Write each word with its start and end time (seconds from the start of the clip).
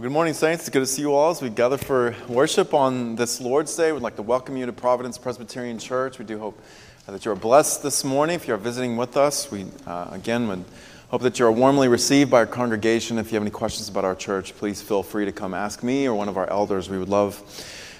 Well, 0.00 0.08
good 0.08 0.14
morning, 0.14 0.32
Saints. 0.32 0.62
It's 0.62 0.70
good 0.70 0.80
to 0.80 0.86
see 0.86 1.02
you 1.02 1.12
all 1.12 1.30
as 1.30 1.42
we 1.42 1.50
gather 1.50 1.76
for 1.76 2.16
worship 2.26 2.72
on 2.72 3.16
this 3.16 3.38
Lord's 3.38 3.76
Day. 3.76 3.92
We'd 3.92 4.00
like 4.00 4.16
to 4.16 4.22
welcome 4.22 4.56
you 4.56 4.64
to 4.64 4.72
Providence 4.72 5.18
Presbyterian 5.18 5.78
Church. 5.78 6.18
We 6.18 6.24
do 6.24 6.38
hope 6.38 6.58
that 7.06 7.26
you 7.26 7.32
are 7.32 7.36
blessed 7.36 7.82
this 7.82 8.02
morning. 8.02 8.36
If 8.36 8.48
you 8.48 8.54
are 8.54 8.56
visiting 8.56 8.96
with 8.96 9.18
us, 9.18 9.50
we 9.50 9.66
uh, 9.86 10.08
again 10.10 10.48
would 10.48 10.64
hope 11.10 11.20
that 11.20 11.38
you 11.38 11.44
are 11.44 11.52
warmly 11.52 11.86
received 11.86 12.30
by 12.30 12.38
our 12.38 12.46
congregation. 12.46 13.18
If 13.18 13.30
you 13.30 13.34
have 13.34 13.42
any 13.42 13.50
questions 13.50 13.90
about 13.90 14.06
our 14.06 14.14
church, 14.14 14.56
please 14.56 14.80
feel 14.80 15.02
free 15.02 15.26
to 15.26 15.32
come 15.32 15.52
ask 15.52 15.82
me 15.82 16.08
or 16.08 16.14
one 16.14 16.30
of 16.30 16.38
our 16.38 16.48
elders. 16.48 16.88
We 16.88 16.96
would 16.96 17.10
love 17.10 17.42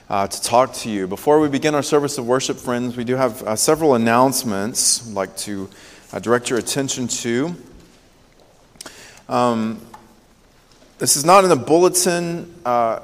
uh, 0.09 0.27
to 0.27 0.43
talk 0.43 0.73
to 0.77 0.89
you. 0.89 1.07
Before 1.07 1.39
we 1.39 1.51
begin 1.51 1.75
our 1.75 1.83
service 1.83 2.17
of 2.17 2.27
worship, 2.27 2.57
friends, 2.57 2.97
we 2.97 3.05
do 3.05 3.17
have 3.17 3.43
uh, 3.43 3.57
several 3.57 3.95
announcements 3.95 5.07
I'd 5.07 5.13
like 5.13 5.37
to 5.37 5.69
uh, 6.15 6.19
direct 6.19 6.49
your 6.49 6.59
attention 6.59 7.09
to. 7.09 7.55
Um, 9.29 9.83
this 11.01 11.17
is 11.17 11.25
not 11.25 11.45
in 11.45 11.51
the 11.51 11.57
bulletin 11.57 12.55
uh, 12.67 13.01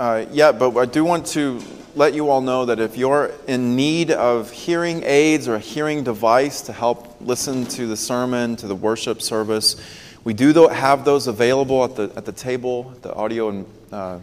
uh, 0.00 0.26
yet, 0.32 0.58
but 0.58 0.76
I 0.76 0.84
do 0.84 1.04
want 1.04 1.26
to 1.28 1.62
let 1.94 2.12
you 2.12 2.28
all 2.28 2.40
know 2.40 2.64
that 2.64 2.80
if 2.80 2.96
you're 2.96 3.30
in 3.46 3.76
need 3.76 4.10
of 4.10 4.50
hearing 4.50 5.04
aids 5.04 5.46
or 5.46 5.54
a 5.54 5.60
hearing 5.60 6.02
device 6.02 6.60
to 6.62 6.72
help 6.72 7.16
listen 7.20 7.64
to 7.66 7.86
the 7.86 7.96
sermon, 7.96 8.56
to 8.56 8.66
the 8.66 8.74
worship 8.74 9.22
service, 9.22 9.76
we 10.24 10.34
do 10.34 10.52
have 10.66 11.04
those 11.04 11.28
available 11.28 11.84
at 11.84 11.94
the, 11.94 12.10
at 12.16 12.24
the 12.24 12.32
table, 12.32 12.92
the 13.02 13.14
audio 13.14 13.50
and 13.50 13.66
uh, 13.92 14.18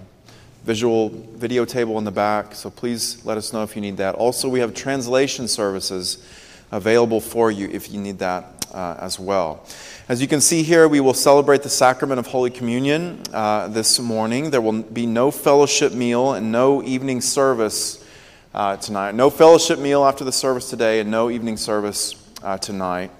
visual 0.65 1.07
video 1.07 1.63
table 1.63 1.97
in 1.97 2.03
the 2.03 2.11
back. 2.11 2.53
So 2.53 2.69
please 2.69 3.25
let 3.25 3.37
us 3.37 3.53
know 3.53 3.63
if 3.63 3.73
you 3.77 3.81
need 3.81 3.95
that. 3.97 4.15
Also, 4.15 4.49
we 4.49 4.59
have 4.59 4.73
translation 4.73 5.47
services 5.47 6.27
available 6.73 7.21
for 7.21 7.51
you 7.51 7.69
if 7.71 7.89
you 7.89 8.01
need 8.01 8.19
that 8.19 8.67
uh, 8.73 8.97
as 8.99 9.17
well. 9.17 9.65
As 10.09 10.21
you 10.21 10.27
can 10.27 10.41
see 10.41 10.63
here, 10.63 10.85
we 10.85 10.99
will 10.99 11.13
celebrate 11.13 11.63
the 11.63 11.69
sacrament 11.69 12.19
of 12.19 12.27
Holy 12.27 12.49
Communion 12.49 13.21
uh, 13.31 13.69
this 13.69 14.01
morning. 14.01 14.51
There 14.51 14.59
will 14.59 14.83
be 14.83 15.05
no 15.05 15.31
fellowship 15.31 15.93
meal 15.93 16.33
and 16.33 16.51
no 16.51 16.83
evening 16.83 17.21
service 17.21 18.05
uh, 18.53 18.75
tonight. 18.75 19.15
No 19.15 19.29
fellowship 19.29 19.79
meal 19.79 20.03
after 20.03 20.25
the 20.25 20.31
service 20.33 20.69
today 20.69 20.99
and 20.99 21.09
no 21.09 21.29
evening 21.29 21.55
service 21.55 22.15
uh, 22.43 22.57
tonight. 22.57 23.11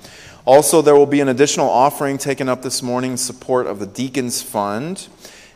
Also, 0.44 0.82
there 0.82 0.94
will 0.94 1.06
be 1.06 1.22
an 1.22 1.30
additional 1.30 1.70
offering 1.70 2.18
taken 2.18 2.50
up 2.50 2.64
this 2.64 2.84
morning 2.84 3.12
in 3.12 3.18
support 3.18 3.66
of 3.66 3.80
the 3.80 3.88
Deacons 3.88 4.42
Fund. 4.42 5.08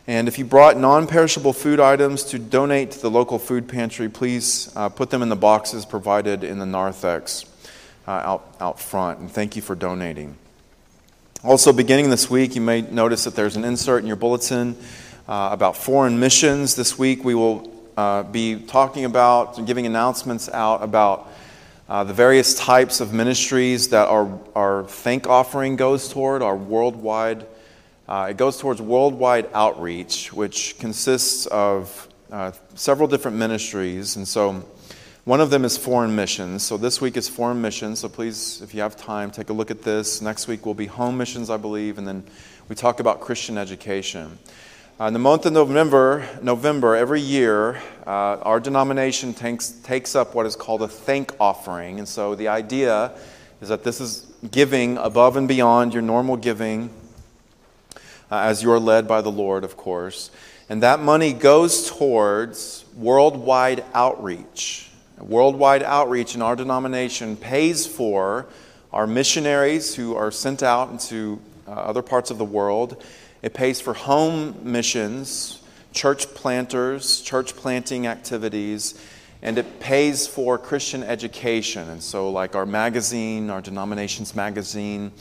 And 0.06 0.28
if 0.28 0.38
you 0.38 0.46
brought 0.46 0.78
non 0.78 1.06
perishable 1.06 1.52
food 1.52 1.78
items 1.78 2.24
to 2.24 2.38
donate 2.38 2.92
to 2.92 3.02
the 3.02 3.10
local 3.10 3.38
food 3.38 3.68
pantry, 3.68 4.08
please 4.08 4.72
uh, 4.74 4.88
put 4.88 5.10
them 5.10 5.20
in 5.20 5.28
the 5.28 5.36
boxes 5.36 5.84
provided 5.84 6.42
in 6.42 6.58
the 6.58 6.64
narthex 6.64 7.44
uh, 8.06 8.12
out, 8.12 8.56
out 8.60 8.80
front. 8.80 9.18
And 9.18 9.30
thank 9.30 9.56
you 9.56 9.60
for 9.60 9.74
donating. 9.74 10.34
Also, 11.44 11.72
beginning 11.72 12.10
this 12.10 12.28
week, 12.28 12.56
you 12.56 12.60
may 12.60 12.80
notice 12.80 13.22
that 13.22 13.36
there's 13.36 13.54
an 13.54 13.64
insert 13.64 14.02
in 14.02 14.08
your 14.08 14.16
bulletin 14.16 14.76
uh, 15.28 15.50
about 15.52 15.76
foreign 15.76 16.18
missions. 16.18 16.74
This 16.74 16.98
week, 16.98 17.22
we 17.22 17.36
will 17.36 17.72
uh, 17.96 18.24
be 18.24 18.60
talking 18.60 19.04
about 19.04 19.56
and 19.56 19.64
giving 19.64 19.86
announcements 19.86 20.48
out 20.48 20.82
about 20.82 21.30
uh, 21.88 22.02
the 22.02 22.12
various 22.12 22.58
types 22.58 23.00
of 23.00 23.12
ministries 23.12 23.90
that 23.90 24.08
our, 24.08 24.36
our 24.56 24.82
thank 24.84 25.28
offering 25.28 25.76
goes 25.76 26.08
toward, 26.08 26.42
our 26.42 26.56
worldwide 26.56 27.46
uh, 28.08 28.28
it 28.30 28.38
goes 28.38 28.56
towards 28.58 28.80
worldwide 28.80 29.48
outreach, 29.52 30.32
which 30.32 30.78
consists 30.78 31.44
of 31.46 32.08
uh, 32.32 32.50
several 32.74 33.06
different 33.06 33.36
ministries. 33.36 34.16
And 34.16 34.26
so 34.26 34.64
one 35.28 35.42
of 35.42 35.50
them 35.50 35.66
is 35.66 35.76
foreign 35.76 36.16
missions. 36.16 36.62
So 36.62 36.78
this 36.78 37.02
week 37.02 37.18
is 37.18 37.28
foreign 37.28 37.60
missions. 37.60 37.98
So 37.98 38.08
please, 38.08 38.62
if 38.62 38.72
you 38.72 38.80
have 38.80 38.96
time, 38.96 39.30
take 39.30 39.50
a 39.50 39.52
look 39.52 39.70
at 39.70 39.82
this. 39.82 40.22
Next 40.22 40.48
week 40.48 40.64
will 40.64 40.72
be 40.72 40.86
home 40.86 41.18
missions, 41.18 41.50
I 41.50 41.58
believe. 41.58 41.98
And 41.98 42.08
then 42.08 42.24
we 42.70 42.74
talk 42.74 42.98
about 42.98 43.20
Christian 43.20 43.58
education. 43.58 44.38
Uh, 44.98 45.04
in 45.04 45.12
the 45.12 45.18
month 45.18 45.44
of 45.44 45.52
November, 45.52 46.26
November 46.40 46.96
every 46.96 47.20
year, 47.20 47.76
uh, 48.06 48.38
our 48.40 48.58
denomination 48.58 49.34
takes, 49.34 49.68
takes 49.68 50.16
up 50.16 50.34
what 50.34 50.46
is 50.46 50.56
called 50.56 50.80
a 50.80 50.88
thank 50.88 51.30
offering. 51.38 51.98
And 51.98 52.08
so 52.08 52.34
the 52.34 52.48
idea 52.48 53.12
is 53.60 53.68
that 53.68 53.84
this 53.84 54.00
is 54.00 54.32
giving 54.50 54.96
above 54.96 55.36
and 55.36 55.46
beyond 55.46 55.92
your 55.92 56.00
normal 56.00 56.38
giving 56.38 56.88
uh, 58.30 58.38
as 58.38 58.62
you're 58.62 58.80
led 58.80 59.06
by 59.06 59.20
the 59.20 59.30
Lord, 59.30 59.62
of 59.62 59.76
course. 59.76 60.30
And 60.70 60.82
that 60.82 61.00
money 61.00 61.34
goes 61.34 61.90
towards 61.90 62.86
worldwide 62.96 63.84
outreach. 63.92 64.87
Worldwide 65.20 65.82
outreach 65.82 66.34
in 66.34 66.42
our 66.42 66.54
denomination 66.54 67.36
pays 67.36 67.86
for 67.86 68.46
our 68.92 69.06
missionaries 69.06 69.94
who 69.94 70.14
are 70.14 70.30
sent 70.30 70.62
out 70.62 70.90
into 70.90 71.40
uh, 71.66 71.72
other 71.72 72.02
parts 72.02 72.30
of 72.30 72.38
the 72.38 72.44
world. 72.44 73.02
It 73.42 73.52
pays 73.52 73.80
for 73.80 73.94
home 73.94 74.56
missions, 74.62 75.60
church 75.92 76.26
planters, 76.34 77.20
church 77.20 77.56
planting 77.56 78.06
activities, 78.06 78.94
and 79.42 79.58
it 79.58 79.80
pays 79.80 80.26
for 80.26 80.58
Christian 80.58 81.02
education. 81.02 81.88
And 81.90 82.02
so, 82.02 82.30
like 82.30 82.56
our 82.56 82.66
magazine, 82.66 83.50
our 83.50 83.60
denomination's 83.60 84.34
magazine, 84.34 85.12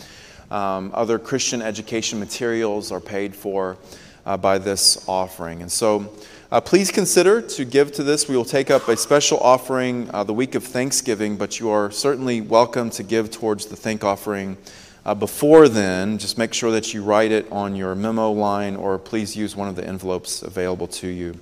um, 0.49 0.91
other 0.93 1.19
Christian 1.19 1.61
education 1.61 2.19
materials 2.19 2.91
are 2.91 3.01
paid 3.01 3.35
for 3.35 3.77
uh, 4.25 4.37
by 4.37 4.57
this 4.57 5.07
offering. 5.07 5.61
And 5.61 5.71
so 5.71 6.13
uh, 6.51 6.61
please 6.61 6.91
consider 6.91 7.41
to 7.41 7.65
give 7.65 7.91
to 7.93 8.03
this. 8.03 8.29
We 8.29 8.37
will 8.37 8.45
take 8.45 8.71
up 8.71 8.87
a 8.87 8.95
special 8.95 9.37
offering 9.39 10.09
uh, 10.13 10.23
the 10.23 10.33
week 10.33 10.55
of 10.55 10.63
Thanksgiving, 10.63 11.35
but 11.35 11.59
you 11.59 11.69
are 11.69 11.91
certainly 11.91 12.39
welcome 12.39 12.89
to 12.91 13.03
give 13.03 13.29
towards 13.31 13.65
the 13.65 13.75
thank 13.75 14.03
offering. 14.03 14.57
Uh, 15.05 15.13
before 15.13 15.67
then, 15.67 16.17
just 16.17 16.37
make 16.37 16.53
sure 16.53 16.71
that 16.71 16.93
you 16.93 17.03
write 17.03 17.31
it 17.31 17.51
on 17.51 17.75
your 17.75 17.95
memo 17.95 18.31
line 18.31 18.75
or 18.77 18.97
please 18.97 19.35
use 19.35 19.55
one 19.55 19.67
of 19.67 19.75
the 19.75 19.85
envelopes 19.85 20.41
available 20.41 20.87
to 20.87 21.07
you 21.07 21.37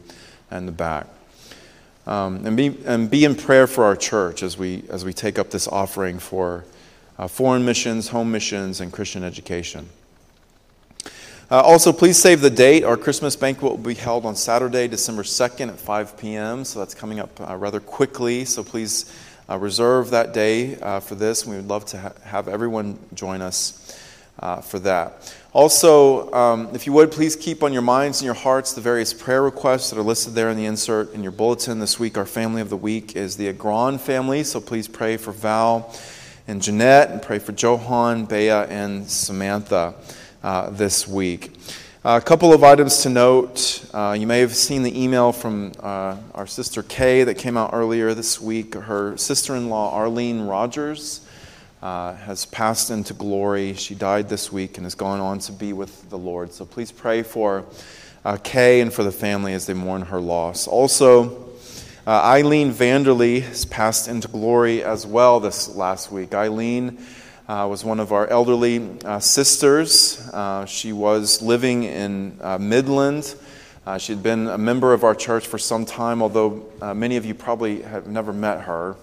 in 0.51 0.65
the 0.65 0.71
back. 0.71 1.07
Um, 2.07 2.45
and, 2.45 2.57
be, 2.57 2.77
and 2.85 3.09
be 3.09 3.25
in 3.25 3.35
prayer 3.35 3.67
for 3.67 3.83
our 3.83 3.95
church 3.95 4.41
as 4.43 4.57
we, 4.57 4.83
as 4.89 5.05
we 5.05 5.13
take 5.13 5.37
up 5.37 5.51
this 5.51 5.67
offering 5.67 6.17
for 6.19 6.63
uh, 7.17 7.27
foreign 7.27 7.63
missions, 7.63 8.09
home 8.09 8.31
missions, 8.31 8.81
and 8.81 8.91
Christian 8.91 9.23
education. 9.23 9.89
Uh, 11.51 11.61
also, 11.61 11.93
please 11.93 12.17
save 12.17 12.41
the 12.41 12.49
date. 12.49 12.83
Our 12.83 12.97
Christmas 12.97 13.35
banquet 13.35 13.71
will 13.71 13.77
be 13.77 13.93
held 13.93 14.25
on 14.25 14.35
Saturday, 14.35 14.87
December 14.87 15.21
2nd 15.21 15.69
at 15.69 15.79
5 15.79 16.17
p.m., 16.17 16.65
so 16.65 16.79
that's 16.79 16.95
coming 16.95 17.19
up 17.19 17.39
uh, 17.39 17.55
rather 17.55 17.79
quickly. 17.79 18.45
So 18.45 18.63
please 18.63 19.13
uh, 19.47 19.59
reserve 19.59 20.09
that 20.09 20.33
day 20.33 20.79
uh, 20.79 21.01
for 21.01 21.13
this. 21.13 21.45
We 21.45 21.55
would 21.55 21.67
love 21.67 21.85
to 21.87 21.99
ha- 21.99 22.13
have 22.23 22.47
everyone 22.47 22.97
join 23.13 23.43
us 23.43 23.95
uh, 24.39 24.61
for 24.61 24.79
that. 24.79 25.35
Also, 25.53 26.33
um, 26.33 26.69
if 26.73 26.87
you 26.87 26.93
would, 26.93 27.11
please 27.11 27.35
keep 27.35 27.61
on 27.61 27.71
your 27.71 27.83
minds 27.83 28.21
and 28.21 28.25
your 28.25 28.33
hearts 28.33 28.73
the 28.73 28.81
various 28.81 29.13
prayer 29.13 29.43
requests 29.43 29.91
that 29.91 29.99
are 29.99 30.03
listed 30.03 30.33
there 30.33 30.49
in 30.49 30.57
the 30.57 30.65
insert 30.65 31.13
in 31.13 31.21
your 31.21 31.31
bulletin. 31.31 31.77
This 31.77 31.99
week, 31.99 32.17
our 32.17 32.25
family 32.25 32.61
of 32.63 32.71
the 32.71 32.77
week 32.77 33.15
is 33.15 33.37
the 33.37 33.49
Agron 33.49 33.99
family, 33.99 34.43
so 34.43 34.59
please 34.59 34.87
pray 34.87 35.15
for 35.15 35.31
Val 35.31 35.95
and 36.47 36.59
Jeanette, 36.59 37.11
and 37.11 37.21
pray 37.21 37.37
for 37.37 37.51
Johan, 37.51 38.25
Bea, 38.25 38.49
and 38.49 39.07
Samantha 39.07 39.93
uh, 40.45 40.69
this 40.69 41.07
week. 41.07 41.51
A 42.03 42.21
couple 42.21 42.53
of 42.53 42.63
items 42.63 43.01
to 43.01 43.09
note. 43.09 43.83
Uh, 43.91 44.15
you 44.17 44.27
may 44.27 44.41
have 44.41 44.55
seen 44.55 44.83
the 44.83 45.03
email 45.03 45.31
from 45.31 45.71
uh, 45.79 46.17
our 46.35 46.45
sister 46.45 46.83
Kay 46.83 47.23
that 47.23 47.39
came 47.39 47.57
out 47.57 47.71
earlier 47.73 48.13
this 48.13 48.39
week. 48.39 48.75
Her 48.75 49.17
sister 49.17 49.55
in 49.55 49.69
law, 49.69 49.91
Arlene 49.91 50.41
Rogers, 50.41 51.27
uh, 51.81 52.13
has 52.13 52.45
passed 52.45 52.91
into 52.91 53.15
glory. 53.15 53.73
She 53.73 53.95
died 53.95 54.29
this 54.29 54.51
week 54.51 54.77
and 54.77 54.85
has 54.85 54.93
gone 54.93 55.19
on 55.19 55.39
to 55.39 55.51
be 55.51 55.73
with 55.73 56.11
the 56.11 56.17
Lord. 56.17 56.53
So 56.53 56.63
please 56.63 56.91
pray 56.91 57.23
for 57.23 57.65
uh, 58.23 58.37
Kay 58.37 58.81
and 58.81 58.93
for 58.93 59.03
the 59.03 59.11
family 59.11 59.53
as 59.53 59.65
they 59.65 59.73
mourn 59.73 60.03
her 60.03 60.21
loss. 60.21 60.67
Also, 60.67 61.49
uh, 62.05 62.21
Eileen 62.23 62.71
Vanderlee 62.71 63.41
has 63.41 63.65
passed 63.65 64.07
into 64.07 64.27
glory 64.27 64.83
as 64.83 65.07
well 65.07 65.39
this 65.39 65.75
last 65.75 66.11
week. 66.11 66.35
Eileen 66.35 66.99
uh, 67.47 67.67
was 67.69 67.85
one 67.85 67.99
of 67.99 68.11
our 68.11 68.27
elderly 68.27 68.89
uh, 69.05 69.19
sisters. 69.19 70.19
Uh, 70.33 70.65
she 70.65 70.91
was 70.91 71.41
living 71.41 71.83
in 71.83 72.37
uh, 72.41 72.57
Midland. 72.57 73.35
Uh, 73.85 73.99
she 73.99 74.13
had 74.13 74.23
been 74.23 74.47
a 74.47 74.57
member 74.57 74.93
of 74.93 75.03
our 75.03 75.13
church 75.13 75.45
for 75.45 75.59
some 75.59 75.85
time, 75.85 76.23
although 76.23 76.65
many 76.95 77.17
of 77.17 77.25
you 77.25 77.35
probably 77.35 77.83
have 77.83 78.07
never 78.07 78.33
met 78.33 78.61
her. 78.61 78.95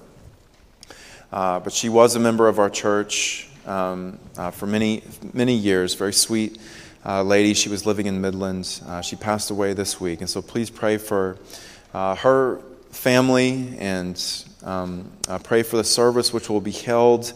but 1.30 1.72
she 1.72 1.88
was 1.88 2.16
a 2.16 2.18
member 2.18 2.48
of 2.48 2.58
our 2.58 2.68
church 2.68 3.48
um, 3.64 4.18
for 4.50 4.66
many, 4.66 5.04
many 5.32 5.54
years. 5.54 5.94
Very 5.94 6.12
sweet 6.12 6.58
lady. 7.06 7.54
She 7.54 7.68
was 7.68 7.86
living 7.86 8.06
in 8.06 8.20
Midland. 8.20 8.66
she 9.04 9.14
passed 9.14 9.52
away 9.52 9.72
this 9.72 10.00
week. 10.00 10.20
And 10.20 10.28
so 10.28 10.42
please 10.42 10.68
pray 10.68 10.98
for 10.98 11.38
her 11.92 12.60
family 12.90 13.76
and 13.78 14.20
um, 14.64 15.12
pray 15.44 15.62
for 15.62 15.76
the 15.76 15.84
service 15.84 16.32
which 16.32 16.50
will 16.50 16.60
be 16.60 16.72
held 16.72 17.32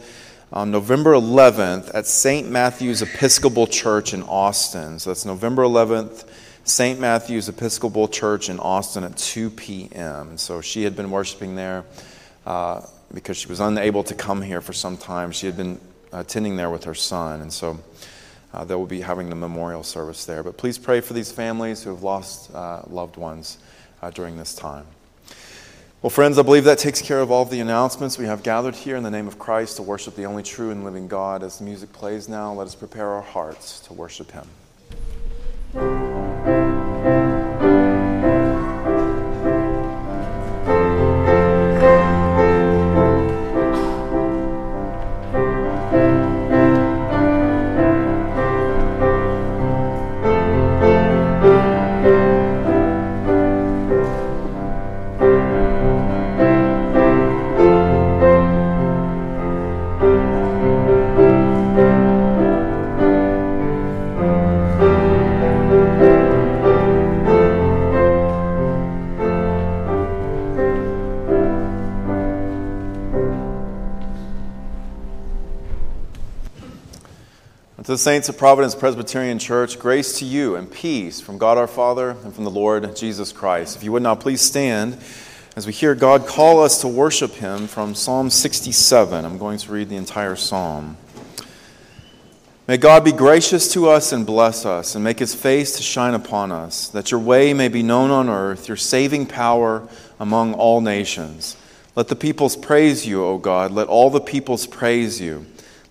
on 0.57 0.71
November 0.71 1.13
11th 1.13 1.91
at 1.93 2.07
St. 2.07 2.49
Matthew's 2.49 3.03
Episcopal 3.03 3.67
Church 3.67 4.15
in 4.15 4.23
Austin. 4.23 4.99
So 4.99 5.11
that's 5.11 5.27
November 5.27 5.65
11th, 5.65 6.27
St. 6.65 6.99
Matthew's 6.99 7.51
Episcopal 7.51 8.09
Church 8.09 8.49
in 8.49 8.59
Austin 8.59 9.05
at 9.05 9.19
2 9.19 9.51
p.m. 9.51 10.39
So 10.39 10.63
she 10.63 10.83
had 10.85 10.97
been 10.97 11.11
worshiping 11.11 11.57
there 11.57 11.85
uh, 12.47 12.81
because 13.13 13.37
she 13.37 13.49
was 13.49 13.61
unable 13.61 14.03
to 14.05 14.15
come 14.15 14.41
here 14.41 14.63
for 14.63 14.73
some 14.73 14.97
time. 14.97 15.31
She 15.31 15.45
had 15.45 15.59
been 15.59 15.79
attending 16.11 16.57
there 16.57 16.71
with 16.71 16.85
her 16.85 16.95
son, 16.95 17.43
and 17.43 17.53
so 17.53 17.79
uh, 18.55 18.65
they 18.65 18.75
will 18.75 18.87
be 18.87 19.03
having 19.03 19.29
the 19.29 19.37
memorial 19.37 19.83
service 19.83 20.25
there. 20.25 20.43
But 20.43 20.57
please 20.57 20.79
pray 20.79 21.03
for 21.03 21.13
these 21.13 21.31
families 21.31 21.83
who 21.83 21.91
have 21.91 22.03
lost 22.03 22.51
uh, 22.55 22.81
loved 22.89 23.19
ones 23.19 23.59
uh, 24.01 24.09
during 24.09 24.39
this 24.39 24.55
time. 24.55 24.87
Well, 26.07 26.11
friends, 26.13 26.39
I 26.39 26.43
believe 26.43 26.63
that 26.63 26.79
takes 26.79 27.03
care 27.03 27.19
of 27.21 27.33
all 27.33 27.43
of 27.43 27.51
the 27.51 27.59
announcements 27.59 28.17
we 28.17 28.27
have 28.27 28.45
gathered 28.45 28.77
here 28.77 28.95
in 28.95 29.03
the 29.03 29.11
name 29.11 29.27
of 29.27 29.41
Christ 29.41 29.75
to 29.79 29.83
worship 29.83 30.15
the 30.15 30.23
only 30.23 30.45
true 30.45 30.71
and 30.71 30.85
living 30.85 31.09
God. 31.09 31.43
As 31.43 31.59
the 31.59 31.65
music 31.65 31.93
plays 31.93 32.29
now, 32.29 32.53
let 32.53 32.69
us 32.69 32.77
prepare 32.77 33.09
our 33.09 33.23
hearts 33.23 33.81
to 33.81 33.93
worship 33.93 34.31
Him. 34.31 36.06
The 77.97 78.03
saints 78.03 78.29
of 78.29 78.37
Providence 78.37 78.75
Presbyterian 78.75 79.39
Church, 79.39 79.79
grace 79.79 80.19
to 80.19 80.27
you 80.27 80.55
and 80.57 80.71
peace 80.71 81.19
from 81.19 81.39
God 81.39 81.57
our 81.57 81.67
Father 81.67 82.11
and 82.11 82.35
from 82.35 82.45
the 82.45 82.51
Lord 82.51 82.95
Jesus 82.95 83.33
Christ. 83.33 83.75
If 83.75 83.83
you 83.83 83.91
would 83.93 84.03
now 84.03 84.15
please 84.15 84.43
stand 84.43 84.99
as 85.57 85.67
we 85.67 85.73
hear 85.73 85.95
God 85.95 86.27
call 86.27 86.63
us 86.63 86.83
to 86.83 86.89
worship 86.89 87.33
Him 87.33 87.67
from 87.67 87.95
Psalm 87.95 88.29
67. 88.29 89.25
I'm 89.25 89.39
going 89.39 89.57
to 89.57 89.73
read 89.73 89.89
the 89.89 89.97
entire 89.97 90.37
psalm. 90.37 90.99
May 92.69 92.77
God 92.77 93.03
be 93.03 93.13
gracious 93.13 93.73
to 93.73 93.89
us 93.89 94.13
and 94.13 94.27
bless 94.27 94.67
us, 94.67 94.95
and 94.95 95.03
make 95.03 95.21
his 95.21 95.35
face 95.35 95.79
to 95.79 95.83
shine 95.83 96.13
upon 96.13 96.53
us, 96.53 96.89
that 96.89 97.11
your 97.11 97.21
way 97.21 97.55
may 97.55 97.69
be 97.69 97.83
known 97.83 98.11
on 98.11 98.29
earth, 98.29 98.69
your 98.69 98.77
saving 98.77 99.25
power 99.25 99.89
among 100.21 100.53
all 100.53 100.83
nations. 100.83 101.57
Let 101.95 102.09
the 102.09 102.17
peoples 102.17 102.57
praise 102.57 103.07
you, 103.07 103.25
O 103.25 103.39
God. 103.39 103.73
Let 103.73 103.89
all 103.89 104.11
the 104.11 104.21
peoples 104.21 104.67
praise 104.67 105.19
you. 105.19 105.47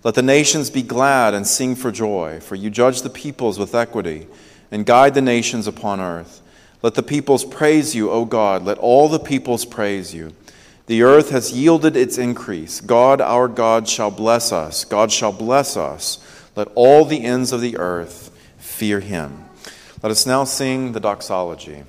Let 0.06 0.14
the 0.14 0.22
nations 0.22 0.70
be 0.70 0.82
glad 0.82 1.34
and 1.34 1.44
sing 1.44 1.74
for 1.74 1.90
joy, 1.90 2.38
for 2.38 2.54
you 2.54 2.70
judge 2.70 3.02
the 3.02 3.10
peoples 3.10 3.58
with 3.58 3.74
equity 3.74 4.28
and 4.70 4.86
guide 4.86 5.14
the 5.14 5.20
nations 5.20 5.66
upon 5.66 6.00
earth. 6.00 6.42
Let 6.80 6.94
the 6.94 7.02
peoples 7.02 7.44
praise 7.44 7.92
you, 7.92 8.08
O 8.08 8.24
God. 8.24 8.62
Let 8.62 8.78
all 8.78 9.08
the 9.08 9.18
peoples 9.18 9.64
praise 9.64 10.14
you. 10.14 10.32
The 10.86 11.02
earth 11.02 11.30
has 11.30 11.50
yielded 11.50 11.96
its 11.96 12.18
increase. 12.18 12.80
God, 12.80 13.20
our 13.20 13.48
God, 13.48 13.88
shall 13.88 14.12
bless 14.12 14.52
us. 14.52 14.84
God 14.84 15.10
shall 15.10 15.32
bless 15.32 15.76
us. 15.76 16.20
Let 16.54 16.68
all 16.76 17.04
the 17.04 17.24
ends 17.24 17.50
of 17.50 17.60
the 17.60 17.76
earth 17.76 18.30
fear 18.58 19.00
him. 19.00 19.46
Let 20.04 20.12
us 20.12 20.24
now 20.24 20.44
sing 20.44 20.92
the 20.92 21.00
doxology. 21.00 21.82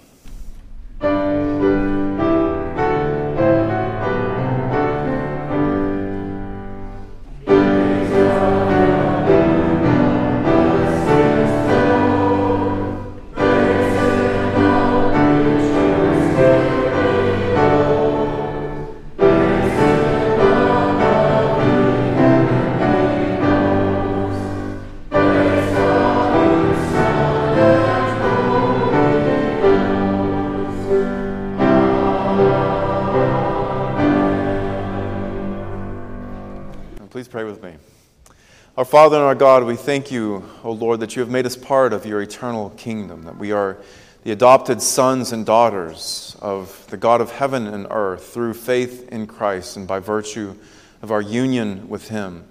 Father 38.85 39.15
and 39.15 39.25
our 39.25 39.33
God, 39.33 39.63
we 39.63 39.75
thank 39.75 40.11
you, 40.11 40.47
O 40.63 40.71
Lord, 40.71 40.99
that 40.99 41.15
you 41.15 41.21
have 41.21 41.31
made 41.31 41.47
us 41.47 41.55
part 41.55 41.93
of 41.93 42.05
your 42.05 42.21
eternal 42.21 42.69
kingdom, 42.77 43.23
that 43.23 43.35
we 43.35 43.51
are 43.51 43.77
the 44.23 44.31
adopted 44.31 44.83
sons 44.83 45.31
and 45.31 45.45
daughters 45.47 46.37
of 46.41 46.85
the 46.91 46.97
God 46.97 47.19
of 47.19 47.31
heaven 47.31 47.65
and 47.65 47.87
earth 47.89 48.33
through 48.33 48.53
faith 48.53 49.09
in 49.09 49.25
Christ 49.25 49.77
and 49.77 49.87
by 49.87 49.97
virtue 49.97 50.55
of 51.01 51.11
our 51.11 51.21
union 51.21 51.89
with 51.89 52.09
him. 52.09 52.45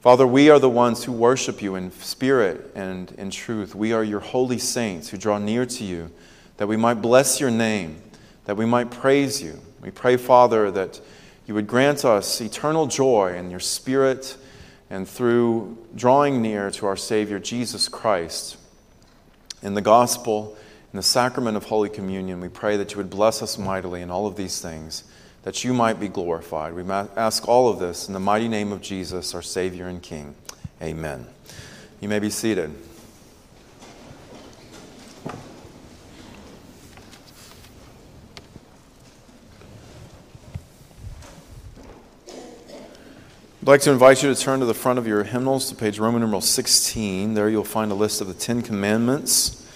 Father, 0.00 0.26
we 0.26 0.50
are 0.50 0.58
the 0.58 0.68
ones 0.68 1.04
who 1.04 1.12
worship 1.12 1.62
you 1.62 1.76
in 1.76 1.92
spirit 1.92 2.72
and 2.74 3.12
in 3.12 3.30
truth. 3.30 3.72
We 3.72 3.92
are 3.92 4.02
your 4.02 4.20
holy 4.20 4.58
saints 4.58 5.10
who 5.10 5.18
draw 5.18 5.38
near 5.38 5.66
to 5.66 5.84
you 5.84 6.10
that 6.56 6.66
we 6.66 6.76
might 6.76 6.94
bless 6.94 7.38
your 7.38 7.50
name, 7.50 8.02
that 8.46 8.56
we 8.56 8.66
might 8.66 8.90
praise 8.90 9.40
you. 9.40 9.60
We 9.80 9.92
pray, 9.92 10.16
Father, 10.16 10.72
that 10.72 11.00
you 11.46 11.54
would 11.54 11.68
grant 11.68 12.04
us 12.04 12.40
eternal 12.40 12.88
joy 12.88 13.36
in 13.36 13.52
your 13.52 13.60
spirit 13.60 14.36
and 14.90 15.08
through 15.08 15.78
drawing 15.94 16.42
near 16.42 16.70
to 16.72 16.86
our 16.86 16.96
Savior 16.96 17.38
Jesus 17.38 17.88
Christ 17.88 18.56
in 19.62 19.74
the 19.74 19.80
gospel, 19.80 20.56
in 20.92 20.96
the 20.96 21.02
sacrament 21.02 21.56
of 21.56 21.64
Holy 21.64 21.88
Communion, 21.88 22.40
we 22.40 22.48
pray 22.48 22.76
that 22.76 22.90
you 22.90 22.96
would 22.96 23.10
bless 23.10 23.40
us 23.40 23.56
mightily 23.56 24.02
in 24.02 24.10
all 24.10 24.26
of 24.26 24.34
these 24.34 24.60
things, 24.60 25.04
that 25.44 25.62
you 25.62 25.72
might 25.72 26.00
be 26.00 26.08
glorified. 26.08 26.74
We 26.74 26.82
ask 26.82 27.48
all 27.48 27.68
of 27.68 27.78
this 27.78 28.08
in 28.08 28.14
the 28.14 28.20
mighty 28.20 28.48
name 28.48 28.72
of 28.72 28.82
Jesus, 28.82 29.34
our 29.34 29.42
Savior 29.42 29.86
and 29.86 30.02
King. 30.02 30.34
Amen. 30.82 31.26
You 32.00 32.08
may 32.08 32.18
be 32.18 32.30
seated. 32.30 32.74
I'd 43.62 43.66
like 43.66 43.82
to 43.82 43.92
invite 43.92 44.22
you 44.22 44.34
to 44.34 44.40
turn 44.40 44.60
to 44.60 44.64
the 44.64 44.72
front 44.72 44.98
of 44.98 45.06
your 45.06 45.22
hymnals 45.22 45.68
to 45.68 45.74
page 45.74 45.98
Roman 45.98 46.22
numeral 46.22 46.40
16. 46.40 47.34
There 47.34 47.46
you'll 47.50 47.62
find 47.62 47.92
a 47.92 47.94
list 47.94 48.22
of 48.22 48.26
the 48.26 48.32
Ten 48.32 48.62
Commandments, 48.62 49.68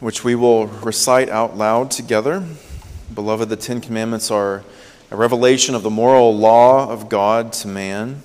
which 0.00 0.24
we 0.24 0.34
will 0.34 0.66
recite 0.68 1.28
out 1.28 1.58
loud 1.58 1.90
together. 1.90 2.42
Beloved, 3.12 3.50
the 3.50 3.56
Ten 3.56 3.82
Commandments 3.82 4.30
are 4.30 4.64
a 5.10 5.16
revelation 5.16 5.74
of 5.74 5.82
the 5.82 5.90
moral 5.90 6.34
law 6.34 6.90
of 6.90 7.10
God 7.10 7.52
to 7.52 7.68
man. 7.68 8.22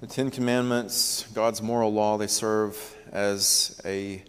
The 0.00 0.06
Ten 0.06 0.30
Commandments, 0.30 1.26
God's 1.34 1.60
moral 1.60 1.92
law, 1.92 2.16
they 2.16 2.26
serve 2.26 2.96
as 3.12 3.78
a 3.84 4.22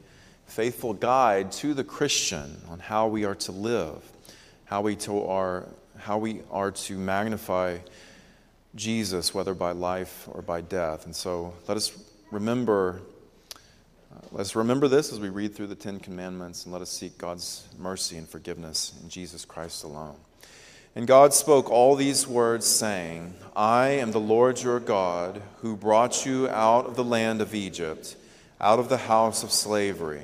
faithful 0.60 0.94
guide 0.94 1.54
to 1.54 1.74
the 1.74 1.86
Christian 1.86 2.60
on 2.68 2.80
how 2.80 3.08
we 3.08 3.24
are 3.24 3.34
to 3.34 3.54
live, 3.54 4.04
how 4.66 4.82
we, 4.82 4.94
to 4.94 5.24
are, 5.24 5.66
how 5.98 6.18
we 6.18 6.42
are 6.52 6.70
to 6.70 6.98
magnify 6.98 7.78
Jesus, 8.76 9.34
whether 9.34 9.54
by 9.54 9.72
life 9.72 10.28
or 10.34 10.42
by 10.42 10.60
death. 10.60 11.06
And 11.06 11.16
so 11.16 11.54
let 11.70 11.78
us 11.78 11.98
remember. 12.30 13.00
Uh, 14.14 14.20
let's 14.34 14.54
remember 14.54 14.90
this 14.90 15.14
as 15.14 15.22
we 15.22 15.30
read 15.30 15.56
through 15.56 15.68
the 15.68 15.76
Ten 15.76 15.98
Commandments 15.98 16.66
and 16.66 16.74
let 16.74 16.82
us 16.82 16.90
seek 16.90 17.18
God's 17.18 17.66
mercy 17.78 18.18
and 18.18 18.28
forgiveness 18.28 18.92
in 19.02 19.08
Jesus 19.08 19.46
Christ 19.46 19.86
alone. 19.86 20.18
And 20.94 21.08
God 21.08 21.34
spoke 21.34 21.70
all 21.70 21.96
these 21.96 22.28
words, 22.28 22.66
saying, 22.66 23.34
I 23.56 23.92
am 23.92 24.12
the 24.12 24.20
Lord 24.20 24.62
your 24.62 24.82
God, 24.82 25.42
who 25.62 25.78
brought 25.78 26.26
you 26.26 26.50
out 26.50 26.86
of 26.86 26.98
the 26.98 27.04
land 27.06 27.40
of 27.40 27.56
Egypt, 27.56 28.18
out 28.60 28.80
of 28.80 28.90
the 28.90 28.98
house 28.98 29.42
of 29.42 29.54
slavery. 29.54 30.24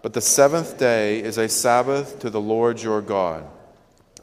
But 0.00 0.12
the 0.12 0.20
seventh 0.20 0.78
day 0.78 1.20
is 1.20 1.38
a 1.38 1.48
Sabbath 1.48 2.20
to 2.20 2.30
the 2.30 2.40
Lord 2.40 2.80
your 2.82 3.00
God. 3.00 3.44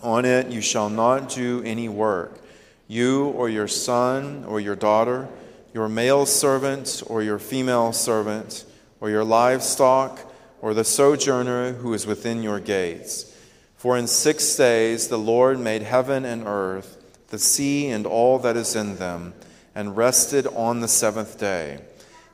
On 0.02 0.24
it 0.24 0.52
you 0.52 0.62
shall 0.62 0.90
not 0.90 1.30
do 1.30 1.62
any 1.66 1.90
work, 1.90 2.40
you 2.88 3.26
or 3.28 3.50
your 3.50 3.68
son 3.68 4.46
or 4.46 4.60
your 4.60 4.76
daughter, 4.76 5.28
your 5.74 5.90
male 5.90 6.26
servant 6.26 7.04
or 7.08 7.22
your 7.22 7.40
female 7.40 7.92
servant, 7.92 8.64
or 9.02 9.10
your 9.10 9.26
livestock, 9.26 10.32
or 10.62 10.74
the 10.74 10.86
sojourner 10.86 11.74
who 11.74 11.94
is 11.94 12.08
within 12.08 12.42
your 12.42 12.60
gates. 12.60 13.36
For 13.76 13.98
in 13.98 14.08
six 14.08 14.56
days 14.56 15.10
the 15.10 15.20
Lord 15.20 15.60
made 15.60 15.82
heaven 15.82 16.24
and 16.24 16.48
earth, 16.48 17.04
the 17.30 17.38
sea 17.38 17.90
and 17.90 18.06
all 18.06 18.40
that 18.40 18.56
is 18.56 18.76
in 18.76 18.96
them, 18.96 19.34
and 19.76 19.98
rested 19.98 20.48
on 20.48 20.80
the 20.80 20.88
seventh 20.88 21.38
day. 21.38 21.82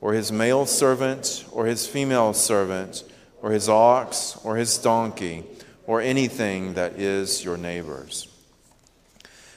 or 0.00 0.12
his 0.12 0.30
male 0.30 0.66
servant, 0.66 1.44
or 1.52 1.66
his 1.66 1.86
female 1.86 2.32
servant, 2.32 3.04
or 3.42 3.50
his 3.50 3.68
ox, 3.68 4.38
or 4.44 4.56
his 4.56 4.76
donkey, 4.78 5.44
or 5.86 6.00
anything 6.00 6.74
that 6.74 6.92
is 6.98 7.44
your 7.44 7.56
neighbor's. 7.56 8.28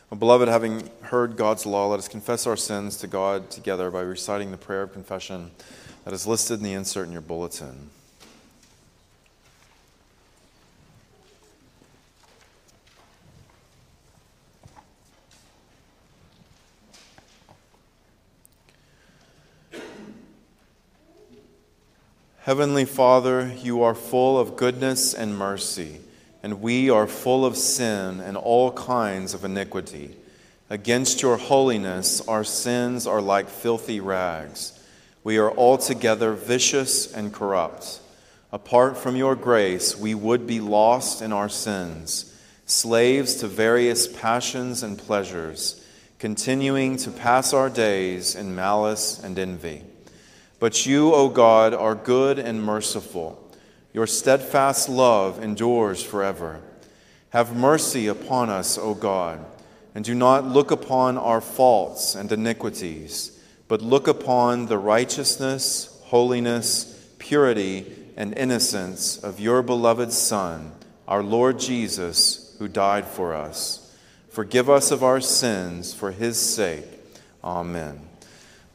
Well, 0.09 0.17
beloved, 0.17 0.47
having 0.47 0.89
heard 1.01 1.37
God's 1.37 1.65
law, 1.65 1.87
let 1.87 1.99
us 1.99 2.07
confess 2.07 2.47
our 2.47 2.57
sins 2.57 2.97
to 2.97 3.07
God 3.07 3.51
together 3.51 3.91
by 3.91 4.01
reciting 4.01 4.49
the 4.51 4.57
prayer 4.57 4.81
of 4.81 4.93
confession 4.93 5.51
that 6.03 6.13
is 6.13 6.25
listed 6.25 6.59
in 6.59 6.63
the 6.63 6.73
insert 6.73 7.05
in 7.05 7.11
your 7.11 7.21
bulletin. 7.21 7.91
Heavenly 22.49 22.85
Father, 22.85 23.53
you 23.61 23.83
are 23.83 23.93
full 23.93 24.39
of 24.39 24.55
goodness 24.55 25.13
and 25.13 25.37
mercy, 25.37 25.99
and 26.41 26.63
we 26.63 26.89
are 26.89 27.05
full 27.05 27.45
of 27.45 27.55
sin 27.55 28.19
and 28.19 28.35
all 28.35 28.71
kinds 28.71 29.35
of 29.35 29.45
iniquity. 29.45 30.15
Against 30.67 31.21
your 31.21 31.37
holiness, 31.37 32.27
our 32.27 32.43
sins 32.43 33.05
are 33.05 33.21
like 33.21 33.49
filthy 33.49 33.99
rags. 33.99 34.73
We 35.23 35.37
are 35.37 35.55
altogether 35.55 36.33
vicious 36.33 37.13
and 37.13 37.31
corrupt. 37.31 37.99
Apart 38.51 38.97
from 38.97 39.15
your 39.15 39.35
grace, 39.35 39.95
we 39.95 40.15
would 40.15 40.47
be 40.47 40.59
lost 40.59 41.21
in 41.21 41.31
our 41.31 41.49
sins, 41.49 42.35
slaves 42.65 43.35
to 43.35 43.47
various 43.47 44.07
passions 44.07 44.81
and 44.81 44.97
pleasures, 44.97 45.85
continuing 46.17 46.97
to 46.97 47.11
pass 47.11 47.53
our 47.53 47.69
days 47.69 48.33
in 48.33 48.55
malice 48.55 49.23
and 49.23 49.37
envy. 49.37 49.83
But 50.59 50.85
you, 50.85 51.13
O 51.13 51.29
God, 51.29 51.73
are 51.73 51.95
good 51.95 52.37
and 52.37 52.61
merciful. 52.61 53.41
Your 53.93 54.05
steadfast 54.05 54.89
love 54.89 55.41
endures 55.41 56.03
forever. 56.03 56.61
Have 57.29 57.55
mercy 57.55 58.07
upon 58.07 58.49
us, 58.49 58.77
O 58.77 58.93
God, 58.93 59.43
and 59.95 60.03
do 60.03 60.13
not 60.13 60.45
look 60.45 60.71
upon 60.71 61.17
our 61.17 61.41
faults 61.41 62.15
and 62.15 62.31
iniquities, 62.31 63.39
but 63.67 63.81
look 63.81 64.07
upon 64.07 64.65
the 64.65 64.77
righteousness, 64.77 66.01
holiness, 66.05 67.07
purity, 67.19 67.85
and 68.17 68.37
innocence 68.37 69.17
of 69.17 69.39
your 69.39 69.61
beloved 69.61 70.11
Son, 70.11 70.71
our 71.07 71.23
Lord 71.23 71.59
Jesus, 71.59 72.55
who 72.59 72.67
died 72.67 73.05
for 73.05 73.33
us. 73.33 73.95
Forgive 74.29 74.69
us 74.69 74.91
of 74.91 75.03
our 75.03 75.21
sins 75.21 75.93
for 75.93 76.11
his 76.11 76.39
sake. 76.39 76.85
Amen. 77.43 78.08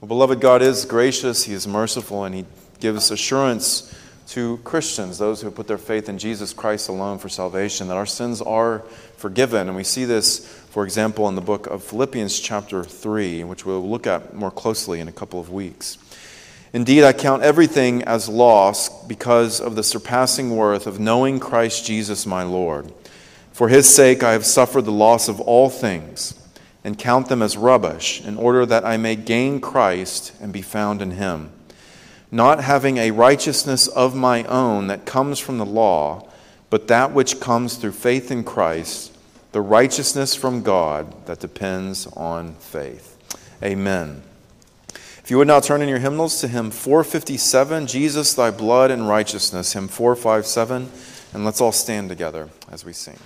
Well, 0.04 0.08
beloved, 0.08 0.38
God 0.38 0.60
is 0.60 0.84
gracious, 0.84 1.44
He 1.44 1.54
is 1.54 1.66
merciful, 1.66 2.24
and 2.24 2.34
He 2.34 2.44
gives 2.78 3.10
assurance 3.10 3.90
to 4.28 4.58
Christians, 4.58 5.16
those 5.16 5.40
who 5.40 5.50
put 5.50 5.66
their 5.66 5.78
faith 5.78 6.10
in 6.10 6.18
Jesus 6.18 6.52
Christ 6.52 6.90
alone 6.90 7.16
for 7.16 7.30
salvation, 7.30 7.88
that 7.88 7.96
our 7.96 8.04
sins 8.04 8.42
are 8.42 8.80
forgiven. 9.16 9.66
And 9.66 9.74
we 9.74 9.82
see 9.82 10.04
this, 10.04 10.46
for 10.68 10.84
example, 10.84 11.26
in 11.30 11.36
the 11.36 11.40
book 11.40 11.68
of 11.68 11.82
Philippians, 11.82 12.38
chapter 12.38 12.84
3, 12.84 13.44
which 13.44 13.64
we'll 13.64 13.88
look 13.88 14.06
at 14.06 14.34
more 14.34 14.50
closely 14.50 15.00
in 15.00 15.08
a 15.08 15.12
couple 15.12 15.40
of 15.40 15.48
weeks. 15.48 15.96
Indeed, 16.74 17.04
I 17.04 17.14
count 17.14 17.42
everything 17.42 18.02
as 18.02 18.28
loss 18.28 19.06
because 19.06 19.58
of 19.58 19.74
the 19.74 19.82
surpassing 19.82 20.54
worth 20.54 20.86
of 20.86 21.00
knowing 21.00 21.40
Christ 21.40 21.86
Jesus 21.86 22.26
my 22.26 22.42
Lord. 22.42 22.92
For 23.52 23.70
his 23.70 23.88
sake, 23.88 24.22
I 24.22 24.32
have 24.32 24.44
suffered 24.44 24.82
the 24.82 24.92
loss 24.92 25.28
of 25.28 25.40
all 25.40 25.70
things 25.70 26.43
and 26.84 26.98
count 26.98 27.28
them 27.28 27.42
as 27.42 27.56
rubbish, 27.56 28.20
in 28.24 28.36
order 28.36 28.66
that 28.66 28.84
I 28.84 28.98
may 28.98 29.16
gain 29.16 29.60
Christ 29.60 30.32
and 30.40 30.52
be 30.52 30.62
found 30.62 31.00
in 31.00 31.12
him, 31.12 31.50
not 32.30 32.62
having 32.62 32.98
a 32.98 33.10
righteousness 33.10 33.88
of 33.88 34.14
my 34.14 34.44
own 34.44 34.86
that 34.88 35.06
comes 35.06 35.38
from 35.38 35.56
the 35.56 35.64
law, 35.64 36.28
but 36.68 36.88
that 36.88 37.12
which 37.12 37.40
comes 37.40 37.76
through 37.76 37.92
faith 37.92 38.30
in 38.30 38.44
Christ, 38.44 39.16
the 39.52 39.62
righteousness 39.62 40.34
from 40.34 40.62
God 40.62 41.26
that 41.26 41.40
depends 41.40 42.06
on 42.08 42.54
faith. 42.56 43.16
Amen. 43.62 44.22
If 45.24 45.30
you 45.30 45.38
would 45.38 45.46
now 45.46 45.60
turn 45.60 45.80
in 45.80 45.88
your 45.88 46.00
hymnals 46.00 46.40
to 46.42 46.48
hymn 46.48 46.70
457, 46.70 47.86
Jesus, 47.86 48.34
thy 48.34 48.50
blood 48.50 48.90
and 48.90 49.08
righteousness, 49.08 49.72
hymn 49.72 49.88
457, 49.88 50.90
and 51.32 51.44
let's 51.46 51.62
all 51.62 51.72
stand 51.72 52.10
together 52.10 52.50
as 52.70 52.84
we 52.84 52.92
sing. 52.92 53.16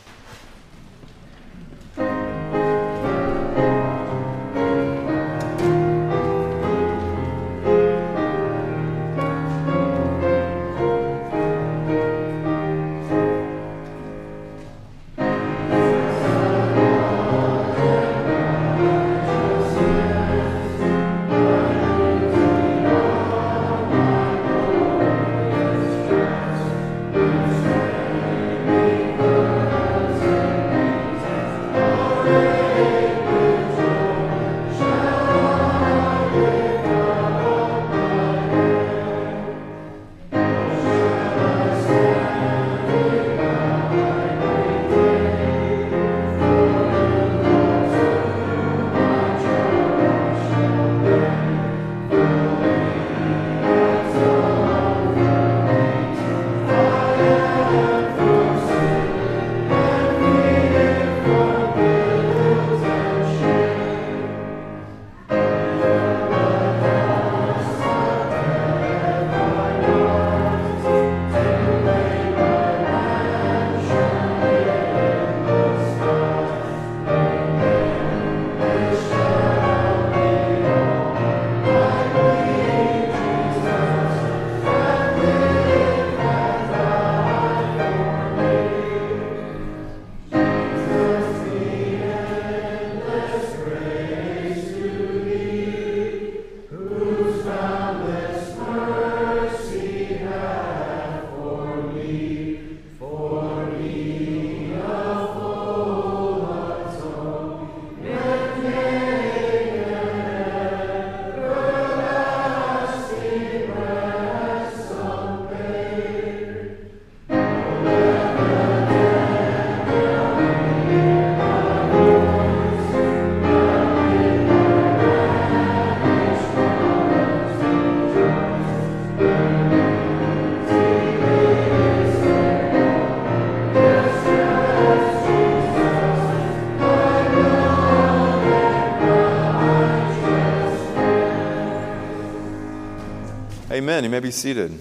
You 144.08 144.12
may 144.12 144.20
be 144.20 144.30
seated. 144.30 144.72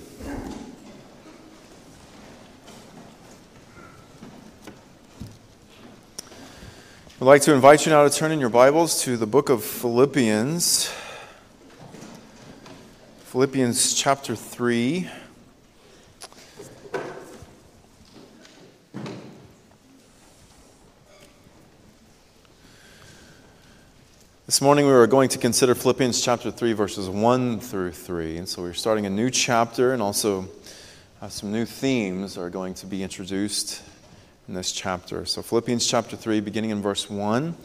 I'd 7.20 7.26
like 7.26 7.42
to 7.42 7.54
invite 7.54 7.86
you 7.86 7.92
now 7.92 8.08
to 8.08 8.10
turn 8.10 8.32
in 8.32 8.40
your 8.40 8.48
Bibles 8.48 9.04
to 9.04 9.18
the 9.18 9.28
book 9.28 9.50
of 9.50 9.66
Philippians. 9.66 10.90
Philippians 13.26 13.96
chapter 13.96 14.34
3. 14.34 15.10
This 24.58 24.64
morning 24.64 24.88
we 24.88 24.92
are 24.94 25.06
going 25.06 25.30
to 25.30 25.38
consider 25.38 25.76
Philippians 25.76 26.20
chapter 26.20 26.50
3, 26.50 26.74
verses 26.74 27.08
1 27.08 27.60
through 27.60 27.92
3. 27.92 28.38
And 28.40 28.50
so 28.50 28.64
we're 28.64 28.74
starting 28.74 29.06
a 29.06 29.10
new 29.12 29.30
chapter, 29.30 29.94
and 29.94 30.02
also 30.02 30.48
uh, 31.22 31.28
some 31.30 31.52
new 31.52 31.64
themes 31.64 32.40
are 32.40 32.50
going 32.50 32.74
to 32.74 32.88
be 32.88 33.04
introduced 33.04 33.84
in 34.48 34.56
this 34.56 34.72
chapter. 34.72 35.26
So, 35.26 35.44
Philippians 35.44 35.86
chapter 35.86 36.16
3, 36.16 36.40
beginning 36.40 36.72
in 36.72 36.82
verse 36.82 37.08
1. 37.08 37.56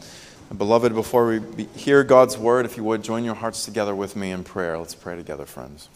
And 0.51 0.57
beloved, 0.59 0.93
before 0.93 1.25
we 1.25 1.39
be, 1.39 1.63
hear 1.75 2.03
God's 2.03 2.37
word, 2.37 2.63
if 2.63 2.77
you 2.77 2.83
would 2.83 3.03
join 3.03 3.23
your 3.23 3.33
hearts 3.33 3.65
together 3.65 3.95
with 3.95 4.15
me 4.15 4.29
in 4.29 4.43
prayer. 4.43 4.77
Let's 4.77 4.93
pray 4.93 5.15
together, 5.15 5.47
friends. 5.47 5.89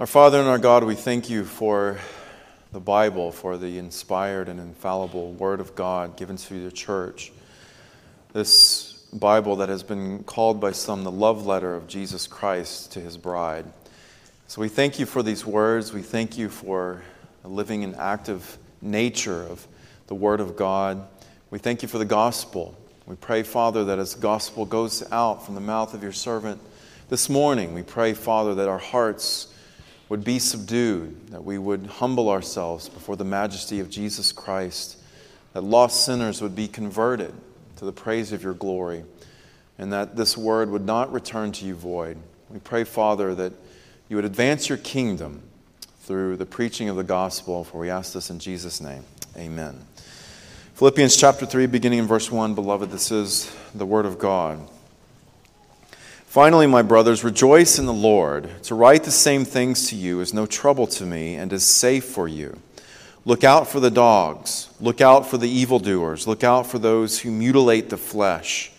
Our 0.00 0.06
Father 0.08 0.40
and 0.40 0.48
our 0.48 0.58
God, 0.58 0.82
we 0.82 0.96
thank 0.96 1.30
you 1.30 1.44
for 1.44 2.00
the 2.76 2.80
Bible, 2.80 3.32
for 3.32 3.56
the 3.56 3.78
inspired 3.78 4.50
and 4.50 4.60
infallible 4.60 5.32
Word 5.32 5.60
of 5.60 5.74
God 5.74 6.14
given 6.18 6.36
to 6.36 6.62
the 6.62 6.70
church. 6.70 7.32
This 8.34 8.92
Bible 9.14 9.56
that 9.56 9.70
has 9.70 9.82
been 9.82 10.24
called 10.24 10.60
by 10.60 10.72
some 10.72 11.02
the 11.02 11.10
love 11.10 11.46
letter 11.46 11.74
of 11.74 11.86
Jesus 11.86 12.26
Christ 12.26 12.92
to 12.92 13.00
his 13.00 13.16
bride. 13.16 13.64
So 14.46 14.60
we 14.60 14.68
thank 14.68 14.98
you 14.98 15.06
for 15.06 15.22
these 15.22 15.46
words. 15.46 15.94
We 15.94 16.02
thank 16.02 16.36
you 16.36 16.50
for 16.50 17.02
living 17.44 17.82
and 17.82 17.96
active 17.96 18.58
nature 18.82 19.42
of 19.44 19.66
the 20.08 20.14
Word 20.14 20.40
of 20.40 20.54
God. 20.54 21.08
We 21.50 21.58
thank 21.58 21.80
you 21.80 21.88
for 21.88 21.96
the 21.96 22.04
gospel. 22.04 22.76
We 23.06 23.16
pray, 23.16 23.42
Father, 23.42 23.84
that 23.86 23.98
as 23.98 24.14
gospel 24.14 24.66
goes 24.66 25.02
out 25.10 25.46
from 25.46 25.54
the 25.54 25.62
mouth 25.62 25.94
of 25.94 26.02
your 26.02 26.12
servant 26.12 26.60
this 27.08 27.30
morning, 27.30 27.72
we 27.72 27.82
pray, 27.82 28.12
Father, 28.12 28.54
that 28.56 28.68
our 28.68 28.76
hearts 28.76 29.48
would 30.08 30.24
be 30.24 30.38
subdued, 30.38 31.28
that 31.28 31.44
we 31.44 31.58
would 31.58 31.86
humble 31.86 32.28
ourselves 32.28 32.88
before 32.88 33.16
the 33.16 33.24
majesty 33.24 33.80
of 33.80 33.90
Jesus 33.90 34.32
Christ, 34.32 34.96
that 35.52 35.62
lost 35.62 36.04
sinners 36.04 36.40
would 36.40 36.54
be 36.54 36.68
converted 36.68 37.34
to 37.76 37.84
the 37.84 37.92
praise 37.92 38.32
of 38.32 38.42
your 38.42 38.54
glory, 38.54 39.04
and 39.78 39.92
that 39.92 40.16
this 40.16 40.36
word 40.36 40.70
would 40.70 40.86
not 40.86 41.12
return 41.12 41.52
to 41.52 41.64
you 41.64 41.74
void. 41.74 42.16
We 42.50 42.60
pray, 42.60 42.84
Father, 42.84 43.34
that 43.34 43.52
you 44.08 44.16
would 44.16 44.24
advance 44.24 44.68
your 44.68 44.78
kingdom 44.78 45.42
through 46.00 46.36
the 46.36 46.46
preaching 46.46 46.88
of 46.88 46.96
the 46.96 47.04
gospel, 47.04 47.64
for 47.64 47.80
we 47.80 47.90
ask 47.90 48.12
this 48.12 48.30
in 48.30 48.38
Jesus' 48.38 48.80
name. 48.80 49.02
Amen. 49.36 49.84
Philippians 50.74 51.16
chapter 51.16 51.46
3, 51.46 51.66
beginning 51.66 51.98
in 51.98 52.06
verse 52.06 52.30
1, 52.30 52.54
beloved, 52.54 52.90
this 52.90 53.10
is 53.10 53.52
the 53.74 53.86
word 53.86 54.06
of 54.06 54.18
God. 54.18 54.60
Finally, 56.36 56.66
my 56.66 56.82
brothers, 56.82 57.24
rejoice 57.24 57.78
in 57.78 57.86
the 57.86 57.92
Lord. 57.94 58.62
To 58.64 58.74
write 58.74 59.04
the 59.04 59.10
same 59.10 59.46
things 59.46 59.88
to 59.88 59.96
you 59.96 60.20
is 60.20 60.34
no 60.34 60.44
trouble 60.44 60.86
to 60.88 61.06
me 61.06 61.34
and 61.36 61.50
is 61.50 61.64
safe 61.64 62.04
for 62.04 62.28
you. 62.28 62.58
Look 63.24 63.42
out 63.42 63.68
for 63.68 63.80
the 63.80 63.90
dogs. 63.90 64.68
Look 64.78 65.00
out 65.00 65.26
for 65.26 65.38
the 65.38 65.48
evildoers. 65.48 66.26
Look 66.26 66.44
out 66.44 66.66
for 66.66 66.78
those 66.78 67.20
who 67.20 67.30
mutilate 67.30 67.88
the 67.88 67.96
flesh. 67.96 68.70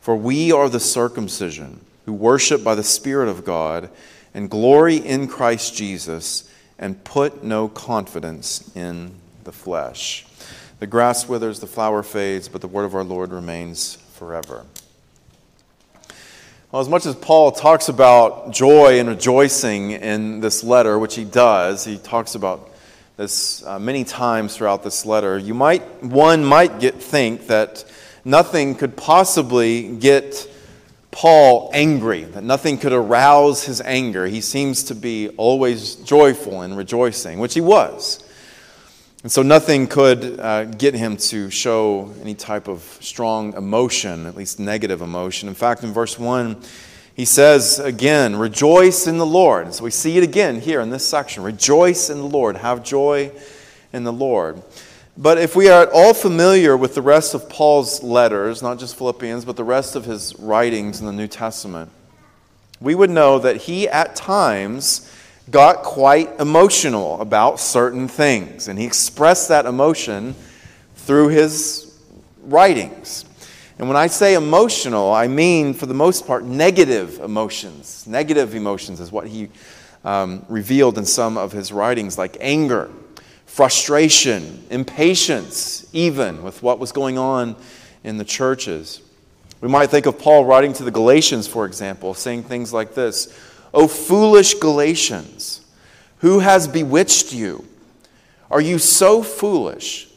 For 0.00 0.16
we 0.16 0.50
are 0.50 0.68
the 0.68 0.80
circumcision, 0.80 1.78
who 2.06 2.12
worship 2.12 2.64
by 2.64 2.74
the 2.74 2.82
Spirit 2.82 3.28
of 3.28 3.44
God 3.44 3.88
and 4.34 4.50
glory 4.50 4.96
in 4.96 5.28
Christ 5.28 5.76
Jesus 5.76 6.52
and 6.76 7.04
put 7.04 7.44
no 7.44 7.68
confidence 7.68 8.68
in 8.74 9.12
the 9.44 9.52
flesh. 9.52 10.26
The 10.80 10.88
grass 10.88 11.28
withers, 11.28 11.60
the 11.60 11.68
flower 11.68 12.02
fades, 12.02 12.48
but 12.48 12.62
the 12.62 12.66
word 12.66 12.84
of 12.84 12.96
our 12.96 13.04
Lord 13.04 13.30
remains 13.30 13.94
forever. 14.14 14.64
Well, 16.76 16.82
as 16.82 16.90
much 16.90 17.06
as 17.06 17.14
Paul 17.14 17.52
talks 17.52 17.88
about 17.88 18.50
joy 18.50 19.00
and 19.00 19.08
rejoicing 19.08 19.92
in 19.92 20.40
this 20.40 20.62
letter, 20.62 20.98
which 20.98 21.14
he 21.14 21.24
does, 21.24 21.86
he 21.86 21.96
talks 21.96 22.34
about 22.34 22.68
this 23.16 23.64
uh, 23.64 23.78
many 23.78 24.04
times 24.04 24.54
throughout 24.54 24.82
this 24.82 25.06
letter. 25.06 25.38
You 25.38 25.54
might, 25.54 26.04
one 26.04 26.44
might 26.44 26.78
get 26.78 26.96
think 26.96 27.46
that 27.46 27.82
nothing 28.26 28.74
could 28.74 28.94
possibly 28.94 29.96
get 29.96 30.50
Paul 31.10 31.70
angry, 31.72 32.24
that 32.24 32.44
nothing 32.44 32.76
could 32.76 32.92
arouse 32.92 33.64
his 33.64 33.80
anger. 33.80 34.26
He 34.26 34.42
seems 34.42 34.84
to 34.84 34.94
be 34.94 35.30
always 35.38 35.94
joyful 35.94 36.60
and 36.60 36.76
rejoicing, 36.76 37.38
which 37.38 37.54
he 37.54 37.62
was. 37.62 38.22
And 39.26 39.32
so 39.32 39.42
nothing 39.42 39.88
could 39.88 40.38
uh, 40.38 40.66
get 40.66 40.94
him 40.94 41.16
to 41.16 41.50
show 41.50 42.12
any 42.22 42.36
type 42.36 42.68
of 42.68 42.80
strong 43.00 43.54
emotion, 43.54 44.24
at 44.24 44.36
least 44.36 44.60
negative 44.60 45.02
emotion. 45.02 45.48
In 45.48 45.54
fact, 45.56 45.82
in 45.82 45.92
verse 45.92 46.16
1, 46.16 46.56
he 47.12 47.24
says 47.24 47.80
again, 47.80 48.36
Rejoice 48.36 49.08
in 49.08 49.18
the 49.18 49.26
Lord. 49.26 49.74
So 49.74 49.82
we 49.82 49.90
see 49.90 50.16
it 50.16 50.22
again 50.22 50.60
here 50.60 50.80
in 50.80 50.90
this 50.90 51.04
section. 51.04 51.42
Rejoice 51.42 52.08
in 52.08 52.18
the 52.18 52.24
Lord. 52.24 52.56
Have 52.58 52.84
joy 52.84 53.32
in 53.92 54.04
the 54.04 54.12
Lord. 54.12 54.62
But 55.16 55.38
if 55.38 55.56
we 55.56 55.68
are 55.70 55.82
at 55.82 55.88
all 55.92 56.14
familiar 56.14 56.76
with 56.76 56.94
the 56.94 57.02
rest 57.02 57.34
of 57.34 57.48
Paul's 57.48 58.04
letters, 58.04 58.62
not 58.62 58.78
just 58.78 58.96
Philippians, 58.96 59.44
but 59.44 59.56
the 59.56 59.64
rest 59.64 59.96
of 59.96 60.04
his 60.04 60.38
writings 60.38 61.00
in 61.00 61.06
the 61.06 61.12
New 61.12 61.26
Testament, 61.26 61.90
we 62.80 62.94
would 62.94 63.10
know 63.10 63.40
that 63.40 63.56
he 63.62 63.88
at 63.88 64.14
times 64.14 65.12
got 65.50 65.82
quite 65.82 66.40
emotional 66.40 67.20
about 67.20 67.60
certain 67.60 68.08
things, 68.08 68.68
and 68.68 68.78
he 68.78 68.84
expressed 68.84 69.48
that 69.48 69.66
emotion 69.66 70.34
through 70.96 71.28
his 71.28 71.98
writings. 72.42 73.24
And 73.78 73.88
when 73.88 73.96
I 73.96 74.06
say 74.06 74.34
emotional, 74.34 75.12
I 75.12 75.28
mean, 75.28 75.74
for 75.74 75.86
the 75.86 75.94
most 75.94 76.26
part, 76.26 76.44
negative 76.44 77.20
emotions. 77.20 78.06
Negative 78.06 78.54
emotions 78.54 79.00
is 79.00 79.12
what 79.12 79.26
he 79.26 79.50
um, 80.04 80.44
revealed 80.48 80.96
in 80.98 81.04
some 81.04 81.36
of 81.36 81.52
his 81.52 81.72
writings, 81.72 82.16
like 82.16 82.36
anger, 82.40 82.90
frustration, 83.44 84.64
impatience, 84.70 85.86
even 85.92 86.42
with 86.42 86.62
what 86.62 86.78
was 86.78 86.90
going 86.90 87.18
on 87.18 87.54
in 88.02 88.16
the 88.16 88.24
churches. 88.24 89.02
We 89.60 89.68
might 89.68 89.90
think 89.90 90.06
of 90.06 90.18
Paul 90.18 90.44
writing 90.44 90.72
to 90.74 90.84
the 90.84 90.90
Galatians, 90.90 91.46
for 91.46 91.66
example, 91.66 92.14
saying 92.14 92.44
things 92.44 92.72
like 92.72 92.94
this 92.94 93.34
O 93.72 93.88
foolish 93.88 94.54
Galatians, 94.54 95.60
who 96.18 96.40
has 96.40 96.68
bewitched 96.68 97.32
you? 97.32 97.64
Are 98.50 98.60
you 98.60 98.78
so 98.78 99.22
foolish? 99.22 100.08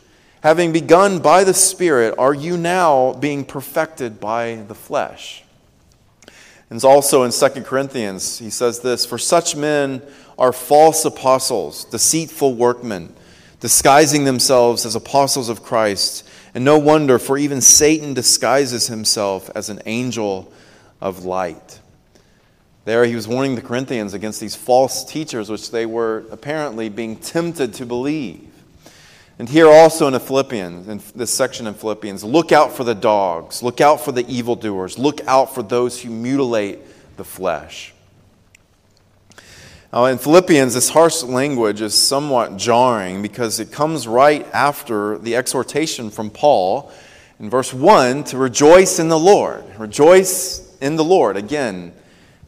Having 0.41 0.71
begun 0.71 1.19
by 1.19 1.43
the 1.43 1.53
Spirit, 1.53 2.15
are 2.17 2.33
you 2.33 2.57
now 2.57 3.13
being 3.13 3.43
perfected 3.43 4.19
by 4.19 4.63
the 4.67 4.75
flesh? 4.75 5.43
And 6.69 6.83
also 6.83 7.23
in 7.23 7.31
2 7.31 7.63
Corinthians, 7.63 8.39
he 8.39 8.49
says 8.49 8.79
this 8.79 9.05
For 9.05 9.17
such 9.17 9.55
men 9.55 10.01
are 10.37 10.53
false 10.53 11.03
apostles, 11.03 11.83
deceitful 11.85 12.53
workmen, 12.53 13.13
disguising 13.59 14.23
themselves 14.23 14.85
as 14.85 14.95
apostles 14.95 15.49
of 15.49 15.63
Christ. 15.63 16.27
And 16.53 16.63
no 16.63 16.77
wonder, 16.77 17.19
for 17.19 17.37
even 17.37 17.59
Satan 17.61 18.13
disguises 18.13 18.87
himself 18.87 19.49
as 19.55 19.69
an 19.69 19.81
angel 19.85 20.51
of 21.01 21.25
light. 21.25 21.78
There, 22.89 23.05
he 23.05 23.13
was 23.13 23.27
warning 23.27 23.53
the 23.53 23.61
Corinthians 23.61 24.15
against 24.15 24.39
these 24.39 24.55
false 24.55 25.05
teachers, 25.05 25.47
which 25.47 25.69
they 25.69 25.85
were 25.85 26.25
apparently 26.31 26.89
being 26.89 27.17
tempted 27.17 27.75
to 27.75 27.85
believe. 27.85 28.49
And 29.37 29.47
here 29.47 29.67
also 29.67 30.07
in 30.07 30.13
the 30.13 30.19
Philippians, 30.19 30.87
in 30.87 30.99
this 31.13 31.31
section 31.31 31.67
in 31.67 31.75
Philippians, 31.75 32.23
look 32.23 32.51
out 32.51 32.75
for 32.75 32.83
the 32.83 32.95
dogs, 32.95 33.61
look 33.61 33.79
out 33.79 34.01
for 34.01 34.11
the 34.11 34.27
evildoers, 34.27 34.97
look 34.97 35.21
out 35.27 35.53
for 35.53 35.61
those 35.61 36.01
who 36.01 36.09
mutilate 36.09 36.79
the 37.15 37.23
flesh. 37.23 37.93
Now, 39.93 40.05
in 40.05 40.17
Philippians, 40.17 40.73
this 40.73 40.89
harsh 40.89 41.21
language 41.21 41.81
is 41.81 41.93
somewhat 41.93 42.57
jarring 42.57 43.21
because 43.21 43.59
it 43.59 43.71
comes 43.71 44.07
right 44.07 44.47
after 44.51 45.19
the 45.19 45.35
exhortation 45.35 46.09
from 46.09 46.31
Paul 46.31 46.91
in 47.39 47.51
verse 47.51 47.71
1 47.71 48.23
to 48.23 48.39
rejoice 48.39 48.97
in 48.97 49.09
the 49.09 49.19
Lord. 49.19 49.63
Rejoice 49.77 50.75
in 50.81 50.95
the 50.95 51.03
Lord. 51.03 51.37
Again, 51.37 51.93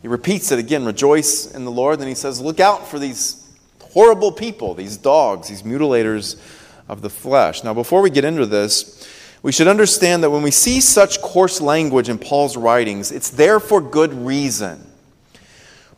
he 0.01 0.07
repeats 0.07 0.51
it 0.51 0.59
again 0.59 0.85
rejoice 0.85 1.51
in 1.53 1.65
the 1.65 1.71
Lord. 1.71 1.99
Then 1.99 2.07
he 2.07 2.15
says, 2.15 2.41
look 2.41 2.59
out 2.59 2.87
for 2.87 2.99
these 2.99 3.47
horrible 3.79 4.31
people, 4.31 4.73
these 4.73 4.97
dogs, 4.97 5.47
these 5.49 5.63
mutilators 5.63 6.39
of 6.87 7.01
the 7.01 7.09
flesh. 7.09 7.63
Now, 7.63 7.73
before 7.73 8.01
we 8.01 8.09
get 8.09 8.25
into 8.25 8.45
this, 8.45 9.07
we 9.43 9.51
should 9.51 9.67
understand 9.67 10.23
that 10.23 10.29
when 10.29 10.43
we 10.43 10.51
see 10.51 10.81
such 10.81 11.21
coarse 11.21 11.61
language 11.61 12.09
in 12.09 12.17
Paul's 12.17 12.57
writings, 12.57 13.11
it's 13.11 13.29
there 13.29 13.59
for 13.59 13.81
good 13.81 14.13
reason. 14.13 14.87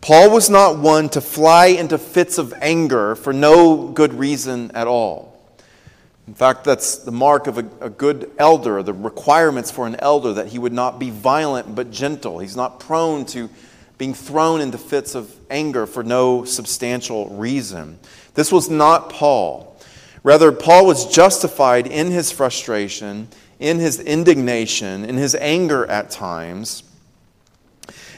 Paul 0.02 0.32
was 0.32 0.50
not 0.50 0.80
one 0.80 1.08
to 1.10 1.22
fly 1.22 1.68
into 1.68 1.98
fits 1.98 2.38
of 2.38 2.54
anger 2.62 3.16
for 3.16 3.32
no 3.32 3.88
good 3.88 4.14
reason 4.14 4.72
at 4.72 4.86
all. 4.86 5.34
In 6.28 6.34
fact, 6.34 6.64
that's 6.64 6.98
the 6.98 7.12
mark 7.12 7.48
of 7.48 7.58
a, 7.58 7.66
a, 7.82 7.90
good 7.90 8.32
elder, 8.38 8.82
the 8.82 8.94
requirements 8.94 9.72
for 9.72 9.88
an 9.88 9.98
elder, 10.00 10.34
that 10.34 10.48
he 10.48 10.60
would 10.60 10.72
not 10.72 11.00
be 11.00 11.10
violent 11.10 11.76
but 11.76 11.92
gentle. 11.92 12.40
He's 12.40 12.56
not 12.56 12.80
prone 12.80 13.26
to 13.28 13.50
being 13.98 14.14
thrown 14.14 14.62
into 14.62 14.78
fits 14.78 15.16
of 15.16 15.36
anger 15.50 15.86
for 15.86 16.04
no 16.04 16.44
substantial 16.46 17.30
reason. 17.30 18.00
This 18.34 18.52
was 18.52 18.70
not 18.70 19.10
Paul. 19.10 19.78
Rather, 20.24 20.52
Paul 20.52 20.86
was 20.86 21.14
justified 21.14 21.86
in 21.86 22.12
his 22.12 22.32
frustration 22.32 23.28
in 23.64 23.80
his 23.80 23.98
indignation, 24.02 25.06
in 25.06 25.16
his 25.16 25.36
anger 25.36 25.86
at 25.90 26.12
times. 26.12 26.84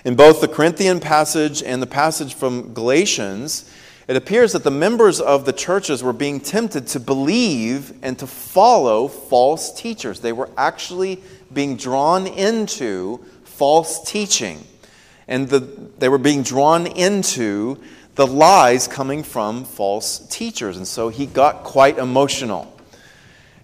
In 0.03 0.15
both 0.15 0.41
the 0.41 0.47
Corinthian 0.47 0.99
passage 0.99 1.61
and 1.61 1.83
the 1.83 1.88
passage 1.88 2.33
from 2.33 2.73
Galatians, 2.73 3.71
it 4.07 4.15
appears 4.15 4.53
that 4.53 4.63
the 4.63 4.71
members 4.71 5.21
of 5.21 5.45
the 5.45 5.53
churches 5.53 6.01
were 6.01 6.13
being 6.13 6.39
tempted 6.39 6.88
to 6.88 6.99
believe 6.99 7.93
and 8.03 8.17
to 8.17 8.25
follow 8.25 9.07
false 9.07 9.71
teachers. 9.71 10.19
They 10.19 10.33
were 10.33 10.49
actually 10.57 11.21
being 11.53 11.75
drawn 11.77 12.25
into 12.25 13.23
false 13.43 14.03
teaching. 14.09 14.63
And 15.27 15.49
the, 15.49 15.59
they 15.59 16.09
were 16.09 16.17
being 16.17 16.43
drawn 16.43 16.88
into 16.88 17.79
the 18.15 18.27
lies 18.27 18.88
coming 18.88 19.23
from 19.23 19.65
false 19.65 20.19
teachers. 20.29 20.77
And 20.77 20.88
so 20.88 21.09
he 21.09 21.25
got 21.25 21.63
quite 21.63 21.97
emotional. 21.97 22.71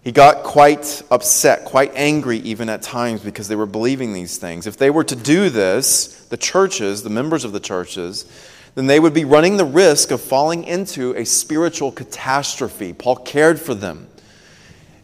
He 0.04 0.12
got 0.12 0.44
quite 0.44 1.04
upset, 1.12 1.66
quite 1.66 1.92
angry 1.96 2.40
even 2.40 2.70
at 2.70 2.82
times 2.82 3.22
because 3.22 3.48
they 3.48 3.56
were 3.56 3.68
believing 3.68 4.14
these 4.14 4.38
things. 4.38 4.66
If 4.66 4.78
they 4.78 4.90
were 4.90 5.04
to 5.04 5.16
do 5.16 5.50
this, 5.50 6.26
the 6.30 6.38
churches, 6.38 7.04
the 7.04 7.12
members 7.12 7.46
of 7.46 7.52
the 7.52 7.60
churches, 7.60 8.26
then 8.74 8.88
they 8.88 9.00
would 9.00 9.14
be 9.14 9.26
running 9.26 9.58
the 9.58 9.66
risk 9.66 10.12
of 10.12 10.22
falling 10.22 10.64
into 10.64 11.14
a 11.16 11.26
spiritual 11.26 11.92
catastrophe. 11.92 12.94
Paul 12.94 13.18
cared 13.18 13.60
for 13.60 13.76
them. 13.76 14.08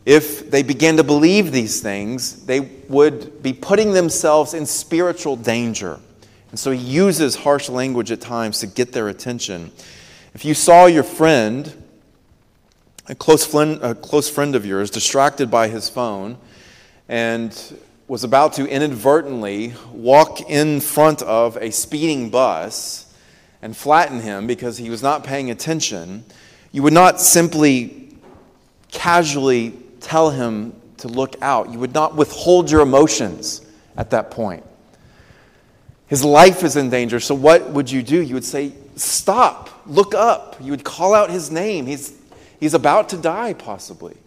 If 0.06 0.50
they 0.50 0.64
began 0.64 0.98
to 0.98 1.04
believe 1.04 1.52
these 1.52 1.82
things, 1.82 2.46
they 2.46 2.62
would 2.88 3.44
be 3.44 3.54
putting 3.54 3.92
themselves 3.92 4.54
in 4.54 4.66
spiritual 4.66 5.36
danger. 5.36 6.00
And 6.50 6.60
so 6.60 6.72
he 6.72 6.80
uses 6.80 7.36
harsh 7.36 7.70
language 7.70 8.12
at 8.12 8.22
times 8.22 8.60
to 8.60 8.68
get 8.68 8.94
their 8.94 9.10
attention. 9.10 9.72
If 10.34 10.46
you 10.46 10.54
saw 10.54 10.86
your 10.86 11.04
friend, 11.04 11.84
a 13.08 13.16
close 13.16 13.46
friend, 13.46 13.80
a 13.82 13.96
close 13.96 14.30
friend 14.30 14.56
of 14.56 14.66
yours, 14.66 14.90
distracted 14.90 15.52
by 15.52 15.68
his 15.68 15.90
phone 15.90 16.38
and 17.10 17.78
was 18.08 18.24
about 18.24 18.54
to 18.54 18.66
inadvertently 18.66 19.74
walk 19.92 20.50
in 20.50 20.80
front 20.80 21.22
of 21.24 21.58
a 21.58 21.72
speeding 21.72 22.30
bus 22.30 23.14
and 23.62 23.76
flatten 23.76 24.22
him 24.22 24.48
because 24.48 24.78
he 24.78 24.90
was 24.90 25.04
not 25.04 25.24
paying 25.24 25.52
attention, 25.52 26.24
you 26.72 26.84
would 26.84 26.94
not 26.94 27.20
simply 27.20 28.16
casually 28.90 29.72
tell 30.00 30.30
him 30.30 30.74
to 30.98 31.08
look 31.08 31.36
out. 31.42 31.72
You 31.72 31.80
would 31.80 31.94
not 31.94 32.16
withhold 32.16 32.72
your 32.72 32.82
emotions 32.82 33.66
at 33.98 34.12
that 34.12 34.32
point. 34.32 34.64
His 36.08 36.24
life 36.24 36.64
is 36.64 36.76
in 36.76 36.90
danger. 36.90 37.20
So, 37.20 37.36
what 37.36 37.70
would 37.70 37.92
you 37.92 38.02
do? 38.02 38.22
You 38.22 38.34
would 38.36 38.46
say, 38.46 38.74
Stop, 38.98 39.70
look 39.86 40.16
up. 40.16 40.56
You 40.60 40.72
would 40.72 40.84
call 40.84 41.14
out 41.14 41.30
his 41.30 41.52
name. 41.52 41.86
He's, 41.86 42.14
he's 42.60 42.74
about 42.74 43.10
to 43.10 43.18
die, 43.18 43.54
possibly. 43.54 44.18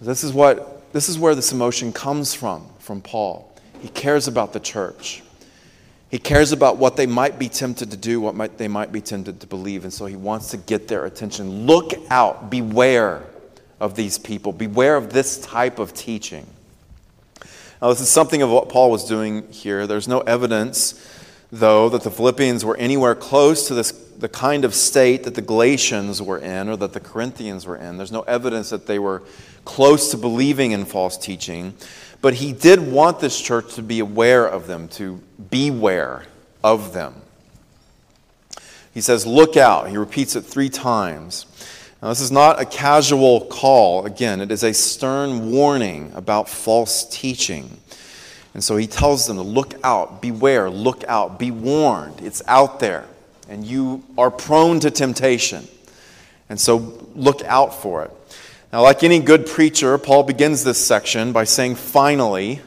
This 0.00 0.24
is, 0.24 0.32
what, 0.32 0.92
this 0.92 1.08
is 1.08 1.18
where 1.18 1.34
this 1.34 1.52
emotion 1.52 1.92
comes 1.92 2.34
from, 2.34 2.66
from 2.80 3.00
Paul. 3.00 3.52
He 3.80 3.88
cares 3.88 4.26
about 4.26 4.52
the 4.52 4.60
church. 4.60 5.22
He 6.10 6.18
cares 6.18 6.52
about 6.52 6.78
what 6.78 6.96
they 6.96 7.06
might 7.06 7.38
be 7.38 7.48
tempted 7.48 7.90
to 7.90 7.96
do, 7.96 8.20
what 8.20 8.34
might, 8.34 8.58
they 8.58 8.68
might 8.68 8.92
be 8.92 9.00
tempted 9.00 9.40
to 9.40 9.46
believe, 9.46 9.84
and 9.84 9.92
so 9.92 10.06
he 10.06 10.16
wants 10.16 10.50
to 10.52 10.56
get 10.56 10.88
their 10.88 11.04
attention. 11.04 11.66
Look 11.66 11.92
out, 12.10 12.50
beware 12.50 13.24
of 13.78 13.94
these 13.94 14.18
people, 14.18 14.52
beware 14.52 14.96
of 14.96 15.12
this 15.12 15.38
type 15.38 15.78
of 15.78 15.92
teaching. 15.92 16.46
Now, 17.80 17.90
this 17.90 18.00
is 18.00 18.10
something 18.10 18.42
of 18.42 18.50
what 18.50 18.68
Paul 18.68 18.90
was 18.90 19.04
doing 19.04 19.50
here. 19.52 19.86
There's 19.86 20.08
no 20.08 20.20
evidence, 20.20 20.94
though, 21.52 21.88
that 21.90 22.02
the 22.02 22.10
Philippians 22.10 22.64
were 22.64 22.76
anywhere 22.76 23.14
close 23.14 23.68
to 23.68 23.74
this, 23.74 23.92
the 23.92 24.28
kind 24.28 24.64
of 24.64 24.74
state 24.74 25.24
that 25.24 25.36
the 25.36 25.42
Galatians 25.42 26.20
were 26.20 26.38
in 26.38 26.68
or 26.68 26.76
that 26.76 26.92
the 26.92 27.00
Corinthians 27.00 27.66
were 27.66 27.76
in. 27.76 27.96
There's 27.96 28.10
no 28.10 28.22
evidence 28.22 28.70
that 28.70 28.86
they 28.86 28.98
were 28.98 29.22
close 29.64 30.10
to 30.10 30.16
believing 30.16 30.72
in 30.72 30.86
false 30.86 31.16
teaching. 31.16 31.74
But 32.20 32.34
he 32.34 32.52
did 32.52 32.80
want 32.80 33.20
this 33.20 33.40
church 33.40 33.74
to 33.74 33.82
be 33.82 34.00
aware 34.00 34.46
of 34.46 34.66
them, 34.66 34.88
to 34.88 35.22
beware 35.50 36.24
of 36.64 36.92
them. 36.92 37.22
He 38.92 39.00
says, 39.00 39.24
Look 39.24 39.56
out. 39.56 39.88
He 39.88 39.96
repeats 39.96 40.34
it 40.34 40.40
three 40.42 40.68
times. 40.68 41.46
Now, 42.00 42.10
this 42.10 42.20
is 42.20 42.30
not 42.30 42.60
a 42.60 42.64
casual 42.64 43.46
call. 43.46 44.06
Again, 44.06 44.40
it 44.40 44.52
is 44.52 44.62
a 44.62 44.72
stern 44.72 45.50
warning 45.50 46.12
about 46.14 46.48
false 46.48 47.04
teaching. 47.04 47.78
And 48.54 48.62
so 48.62 48.76
he 48.76 48.86
tells 48.86 49.26
them 49.26 49.36
to 49.36 49.42
look 49.42 49.74
out, 49.82 50.22
beware, 50.22 50.70
look 50.70 51.02
out, 51.08 51.40
be 51.40 51.50
warned. 51.50 52.20
It's 52.20 52.42
out 52.46 52.78
there, 52.78 53.04
and 53.48 53.64
you 53.64 54.04
are 54.16 54.30
prone 54.30 54.78
to 54.80 54.92
temptation. 54.92 55.66
And 56.48 56.60
so 56.60 56.76
look 57.16 57.42
out 57.44 57.74
for 57.74 58.04
it. 58.04 58.12
Now, 58.72 58.82
like 58.82 59.02
any 59.02 59.18
good 59.18 59.46
preacher, 59.46 59.98
Paul 59.98 60.22
begins 60.22 60.62
this 60.62 60.84
section 60.84 61.32
by 61.32 61.44
saying, 61.44 61.74
finally, 61.74 62.60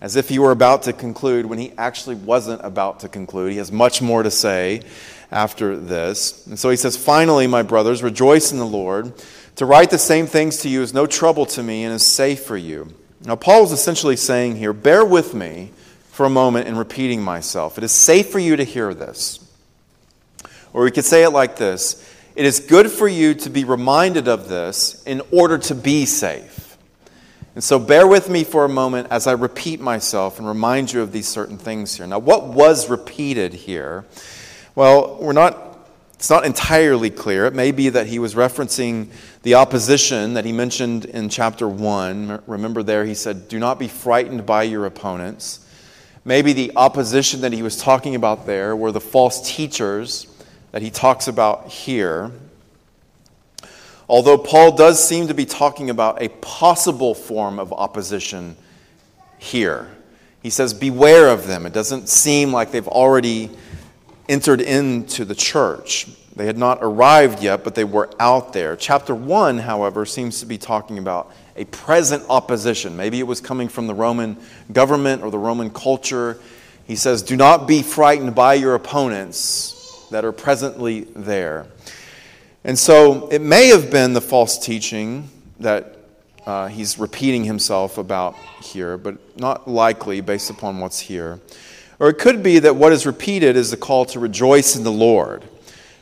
as 0.00 0.16
if 0.16 0.28
he 0.28 0.38
were 0.38 0.52
about 0.52 0.84
to 0.84 0.92
conclude 0.92 1.46
when 1.46 1.58
he 1.58 1.72
actually 1.76 2.16
wasn't 2.16 2.64
about 2.64 3.00
to 3.00 3.08
conclude. 3.08 3.50
He 3.52 3.58
has 3.58 3.72
much 3.72 4.00
more 4.00 4.22
to 4.22 4.30
say 4.30 4.82
after 5.30 5.76
this. 5.76 6.46
And 6.46 6.58
so 6.58 6.70
he 6.70 6.76
says, 6.76 6.96
Finally, 6.96 7.46
my 7.46 7.62
brothers, 7.62 8.02
rejoice 8.02 8.52
in 8.52 8.58
the 8.58 8.66
Lord. 8.66 9.12
To 9.56 9.66
write 9.66 9.90
the 9.90 9.98
same 9.98 10.26
things 10.26 10.58
to 10.58 10.68
you 10.68 10.82
is 10.82 10.94
no 10.94 11.06
trouble 11.06 11.46
to 11.46 11.62
me 11.62 11.84
and 11.84 11.94
is 11.94 12.06
safe 12.06 12.44
for 12.44 12.56
you. 12.56 12.94
Now, 13.24 13.36
Paul 13.36 13.64
is 13.64 13.72
essentially 13.72 14.16
saying 14.16 14.56
here, 14.56 14.72
bear 14.72 15.04
with 15.04 15.34
me 15.34 15.70
for 16.10 16.24
a 16.24 16.30
moment 16.30 16.66
in 16.66 16.76
repeating 16.76 17.22
myself. 17.22 17.76
It 17.76 17.84
is 17.84 17.92
safe 17.92 18.30
for 18.30 18.38
you 18.38 18.56
to 18.56 18.64
hear 18.64 18.94
this. 18.94 19.46
Or 20.72 20.84
we 20.84 20.90
could 20.90 21.04
say 21.04 21.24
it 21.24 21.30
like 21.30 21.56
this 21.56 22.06
It 22.36 22.46
is 22.46 22.60
good 22.60 22.90
for 22.90 23.08
you 23.08 23.34
to 23.34 23.50
be 23.50 23.64
reminded 23.64 24.28
of 24.28 24.48
this 24.48 25.02
in 25.04 25.20
order 25.30 25.58
to 25.58 25.74
be 25.74 26.06
safe. 26.06 26.76
And 27.54 27.64
so 27.64 27.78
bear 27.78 28.06
with 28.06 28.30
me 28.30 28.44
for 28.44 28.64
a 28.64 28.68
moment 28.68 29.08
as 29.10 29.26
I 29.26 29.32
repeat 29.32 29.80
myself 29.80 30.38
and 30.38 30.46
remind 30.46 30.92
you 30.92 31.02
of 31.02 31.12
these 31.12 31.26
certain 31.26 31.58
things 31.58 31.96
here. 31.96 32.06
Now, 32.06 32.20
what 32.20 32.46
was 32.46 32.88
repeated 32.88 33.52
here? 33.52 34.06
Well, 34.74 35.18
we're 35.20 35.32
not 35.32 35.70
it's 36.20 36.28
not 36.28 36.44
entirely 36.44 37.08
clear. 37.08 37.46
It 37.46 37.54
may 37.54 37.72
be 37.72 37.88
that 37.88 38.06
he 38.06 38.18
was 38.18 38.34
referencing 38.34 39.08
the 39.42 39.54
opposition 39.54 40.34
that 40.34 40.44
he 40.44 40.52
mentioned 40.52 41.06
in 41.06 41.30
chapter 41.30 41.66
1. 41.66 42.42
Remember, 42.46 42.82
there 42.82 43.06
he 43.06 43.14
said, 43.14 43.48
Do 43.48 43.58
not 43.58 43.78
be 43.78 43.88
frightened 43.88 44.44
by 44.44 44.64
your 44.64 44.84
opponents. 44.84 45.66
Maybe 46.26 46.52
the 46.52 46.72
opposition 46.76 47.40
that 47.40 47.54
he 47.54 47.62
was 47.62 47.78
talking 47.78 48.14
about 48.14 48.44
there 48.44 48.76
were 48.76 48.92
the 48.92 49.00
false 49.00 49.50
teachers 49.50 50.26
that 50.72 50.82
he 50.82 50.90
talks 50.90 51.26
about 51.26 51.68
here. 51.68 52.30
Although 54.06 54.36
Paul 54.36 54.76
does 54.76 55.02
seem 55.02 55.28
to 55.28 55.34
be 55.34 55.46
talking 55.46 55.88
about 55.88 56.20
a 56.20 56.28
possible 56.28 57.14
form 57.14 57.58
of 57.58 57.72
opposition 57.72 58.56
here. 59.38 59.88
He 60.42 60.50
says, 60.50 60.74
Beware 60.74 61.28
of 61.28 61.46
them. 61.46 61.64
It 61.64 61.72
doesn't 61.72 62.10
seem 62.10 62.52
like 62.52 62.72
they've 62.72 62.86
already 62.86 63.48
entered 64.30 64.60
into 64.60 65.24
the 65.24 65.34
church. 65.34 66.06
They 66.36 66.46
had 66.46 66.56
not 66.56 66.78
arrived 66.80 67.42
yet, 67.42 67.64
but 67.64 67.74
they 67.74 67.84
were 67.84 68.08
out 68.20 68.52
there. 68.52 68.76
Chapter 68.76 69.14
1, 69.14 69.58
however, 69.58 70.06
seems 70.06 70.40
to 70.40 70.46
be 70.46 70.56
talking 70.56 70.96
about 70.96 71.32
a 71.56 71.64
present 71.66 72.24
opposition. 72.30 72.96
Maybe 72.96 73.18
it 73.18 73.26
was 73.26 73.40
coming 73.40 73.68
from 73.68 73.88
the 73.88 73.94
Roman 73.94 74.36
government 74.72 75.22
or 75.22 75.30
the 75.30 75.38
Roman 75.38 75.68
culture. 75.68 76.38
He 76.86 76.94
says, 76.94 77.22
Do 77.22 77.36
not 77.36 77.66
be 77.66 77.82
frightened 77.82 78.34
by 78.34 78.54
your 78.54 78.76
opponents 78.76 80.06
that 80.10 80.24
are 80.24 80.32
presently 80.32 81.00
there. 81.00 81.66
And 82.62 82.78
so 82.78 83.28
it 83.28 83.42
may 83.42 83.66
have 83.66 83.90
been 83.90 84.12
the 84.12 84.20
false 84.20 84.58
teaching 84.58 85.28
that 85.58 85.96
uh, 86.46 86.68
he's 86.68 86.98
repeating 86.98 87.44
himself 87.44 87.98
about 87.98 88.34
here, 88.62 88.96
but 88.96 89.38
not 89.38 89.68
likely 89.68 90.20
based 90.20 90.50
upon 90.50 90.78
what's 90.78 91.00
here. 91.00 91.40
Or 92.00 92.08
it 92.08 92.18
could 92.18 92.42
be 92.42 92.58
that 92.58 92.76
what 92.76 92.92
is 92.92 93.06
repeated 93.06 93.56
is 93.56 93.70
the 93.70 93.76
call 93.76 94.06
to 94.06 94.18
rejoice 94.18 94.74
in 94.74 94.84
the 94.84 94.90
Lord. 94.90 95.44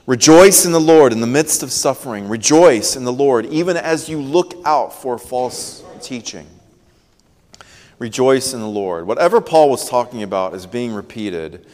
Rejoice 0.06 0.64
in 0.64 0.72
the 0.72 0.80
Lord 0.80 1.12
in 1.12 1.20
the 1.20 1.26
midst 1.26 1.62
of 1.62 1.72
suffering. 1.72 2.28
Rejoice 2.28 2.96
in 2.96 3.04
the 3.04 3.12
Lord 3.12 3.44
even 3.46 3.76
as 3.76 4.08
you 4.08 4.22
look 4.22 4.54
out 4.64 4.94
for 4.94 5.18
false 5.18 5.82
teaching. 6.00 6.46
Rejoice 7.98 8.54
in 8.54 8.61
the 8.61 8.68
Lord. 8.68 9.08
Whatever 9.08 9.40
Paul 9.40 9.70
was 9.70 9.90
talking 9.90 10.22
about 10.22 10.54
is 10.54 10.66
being 10.66 10.94
repeated. 10.94 11.66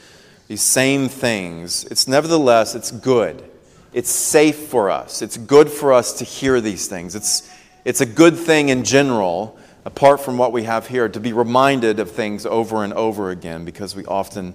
These 0.48 0.62
same 0.62 1.08
things. 1.08 1.84
It's 1.84 2.08
nevertheless, 2.08 2.74
it's 2.74 2.90
good. 2.90 3.44
It's 3.92 4.10
safe 4.10 4.56
for 4.56 4.90
us. 4.90 5.20
It's 5.20 5.36
good 5.36 5.70
for 5.70 5.92
us 5.92 6.14
to 6.14 6.24
hear 6.24 6.62
these 6.62 6.88
things. 6.88 7.14
It's, 7.14 7.48
it's 7.84 8.00
a 8.00 8.06
good 8.06 8.36
thing 8.36 8.70
in 8.70 8.84
general 8.84 9.58
apart 9.84 10.20
from 10.20 10.38
what 10.38 10.52
we 10.52 10.64
have 10.64 10.86
here, 10.86 11.08
to 11.08 11.20
be 11.20 11.32
reminded 11.32 12.00
of 12.00 12.10
things 12.10 12.46
over 12.46 12.84
and 12.84 12.92
over 12.92 13.30
again 13.30 13.64
because 13.64 13.94
we 13.94 14.04
often 14.06 14.54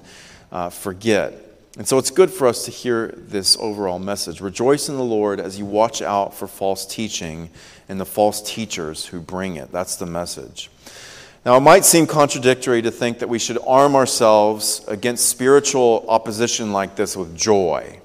uh, 0.51 0.69
forget. 0.69 1.33
And 1.77 1.87
so 1.87 1.97
it's 1.97 2.11
good 2.11 2.31
for 2.31 2.47
us 2.47 2.65
to 2.65 2.71
hear 2.71 3.13
this 3.15 3.55
overall 3.57 3.99
message. 3.99 4.41
Rejoice 4.41 4.89
in 4.89 4.97
the 4.97 5.03
Lord 5.03 5.39
as 5.39 5.57
you 5.57 5.65
watch 5.65 6.01
out 6.01 6.33
for 6.33 6.47
false 6.47 6.85
teaching 6.85 7.49
and 7.87 7.99
the 7.99 8.05
false 8.05 8.41
teachers 8.41 9.05
who 9.05 9.19
bring 9.19 9.55
it. 9.55 9.71
That's 9.71 9.95
the 9.95 10.05
message. 10.05 10.69
Now, 11.45 11.55
it 11.55 11.61
might 11.61 11.85
seem 11.85 12.05
contradictory 12.05 12.81
to 12.81 12.91
think 12.91 13.19
that 13.19 13.29
we 13.29 13.39
should 13.39 13.57
arm 13.65 13.95
ourselves 13.95 14.83
against 14.87 15.29
spiritual 15.29 16.05
opposition 16.09 16.73
like 16.73 16.95
this 16.95 17.15
with 17.15 17.35
joy. 17.37 18.01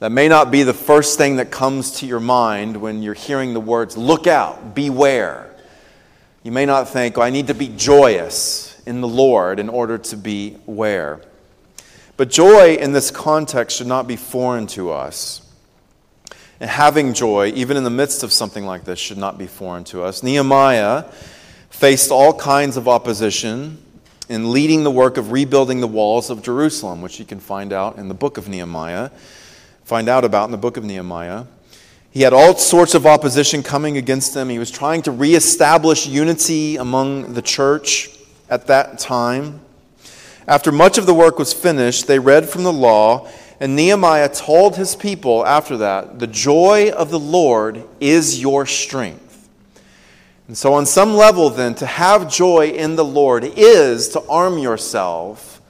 That 0.00 0.12
may 0.12 0.28
not 0.28 0.50
be 0.50 0.62
the 0.62 0.74
first 0.74 1.16
thing 1.16 1.36
that 1.36 1.50
comes 1.50 2.00
to 2.00 2.06
your 2.06 2.20
mind 2.20 2.76
when 2.76 3.02
you're 3.02 3.14
hearing 3.14 3.54
the 3.54 3.60
words, 3.60 3.96
look 3.96 4.26
out, 4.26 4.74
beware. 4.74 5.49
You 6.42 6.52
may 6.52 6.64
not 6.64 6.88
think, 6.88 7.18
oh, 7.18 7.22
I 7.22 7.30
need 7.30 7.48
to 7.48 7.54
be 7.54 7.68
joyous 7.68 8.80
in 8.86 9.00
the 9.00 9.08
Lord 9.08 9.60
in 9.60 9.68
order 9.68 9.98
to 9.98 10.16
be 10.16 10.52
where. 10.64 11.20
But 12.16 12.30
joy 12.30 12.76
in 12.76 12.92
this 12.92 13.10
context 13.10 13.76
should 13.76 13.86
not 13.86 14.06
be 14.06 14.16
foreign 14.16 14.66
to 14.68 14.90
us. 14.90 15.42
And 16.60 16.68
having 16.68 17.14
joy, 17.14 17.52
even 17.54 17.76
in 17.76 17.84
the 17.84 17.90
midst 17.90 18.22
of 18.22 18.32
something 18.32 18.66
like 18.66 18.84
this, 18.84 18.98
should 18.98 19.18
not 19.18 19.38
be 19.38 19.46
foreign 19.46 19.84
to 19.84 20.02
us. 20.02 20.22
Nehemiah 20.22 21.04
faced 21.70 22.10
all 22.10 22.34
kinds 22.34 22.76
of 22.76 22.88
opposition 22.88 23.82
in 24.28 24.52
leading 24.52 24.84
the 24.84 24.90
work 24.90 25.16
of 25.16 25.32
rebuilding 25.32 25.80
the 25.80 25.88
walls 25.88 26.30
of 26.30 26.42
Jerusalem, 26.42 27.02
which 27.02 27.18
you 27.18 27.24
can 27.24 27.40
find 27.40 27.72
out 27.72 27.96
in 27.96 28.08
the 28.08 28.14
book 28.14 28.38
of 28.38 28.48
Nehemiah, 28.48 29.10
find 29.84 30.08
out 30.08 30.24
about 30.24 30.44
in 30.44 30.52
the 30.52 30.58
book 30.58 30.76
of 30.76 30.84
Nehemiah. 30.84 31.44
He 32.12 32.22
had 32.22 32.32
all 32.32 32.56
sorts 32.56 32.94
of 32.94 33.06
opposition 33.06 33.62
coming 33.62 33.96
against 33.96 34.34
him. 34.34 34.48
He 34.48 34.58
was 34.58 34.72
trying 34.72 35.02
to 35.02 35.12
reestablish 35.12 36.06
unity 36.06 36.76
among 36.76 37.34
the 37.34 37.42
church 37.42 38.10
at 38.48 38.66
that 38.66 38.98
time. 38.98 39.60
After 40.48 40.72
much 40.72 40.98
of 40.98 41.06
the 41.06 41.14
work 41.14 41.38
was 41.38 41.52
finished, 41.52 42.08
they 42.08 42.18
read 42.18 42.48
from 42.48 42.64
the 42.64 42.72
law, 42.72 43.28
and 43.60 43.76
Nehemiah 43.76 44.28
told 44.28 44.74
his 44.74 44.96
people 44.96 45.46
after 45.46 45.76
that, 45.76 46.18
The 46.18 46.26
joy 46.26 46.90
of 46.90 47.10
the 47.10 47.18
Lord 47.20 47.84
is 48.00 48.40
your 48.42 48.66
strength. 48.66 49.48
And 50.48 50.58
so, 50.58 50.72
on 50.74 50.86
some 50.86 51.14
level, 51.14 51.48
then, 51.48 51.76
to 51.76 51.86
have 51.86 52.28
joy 52.28 52.70
in 52.70 52.96
the 52.96 53.04
Lord 53.04 53.44
is 53.44 54.08
to 54.08 54.22
arm 54.22 54.58
yourself 54.58 55.62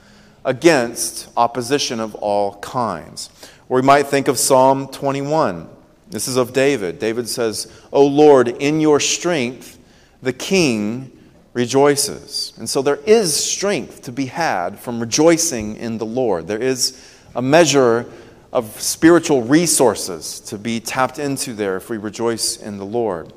against 0.43 1.29
opposition 1.37 1.99
of 1.99 2.15
all 2.15 2.55
kinds. 2.55 3.29
Or 3.69 3.75
we 3.75 3.83
might 3.83 4.07
think 4.07 4.27
of 4.27 4.39
Psalm 4.39 4.87
21. 4.87 5.69
This 6.11 6.27
is 6.27 6.37
of 6.37 6.53
David. 6.53 6.99
David 6.99 7.27
says, 7.27 7.71
O 7.91 8.05
Lord, 8.05 8.47
in 8.47 8.79
your 8.79 8.99
strength 8.99 9.79
the 10.21 10.33
king 10.33 11.17
rejoices. 11.53 12.53
And 12.57 12.69
so 12.69 12.81
there 12.81 12.99
is 13.05 13.35
strength 13.35 14.03
to 14.03 14.11
be 14.11 14.27
had 14.27 14.79
from 14.79 14.99
rejoicing 14.99 15.77
in 15.77 15.97
the 15.97 16.05
Lord. 16.05 16.47
There 16.47 16.61
is 16.61 17.17
a 17.35 17.41
measure 17.41 18.05
of 18.53 18.79
spiritual 18.79 19.43
resources 19.43 20.39
to 20.41 20.57
be 20.57 20.79
tapped 20.79 21.19
into 21.19 21.53
there 21.53 21.77
if 21.77 21.89
we 21.89 21.97
rejoice 21.97 22.57
in 22.57 22.77
the 22.77 22.85
Lord. 22.85 23.33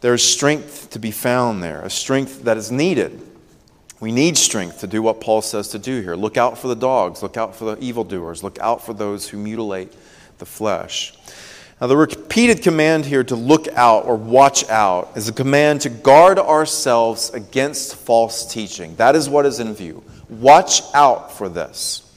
There's 0.00 0.22
strength 0.22 0.90
to 0.90 0.98
be 0.98 1.10
found 1.10 1.62
there, 1.62 1.80
a 1.80 1.90
strength 1.90 2.44
that 2.44 2.58
is 2.58 2.70
needed. 2.70 3.20
We 4.00 4.12
need 4.12 4.36
strength 4.36 4.80
to 4.80 4.86
do 4.86 5.00
what 5.00 5.20
Paul 5.20 5.40
says 5.40 5.68
to 5.68 5.78
do 5.78 6.02
here. 6.02 6.14
Look 6.14 6.36
out 6.36 6.58
for 6.58 6.68
the 6.68 6.76
dogs, 6.76 7.22
look 7.22 7.38
out 7.38 7.56
for 7.56 7.64
the 7.64 7.82
evildoers, 7.82 8.42
look 8.42 8.58
out 8.58 8.84
for 8.84 8.92
those 8.92 9.28
who 9.28 9.38
mutilate 9.38 9.94
the 10.38 10.46
flesh. 10.46 11.14
Now, 11.84 11.88
the 11.88 11.98
repeated 11.98 12.62
command 12.62 13.04
here 13.04 13.22
to 13.24 13.36
look 13.36 13.68
out 13.74 14.06
or 14.06 14.16
watch 14.16 14.66
out 14.70 15.12
is 15.16 15.28
a 15.28 15.34
command 15.34 15.82
to 15.82 15.90
guard 15.90 16.38
ourselves 16.38 17.28
against 17.34 17.96
false 17.96 18.50
teaching. 18.50 18.96
That 18.96 19.14
is 19.14 19.28
what 19.28 19.44
is 19.44 19.60
in 19.60 19.74
view. 19.74 20.02
Watch 20.30 20.80
out 20.94 21.30
for 21.30 21.50
this. 21.50 22.10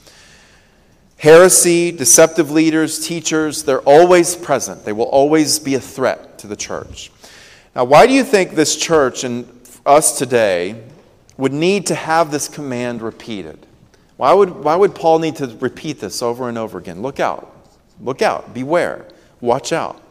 Heresy, 1.18 1.92
deceptive 1.92 2.50
leaders, 2.50 3.06
teachers, 3.06 3.62
they're 3.64 3.82
always 3.82 4.34
present. 4.34 4.86
They 4.86 4.94
will 4.94 5.04
always 5.04 5.58
be 5.58 5.74
a 5.74 5.80
threat 5.80 6.38
to 6.38 6.46
the 6.46 6.56
church. 6.56 7.12
Now, 7.76 7.84
why 7.84 8.06
do 8.06 8.14
you 8.14 8.24
think 8.24 8.52
this 8.52 8.74
church 8.74 9.22
and 9.22 9.46
us 9.84 10.16
today 10.16 10.82
would 11.36 11.52
need 11.52 11.88
to 11.88 11.94
have 11.94 12.30
this 12.30 12.48
command 12.48 13.02
repeated? 13.02 13.66
Why 14.16 14.32
would, 14.32 14.48
why 14.48 14.76
would 14.76 14.94
Paul 14.94 15.18
need 15.18 15.36
to 15.36 15.46
repeat 15.60 16.00
this 16.00 16.22
over 16.22 16.48
and 16.48 16.56
over 16.56 16.78
again? 16.78 17.02
Look 17.02 17.20
out. 17.20 17.54
Look 18.00 18.22
out. 18.22 18.54
Beware. 18.54 19.04
Watch 19.40 19.72
out. 19.72 20.02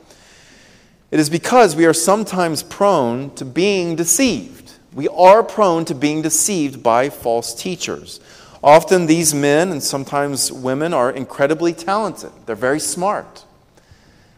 It 1.12 1.20
is 1.20 1.30
because 1.30 1.76
we 1.76 1.86
are 1.86 1.94
sometimes 1.94 2.64
prone 2.64 3.34
to 3.36 3.46
being 3.46 3.96
deceived. 3.96 4.74
We 4.94 5.08
are 5.08 5.44
prone 5.44 5.86
to 5.86 5.96
being 5.96 6.22
deceived 6.22 6.84
by 6.84 7.10
false 7.10 7.54
teachers. 7.54 8.20
Often 8.64 9.06
these 9.06 9.34
men 9.34 9.72
and 9.72 9.82
sometimes 9.82 10.52
women 10.52 10.94
are 10.94 11.12
incredibly 11.12 11.74
talented. 11.74 12.32
They're 12.46 12.56
very 12.56 12.80
smart. 12.80 13.46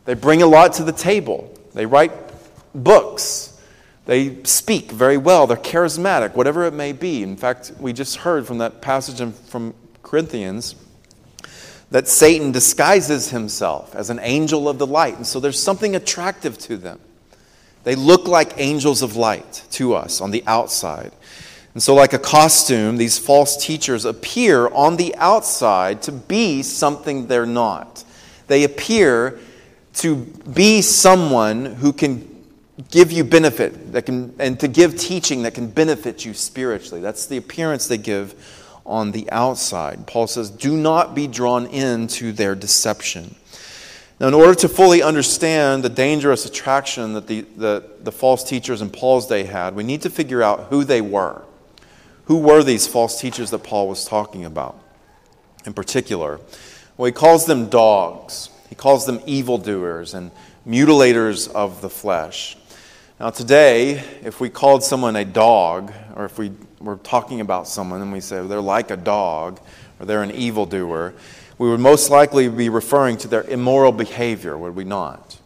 They 0.06 0.14
bring 0.14 0.42
a 0.42 0.48
lot 0.48 0.74
to 0.74 0.84
the 0.84 0.92
table. 0.92 1.54
They 1.74 1.86
write 1.86 2.12
books. 2.76 3.60
They 4.06 4.44
speak 4.44 4.92
very 4.92 5.18
well. 5.18 5.48
They're 5.48 5.58
charismatic, 5.58 6.36
whatever 6.36 6.66
it 6.66 6.74
may 6.74 6.94
be. 6.94 7.24
In 7.24 7.38
fact, 7.38 7.72
we 7.80 7.94
just 7.94 8.18
heard 8.18 8.46
from 8.46 8.58
that 8.58 8.82
passage 8.82 9.22
from 9.46 9.74
Corinthians 10.04 10.76
that 11.92 12.08
Satan 12.08 12.52
disguises 12.52 13.30
himself 13.30 13.96
as 13.96 14.10
an 14.10 14.20
angel 14.22 14.70
of 14.70 14.78
the 14.78 14.88
light. 14.88 15.18
And 15.18 15.26
so 15.26 15.40
there's 15.40 15.62
something 15.62 15.96
attractive 15.96 16.58
to 16.60 16.78
them. 16.78 17.00
They 17.84 17.96
look 17.96 18.28
like 18.28 18.54
angels 18.58 19.02
of 19.02 19.16
light 19.16 19.64
to 19.72 19.96
us 19.96 20.22
on 20.22 20.32
the 20.32 20.44
outside. 20.46 21.12
And 21.74 21.82
so, 21.82 21.96
like 21.96 22.14
a 22.14 22.20
costume, 22.20 22.98
these 22.98 23.18
false 23.18 23.64
teachers 23.64 24.04
appear 24.04 24.68
on 24.70 24.98
the 24.98 25.16
outside 25.16 26.02
to 26.04 26.12
be 26.12 26.62
something 26.64 27.28
they're 27.28 27.46
not. 27.46 28.04
They 28.48 28.64
appear 28.64 29.40
to 29.96 30.16
be 30.16 30.82
someone 30.82 31.66
who 31.66 31.94
can 31.94 32.28
give 32.92 33.12
you 33.12 33.24
benefit 33.24 33.92
that 33.92 34.06
can, 34.06 34.34
and 34.40 34.60
to 34.60 34.68
give 34.68 34.98
teaching 34.98 35.44
that 35.44 35.54
can 35.54 35.68
benefit 35.68 36.26
you 36.26 36.34
spiritually. 36.34 37.02
That's 37.02 37.28
the 37.28 37.38
appearance 37.38 37.88
they 37.88 37.98
give 37.98 38.34
on 38.90 39.12
the 39.12 39.32
outside. 39.32 40.08
Paul 40.08 40.28
says, 40.28 40.50
do 40.50 40.76
not 40.76 41.14
be 41.14 41.28
drawn 41.28 41.68
into 41.68 42.32
their 42.32 42.56
deception. 42.56 43.36
Now, 44.20 44.28
in 44.28 44.34
order 44.34 44.56
to 44.56 44.68
fully 44.68 45.02
understand 45.02 45.84
the 45.84 45.90
dangerous 45.90 46.46
attraction 46.46 47.14
that 47.14 47.28
the, 47.28 47.42
the, 47.56 47.90
the 48.02 48.12
false 48.12 48.44
teachers 48.44 48.82
in 48.82 48.90
Paul's 48.90 49.28
day 49.28 49.44
had, 49.44 49.76
we 49.76 49.84
need 49.84 50.02
to 50.02 50.10
figure 50.10 50.44
out 50.44 50.66
who 50.66 50.84
they 50.84 51.00
were. 51.00 51.44
Who 52.26 52.40
were 52.40 52.64
these 52.64 52.88
false 52.88 53.22
teachers 53.22 53.52
that 53.52 53.60
Paul 53.60 53.88
was 53.88 54.06
talking 54.06 54.44
about 54.44 54.78
in 55.66 55.74
particular? 55.74 56.40
Well, 56.98 57.06
he 57.06 57.12
calls 57.12 57.46
them 57.46 57.70
dogs, 57.70 58.50
he 58.70 58.76
calls 58.76 59.06
them 59.06 59.22
evildoers 59.26 60.14
and 60.14 60.32
mutilators 60.68 61.50
of 61.54 61.82
the 61.82 61.90
flesh. 61.90 62.58
Now, 63.20 63.30
today, 63.30 64.04
if 64.24 64.40
we 64.40 64.50
called 64.50 64.84
someone 64.84 65.16
a 65.16 65.26
dog, 65.26 65.94
or 66.16 66.26
if 66.26 66.38
we 66.38 66.52
were 66.80 66.98
talking 66.98 67.42
about 67.42 67.68
someone 67.68 68.02
and 68.02 68.12
we 68.12 68.20
say 68.20 68.46
they're 68.46 68.62
like 68.62 68.92
a 68.92 68.98
dog, 68.98 69.60
or 70.00 70.06
they're 70.06 70.24
an 70.24 70.32
evildoer, 70.32 71.14
we 71.58 71.70
would 71.70 71.80
most 71.80 72.10
likely 72.10 72.48
be 72.48 72.70
referring 72.70 73.18
to 73.18 73.28
their 73.28 73.44
immoral 73.44 73.92
behavior, 73.92 74.58
would 74.58 74.76
we 74.76 74.86
not? 74.86 75.38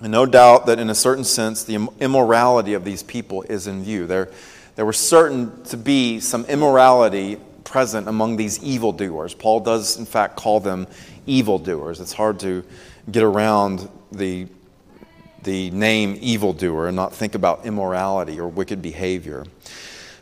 And 0.00 0.12
no 0.12 0.26
doubt 0.26 0.66
that 0.66 0.78
in 0.78 0.90
a 0.90 0.94
certain 0.94 1.24
sense, 1.24 1.64
the 1.64 1.88
immorality 2.00 2.74
of 2.74 2.84
these 2.84 3.02
people 3.02 3.42
is 3.42 3.66
in 3.66 3.82
view. 3.82 4.06
There, 4.06 4.30
there 4.76 4.86
was 4.86 4.96
certain 4.96 5.62
to 5.64 5.76
be 5.76 6.20
some 6.20 6.44
immorality 6.46 7.36
present 7.64 8.08
among 8.08 8.36
these 8.36 8.62
evildoers. 8.62 9.34
Paul 9.34 9.60
does, 9.60 9.98
in 9.98 10.06
fact, 10.06 10.36
call 10.36 10.60
them 10.60 10.86
evildoers. 11.26 12.00
It's 12.00 12.12
hard 12.12 12.40
to 12.40 12.64
get 13.10 13.22
around 13.22 13.88
the 14.12 14.46
the 15.42 15.70
name 15.70 16.18
evildoer 16.20 16.88
and 16.88 16.96
not 16.96 17.14
think 17.14 17.34
about 17.34 17.64
immorality 17.64 18.40
or 18.40 18.48
wicked 18.48 18.82
behavior. 18.82 19.44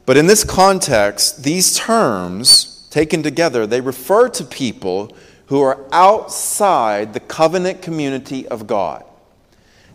But 0.07 0.17
in 0.17 0.29
this 0.29 0.45
context, 0.45 1.43
these 1.43 1.77
terms 1.77 2.89
taken 2.91 3.23
together, 3.23 3.67
they 3.67 3.81
refer 3.81 4.29
to 4.31 4.45
people 4.45 5.15
who 5.47 5.61
are 5.61 5.85
outside 5.93 7.13
the 7.13 7.21
covenant 7.21 7.83
community 7.83 8.47
of 8.49 8.67
God. 8.67 9.05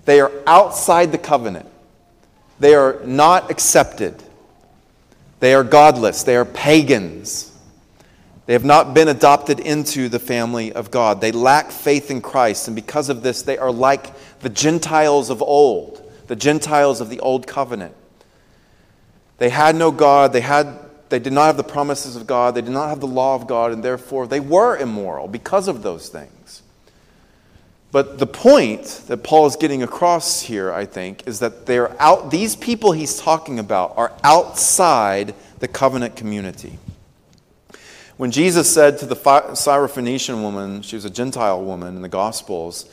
They 0.05 0.19
are 0.19 0.31
outside 0.45 1.11
the 1.11 1.17
covenant. 1.17 1.67
They 2.59 2.75
are 2.75 3.01
not 3.05 3.49
accepted. 3.49 4.21
They 5.39 5.53
are 5.53 5.63
godless. 5.63 6.23
They 6.23 6.35
are 6.35 6.45
pagans. 6.45 7.47
They 8.45 8.53
have 8.53 8.65
not 8.65 8.93
been 8.93 9.07
adopted 9.07 9.59
into 9.59 10.09
the 10.09 10.19
family 10.19 10.73
of 10.73 10.91
God. 10.91 11.21
They 11.21 11.31
lack 11.31 11.71
faith 11.71 12.11
in 12.11 12.21
Christ, 12.21 12.67
and 12.67 12.75
because 12.75 13.09
of 13.09 13.23
this, 13.23 13.43
they 13.43 13.57
are 13.57 13.71
like 13.71 14.11
the 14.39 14.49
Gentiles 14.49 15.29
of 15.29 15.41
old, 15.41 16.03
the 16.27 16.35
Gentiles 16.35 16.99
of 16.99 17.09
the 17.09 17.19
old 17.19 17.47
covenant. 17.47 17.95
They 19.41 19.49
had 19.49 19.75
no 19.75 19.89
God, 19.89 20.33
they, 20.33 20.41
had, 20.41 20.77
they 21.09 21.17
did 21.17 21.33
not 21.33 21.47
have 21.47 21.57
the 21.57 21.63
promises 21.63 22.15
of 22.15 22.27
God, 22.27 22.53
they 22.53 22.61
did 22.61 22.69
not 22.69 22.89
have 22.89 22.99
the 22.99 23.07
law 23.07 23.33
of 23.33 23.47
God, 23.47 23.71
and 23.71 23.83
therefore 23.83 24.27
they 24.27 24.39
were 24.39 24.77
immoral 24.77 25.27
because 25.27 25.67
of 25.67 25.81
those 25.81 26.09
things. 26.09 26.61
But 27.91 28.19
the 28.19 28.27
point 28.27 29.01
that 29.07 29.23
Paul 29.23 29.47
is 29.47 29.55
getting 29.55 29.81
across 29.81 30.43
here, 30.43 30.71
I 30.71 30.85
think, 30.85 31.27
is 31.27 31.39
that 31.39 31.65
they're 31.65 31.99
out, 31.99 32.29
these 32.29 32.55
people 32.55 32.91
he's 32.91 33.19
talking 33.19 33.57
about 33.57 33.97
are 33.97 34.11
outside 34.23 35.33
the 35.57 35.67
covenant 35.67 36.15
community. 36.15 36.77
When 38.17 38.29
Jesus 38.29 38.71
said 38.71 38.99
to 38.99 39.07
the 39.07 39.15
Syrophoenician 39.15 40.43
woman, 40.43 40.83
she 40.83 40.95
was 40.95 41.03
a 41.03 41.09
Gentile 41.09 41.63
woman 41.63 41.95
in 41.95 42.03
the 42.03 42.09
Gospels, 42.09 42.87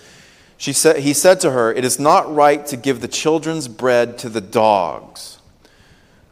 she 0.56 0.72
said, 0.72 1.00
he 1.00 1.12
said 1.12 1.40
to 1.40 1.50
her, 1.50 1.70
It 1.70 1.84
is 1.84 1.98
not 1.98 2.34
right 2.34 2.64
to 2.68 2.78
give 2.78 3.02
the 3.02 3.06
children's 3.06 3.68
bread 3.68 4.16
to 4.20 4.30
the 4.30 4.40
dogs. 4.40 5.37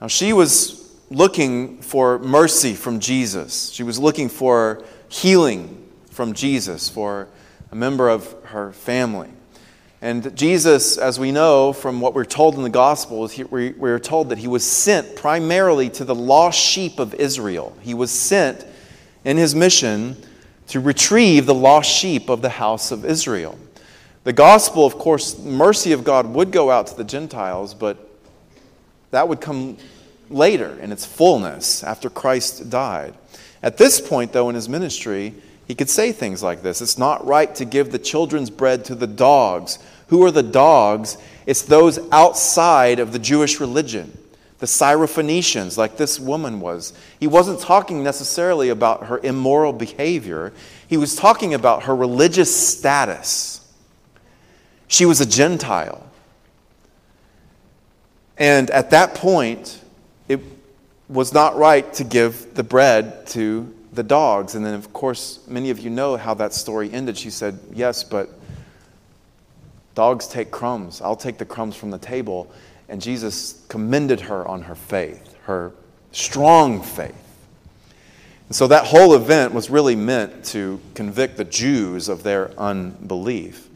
Now, 0.01 0.09
she 0.09 0.33
was 0.33 0.95
looking 1.11 1.81
for 1.81 2.19
mercy 2.19 2.75
from 2.75 3.01
Jesus. 3.01 3.71
She 3.71 3.83
was 3.83 3.99
looking 3.99 4.29
for 4.29 4.85
healing 5.09 5.89
from 6.11 6.35
Jesus 6.35 6.89
for 6.89 7.29
a 7.71 7.75
member 7.75 8.09
of 8.09 8.35
her 8.45 8.73
family. 8.73 9.31
And 10.03 10.37
Jesus, 10.37 10.99
as 10.99 11.19
we 11.19 11.33
know 11.33 11.73
from 11.73 12.01
what 12.01 12.15
we're 12.15 12.25
told 12.25 12.57
in 12.57 12.63
the 12.63 12.69
Gospels, 12.69 13.39
we're 13.51 13.99
told 13.99 14.29
that 14.29 14.39
he 14.39 14.49
was 14.49 14.65
sent 14.65 15.17
primarily 15.17 15.89
to 15.91 16.05
the 16.05 16.15
lost 16.15 16.61
sheep 16.61 16.99
of 16.99 17.15
Israel. 17.15 17.75
He 17.81 17.95
was 17.95 18.11
sent 18.11 18.67
in 19.25 19.39
his 19.39 19.55
mission 19.55 20.17
to 20.69 20.81
retrieve 20.81 21.47
the 21.47 21.55
lost 21.55 21.91
sheep 21.91 22.29
of 22.29 22.43
the 22.43 22.51
house 22.51 22.91
of 22.91 23.05
Israel. 23.05 23.59
The 24.25 24.33
gospel, 24.33 24.85
of 24.85 24.99
course, 24.99 25.39
mercy 25.39 25.93
of 25.93 26.05
God 26.05 26.27
would 26.27 26.51
go 26.51 26.71
out 26.71 26.89
to 26.89 26.97
the 26.97 27.05
Gentiles, 27.05 27.73
but 27.73 28.06
that 29.11 29.29
would 29.29 29.41
come 29.41 29.77
later 30.29 30.79
in 30.81 30.93
its 30.93 31.07
fullness 31.07 31.85
after 31.85 32.11
Christ 32.11 32.69
died. 32.71 33.15
At 33.63 33.79
this 33.79 34.01
point, 34.01 34.33
though, 34.33 34.49
in 34.49 34.55
his 34.55 34.69
ministry, 34.69 35.35
he 35.67 35.75
could 35.75 35.91
say 35.91 36.13
things 36.13 36.43
like 36.43 36.63
this 36.63 36.81
It's 36.81 36.99
not 36.99 37.27
right 37.27 37.55
to 37.57 37.65
give 37.65 37.91
the 37.91 37.99
children's 37.99 38.51
bread 38.51 38.85
to 38.87 38.95
the 38.95 39.07
dogs. 39.07 39.79
Who 40.09 40.23
are 40.25 40.31
the 40.31 40.43
dogs? 40.43 41.19
It's 41.47 41.63
those 41.63 41.99
outside 42.11 42.99
of 42.99 43.13
the 43.13 43.19
Jewish 43.19 43.61
religion, 43.61 44.17
the 44.59 44.67
Syrophoenicians, 44.67 45.77
like 45.77 45.97
this 45.97 46.21
woman 46.21 46.61
was. 46.61 46.93
He 47.19 47.27
wasn't 47.27 47.61
talking 47.61 48.05
necessarily 48.05 48.69
about 48.69 49.07
her 49.07 49.19
immoral 49.19 49.73
behavior, 49.73 50.53
he 50.89 50.97
was 50.97 51.17
talking 51.17 51.55
about 51.55 51.85
her 51.85 51.97
religious 51.97 52.55
status. 52.55 53.61
She 54.89 55.05
was 55.05 55.21
a 55.21 55.27
Gentile. 55.27 56.06
And 58.39 58.71
at 58.71 58.91
that 58.91 59.15
point, 59.15 59.81
it 60.29 60.41
was 61.09 61.33
not 61.33 61.57
right 61.57 61.93
to 61.95 62.05
give 62.05 62.55
the 62.55 62.63
bread 62.63 63.27
to 63.29 63.73
the 63.93 64.03
dogs. 64.03 64.55
And 64.55 64.65
then, 64.65 64.75
of 64.75 64.93
course, 64.93 65.41
many 65.47 65.71
of 65.71 65.79
you 65.79 65.91
know 65.91 66.17
how 66.17 66.35
that 66.35 66.53
story 66.53 66.93
ended. 66.93 67.17
She 67.17 67.31
said, 67.31 67.59
Yes, 67.73 68.05
but 68.05 68.29
dogs 69.95 70.29
take 70.29 70.51
crumbs. 70.51 71.01
I'll 71.01 71.17
take 71.17 71.39
the 71.39 71.47
crumbs 71.47 71.77
from 71.77 71.91
the 71.91 71.99
table. 71.99 72.53
And 72.89 73.01
Jesus 73.01 73.65
commended 73.69 74.21
her 74.21 74.47
on 74.47 74.63
her 74.63 74.75
faith, 74.75 75.35
her 75.45 75.73
strong 76.13 76.83
faith. 76.83 77.15
And 78.49 78.55
so 78.55 78.69
that 78.69 78.87
whole 78.87 79.15
event 79.15 79.55
was 79.55 79.71
really 79.71 79.97
meant 79.97 80.45
to 80.47 80.81
convict 80.95 81.37
the 81.37 81.45
Jews 81.45 82.09
of 82.09 82.23
their 82.23 82.53
unbelief. 82.59 83.69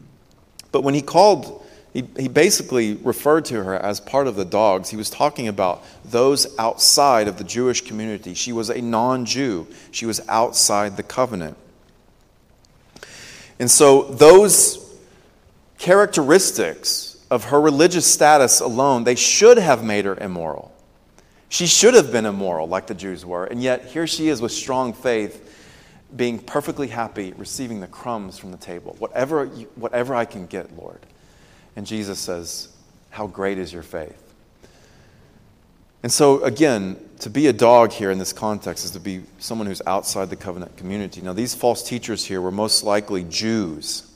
But 0.71 0.83
when 0.83 0.93
he 0.93 1.01
called 1.01 1.60
he, 1.93 2.05
he 2.17 2.27
basically 2.29 2.93
referred 2.93 3.45
to 3.45 3.63
her 3.63 3.75
as 3.75 3.99
part 3.99 4.27
of 4.27 4.35
the 4.35 4.45
dogs. 4.45 4.89
He 4.89 4.95
was 4.95 5.09
talking 5.09 5.47
about 5.47 5.83
those 6.05 6.57
outside 6.57 7.27
of 7.27 7.37
the 7.37 7.43
Jewish 7.43 7.81
community. 7.81 8.33
She 8.33 8.53
was 8.53 8.69
a 8.69 8.81
non 8.81 9.25
Jew, 9.25 9.67
she 9.91 10.05
was 10.05 10.21
outside 10.29 10.95
the 10.95 11.03
covenant. 11.03 11.57
And 13.59 13.69
so, 13.69 14.03
those 14.03 14.79
characteristics 15.77 17.23
of 17.29 17.45
her 17.45 17.59
religious 17.59 18.05
status 18.05 18.59
alone, 18.59 19.03
they 19.03 19.15
should 19.15 19.57
have 19.57 19.83
made 19.83 20.05
her 20.05 20.15
immoral. 20.15 20.73
She 21.49 21.67
should 21.67 21.93
have 21.93 22.11
been 22.11 22.25
immoral 22.25 22.67
like 22.67 22.87
the 22.87 22.93
Jews 22.93 23.25
were. 23.25 23.43
And 23.43 23.61
yet, 23.61 23.85
here 23.85 24.07
she 24.07 24.29
is 24.29 24.41
with 24.41 24.53
strong 24.53 24.93
faith, 24.93 25.53
being 26.15 26.39
perfectly 26.39 26.87
happy, 26.87 27.33
receiving 27.33 27.81
the 27.81 27.87
crumbs 27.87 28.37
from 28.37 28.51
the 28.51 28.57
table. 28.57 28.95
Whatever, 28.99 29.45
you, 29.45 29.67
whatever 29.75 30.15
I 30.15 30.23
can 30.23 30.45
get, 30.45 30.75
Lord. 30.77 31.05
And 31.75 31.85
Jesus 31.85 32.19
says, 32.19 32.69
How 33.09 33.27
great 33.27 33.57
is 33.57 33.71
your 33.71 33.83
faith? 33.83 34.17
And 36.03 36.11
so, 36.11 36.43
again, 36.43 36.97
to 37.19 37.29
be 37.29 37.47
a 37.47 37.53
dog 37.53 37.91
here 37.91 38.09
in 38.09 38.17
this 38.17 38.33
context 38.33 38.83
is 38.85 38.91
to 38.91 38.99
be 38.99 39.21
someone 39.37 39.67
who's 39.67 39.81
outside 39.85 40.29
the 40.31 40.35
covenant 40.35 40.75
community. 40.75 41.21
Now, 41.21 41.33
these 41.33 41.53
false 41.53 41.83
teachers 41.83 42.25
here 42.25 42.41
were 42.41 42.51
most 42.51 42.83
likely 42.83 43.23
Jews. 43.23 44.11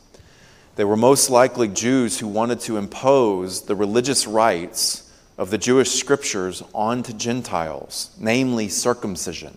They 0.75 0.83
were 0.83 0.97
most 0.97 1.29
likely 1.29 1.67
Jews 1.67 2.19
who 2.19 2.27
wanted 2.27 2.59
to 2.61 2.77
impose 2.77 3.61
the 3.61 3.75
religious 3.75 4.25
rites 4.25 5.13
of 5.37 5.51
the 5.51 5.57
Jewish 5.57 5.91
scriptures 5.91 6.63
onto 6.73 7.13
Gentiles, 7.13 8.15
namely 8.19 8.67
circumcision. 8.67 9.55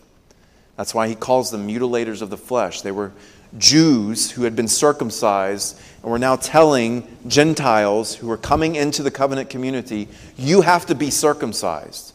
That's 0.76 0.94
why 0.94 1.08
he 1.08 1.14
calls 1.14 1.50
them 1.50 1.66
mutilators 1.66 2.20
of 2.20 2.30
the 2.30 2.36
flesh. 2.36 2.82
They 2.82 2.92
were 2.92 3.12
Jews 3.56 4.30
who 4.32 4.42
had 4.42 4.54
been 4.54 4.68
circumcised 4.68 5.80
and 6.02 6.10
were 6.10 6.18
now 6.18 6.36
telling 6.36 7.16
Gentiles 7.26 8.14
who 8.14 8.26
were 8.26 8.36
coming 8.36 8.76
into 8.76 9.02
the 9.02 9.10
covenant 9.10 9.48
community, 9.48 10.08
you 10.36 10.60
have 10.60 10.86
to 10.86 10.94
be 10.94 11.10
circumcised. 11.10 12.12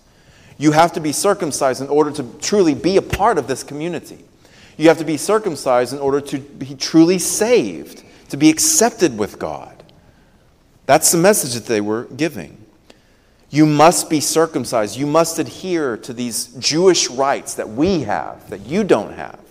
You 0.57 0.71
have 0.71 0.93
to 0.93 0.99
be 0.99 1.11
circumcised 1.11 1.81
in 1.81 1.87
order 1.87 2.11
to 2.11 2.23
truly 2.39 2.75
be 2.75 2.97
a 2.97 3.01
part 3.01 3.37
of 3.37 3.47
this 3.47 3.63
community. 3.63 4.19
You 4.77 4.87
have 4.87 4.99
to 4.99 5.05
be 5.05 5.17
circumcised 5.17 5.93
in 5.93 5.99
order 5.99 6.21
to 6.21 6.39
be 6.39 6.75
truly 6.75 7.19
saved, 7.19 8.03
to 8.29 8.37
be 8.37 8.49
accepted 8.49 9.17
with 9.17 9.39
God. 9.39 9.83
That's 10.85 11.11
the 11.11 11.17
message 11.17 11.53
that 11.53 11.65
they 11.65 11.81
were 11.81 12.05
giving. 12.15 12.57
You 13.49 13.65
must 13.65 14.09
be 14.09 14.19
circumcised. 14.19 14.97
You 14.97 15.05
must 15.05 15.39
adhere 15.39 15.97
to 15.97 16.13
these 16.13 16.47
Jewish 16.55 17.09
rites 17.09 17.55
that 17.55 17.69
we 17.69 18.01
have, 18.01 18.49
that 18.49 18.65
you 18.65 18.83
don't 18.83 19.13
have 19.13 19.42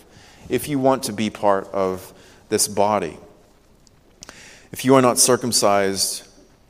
if 0.53 0.69
you 0.69 0.79
want 0.79 1.03
to 1.05 1.13
be 1.15 1.31
part 1.31 1.67
of 1.73 2.13
this 2.51 2.69
body. 2.69 3.17
If 4.71 4.85
you 4.85 4.95
are 4.95 5.01
not 5.01 5.19
circumcised, 5.19 6.29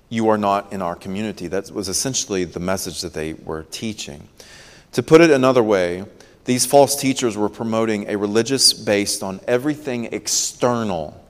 you 0.09 0.29
are 0.29 0.39
not 0.39 0.73
in 0.73 0.81
our 0.81 0.95
community. 0.95 1.49
That 1.49 1.69
was 1.73 1.89
essentially 1.89 2.45
the 2.45 2.61
message 2.61 3.01
that 3.01 3.13
they 3.13 3.33
were 3.33 3.65
teaching. 3.65 4.29
To 4.93 5.03
put 5.03 5.21
it 5.21 5.31
another 5.31 5.65
way, 5.65 6.05
these 6.45 6.65
false 6.65 6.95
teachers 6.95 7.37
were 7.37 7.49
promoting 7.49 8.09
a 8.09 8.17
religious 8.17 8.73
based 8.73 9.21
on 9.21 9.41
everything 9.49 10.05
external. 10.13 11.21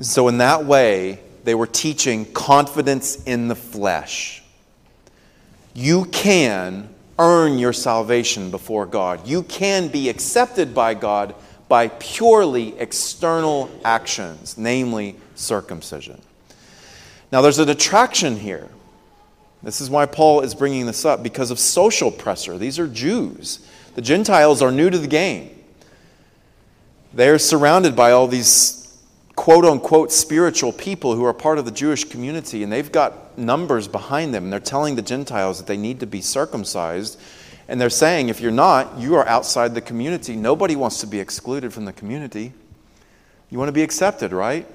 So, 0.00 0.26
in 0.26 0.38
that 0.38 0.64
way, 0.64 1.20
they 1.44 1.54
were 1.54 1.68
teaching 1.68 2.32
confidence 2.32 3.22
in 3.24 3.46
the 3.46 3.54
flesh. 3.54 4.42
You 5.72 6.06
can 6.06 6.91
earn 7.18 7.58
your 7.58 7.72
salvation 7.72 8.50
before 8.50 8.86
God. 8.86 9.26
You 9.26 9.42
can 9.44 9.88
be 9.88 10.08
accepted 10.08 10.74
by 10.74 10.94
God 10.94 11.34
by 11.68 11.88
purely 11.88 12.78
external 12.78 13.70
actions, 13.84 14.58
namely 14.58 15.16
circumcision. 15.34 16.20
Now, 17.30 17.40
there's 17.40 17.58
an 17.58 17.68
attraction 17.68 18.36
here. 18.36 18.68
This 19.62 19.80
is 19.80 19.88
why 19.88 20.06
Paul 20.06 20.40
is 20.40 20.54
bringing 20.54 20.86
this 20.86 21.04
up 21.04 21.22
because 21.22 21.50
of 21.50 21.58
social 21.58 22.10
pressure. 22.10 22.58
These 22.58 22.78
are 22.78 22.88
Jews. 22.88 23.66
The 23.94 24.02
Gentiles 24.02 24.60
are 24.60 24.72
new 24.72 24.90
to 24.90 24.98
the 24.98 25.06
game. 25.06 25.50
They're 27.14 27.38
surrounded 27.38 27.94
by 27.94 28.10
all 28.10 28.26
these 28.26 28.81
quote 29.36 29.64
unquote 29.64 30.12
spiritual 30.12 30.72
people 30.72 31.14
who 31.14 31.24
are 31.24 31.34
part 31.34 31.58
of 31.58 31.64
the 31.64 31.70
Jewish 31.70 32.04
community, 32.04 32.62
and 32.62 32.72
they've 32.72 32.92
got 32.92 33.36
numbers 33.38 33.88
behind 33.88 34.34
them, 34.34 34.44
and 34.44 34.52
they're 34.52 34.60
telling 34.60 34.96
the 34.96 35.02
Gentiles 35.02 35.58
that 35.58 35.66
they 35.66 35.76
need 35.76 36.00
to 36.00 36.06
be 36.06 36.20
circumcised. 36.20 37.18
And 37.68 37.80
they're 37.80 37.90
saying, 37.90 38.28
if 38.28 38.40
you're 38.40 38.50
not, 38.50 38.98
you 38.98 39.14
are 39.14 39.26
outside 39.26 39.74
the 39.74 39.80
community. 39.80 40.36
Nobody 40.36 40.76
wants 40.76 41.00
to 41.00 41.06
be 41.06 41.20
excluded 41.20 41.72
from 41.72 41.84
the 41.84 41.92
community. 41.92 42.52
You 43.50 43.58
want 43.58 43.68
to 43.68 43.72
be 43.72 43.82
accepted, 43.82 44.32
right? 44.32 44.66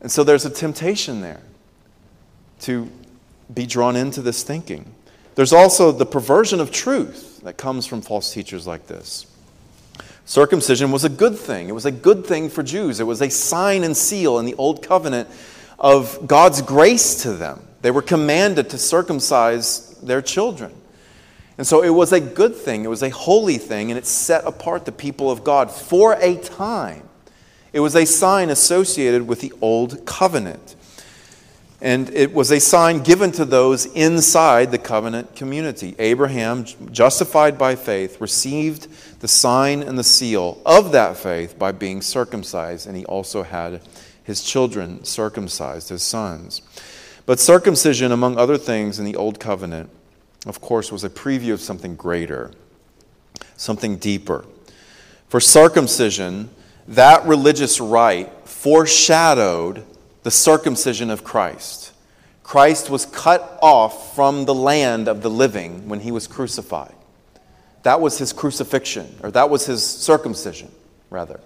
And 0.00 0.10
so 0.10 0.24
there's 0.24 0.44
a 0.44 0.50
temptation 0.50 1.20
there 1.20 1.40
to 2.60 2.90
be 3.52 3.66
drawn 3.66 3.96
into 3.96 4.20
this 4.20 4.42
thinking. 4.42 4.94
There's 5.34 5.52
also 5.52 5.92
the 5.92 6.06
perversion 6.06 6.60
of 6.60 6.70
truth 6.70 7.40
that 7.44 7.56
comes 7.56 7.86
from 7.86 8.02
false 8.02 8.32
teachers 8.32 8.66
like 8.66 8.86
this. 8.86 9.26
Circumcision 10.30 10.92
was 10.92 11.02
a 11.02 11.08
good 11.08 11.36
thing. 11.36 11.68
It 11.68 11.72
was 11.72 11.86
a 11.86 11.90
good 11.90 12.24
thing 12.24 12.50
for 12.50 12.62
Jews. 12.62 13.00
It 13.00 13.04
was 13.04 13.20
a 13.20 13.28
sign 13.28 13.82
and 13.82 13.96
seal 13.96 14.38
in 14.38 14.44
the 14.44 14.54
Old 14.54 14.80
Covenant 14.80 15.28
of 15.76 16.24
God's 16.24 16.62
grace 16.62 17.22
to 17.22 17.32
them. 17.32 17.66
They 17.82 17.90
were 17.90 18.00
commanded 18.00 18.70
to 18.70 18.78
circumcise 18.78 19.88
their 19.98 20.22
children. 20.22 20.72
And 21.58 21.66
so 21.66 21.82
it 21.82 21.90
was 21.90 22.12
a 22.12 22.20
good 22.20 22.54
thing, 22.54 22.84
it 22.84 22.88
was 22.88 23.02
a 23.02 23.10
holy 23.10 23.58
thing, 23.58 23.90
and 23.90 23.98
it 23.98 24.06
set 24.06 24.44
apart 24.44 24.84
the 24.84 24.92
people 24.92 25.32
of 25.32 25.42
God 25.42 25.68
for 25.68 26.12
a 26.20 26.36
time. 26.36 27.08
It 27.72 27.80
was 27.80 27.96
a 27.96 28.04
sign 28.04 28.50
associated 28.50 29.26
with 29.26 29.40
the 29.40 29.52
Old 29.60 30.06
Covenant. 30.06 30.76
And 31.82 32.10
it 32.10 32.34
was 32.34 32.50
a 32.50 32.60
sign 32.60 33.02
given 33.02 33.32
to 33.32 33.44
those 33.46 33.86
inside 33.86 34.70
the 34.70 34.78
covenant 34.78 35.34
community. 35.34 35.94
Abraham, 35.98 36.66
justified 36.92 37.56
by 37.56 37.74
faith, 37.74 38.20
received 38.20 38.88
the 39.20 39.28
sign 39.28 39.82
and 39.82 39.98
the 39.98 40.04
seal 40.04 40.60
of 40.66 40.92
that 40.92 41.16
faith 41.16 41.58
by 41.58 41.72
being 41.72 42.02
circumcised, 42.02 42.86
and 42.86 42.96
he 42.96 43.06
also 43.06 43.42
had 43.42 43.80
his 44.22 44.44
children 44.44 45.04
circumcised, 45.04 45.88
his 45.88 46.02
sons. 46.02 46.60
But 47.24 47.40
circumcision, 47.40 48.12
among 48.12 48.36
other 48.36 48.58
things 48.58 48.98
in 48.98 49.06
the 49.06 49.16
Old 49.16 49.40
Covenant, 49.40 49.88
of 50.46 50.60
course, 50.60 50.92
was 50.92 51.04
a 51.04 51.10
preview 51.10 51.52
of 51.52 51.60
something 51.60 51.96
greater, 51.96 52.50
something 53.56 53.96
deeper. 53.96 54.44
For 55.28 55.40
circumcision, 55.40 56.50
that 56.88 57.24
religious 57.24 57.80
rite 57.80 58.48
foreshadowed 58.48 59.84
the 60.22 60.30
circumcision 60.30 61.10
of 61.10 61.24
Christ. 61.24 61.92
Christ 62.42 62.90
was 62.90 63.06
cut 63.06 63.58
off 63.62 64.14
from 64.14 64.44
the 64.44 64.54
land 64.54 65.08
of 65.08 65.22
the 65.22 65.30
living 65.30 65.88
when 65.88 66.00
he 66.00 66.10
was 66.10 66.26
crucified. 66.26 66.94
That 67.84 68.00
was 68.00 68.18
his 68.18 68.32
crucifixion, 68.32 69.16
or 69.22 69.30
that 69.30 69.48
was 69.48 69.66
his 69.66 69.84
circumcision, 69.84 70.70
rather. 71.08 71.40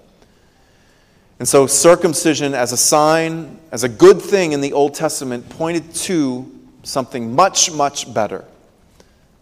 And 1.39 1.47
so, 1.47 1.67
circumcision 1.67 2.55
as 2.55 2.73
a 2.73 2.77
sign, 2.77 3.59
as 3.71 3.85
a 3.85 3.89
good 3.89 4.21
thing 4.21 4.53
in 4.53 4.61
the 4.61 4.73
Old 4.73 4.95
Testament, 4.95 5.49
pointed 5.49 5.95
to 5.95 6.51
something 6.83 7.35
much, 7.35 7.71
much 7.71 8.13
better 8.13 8.45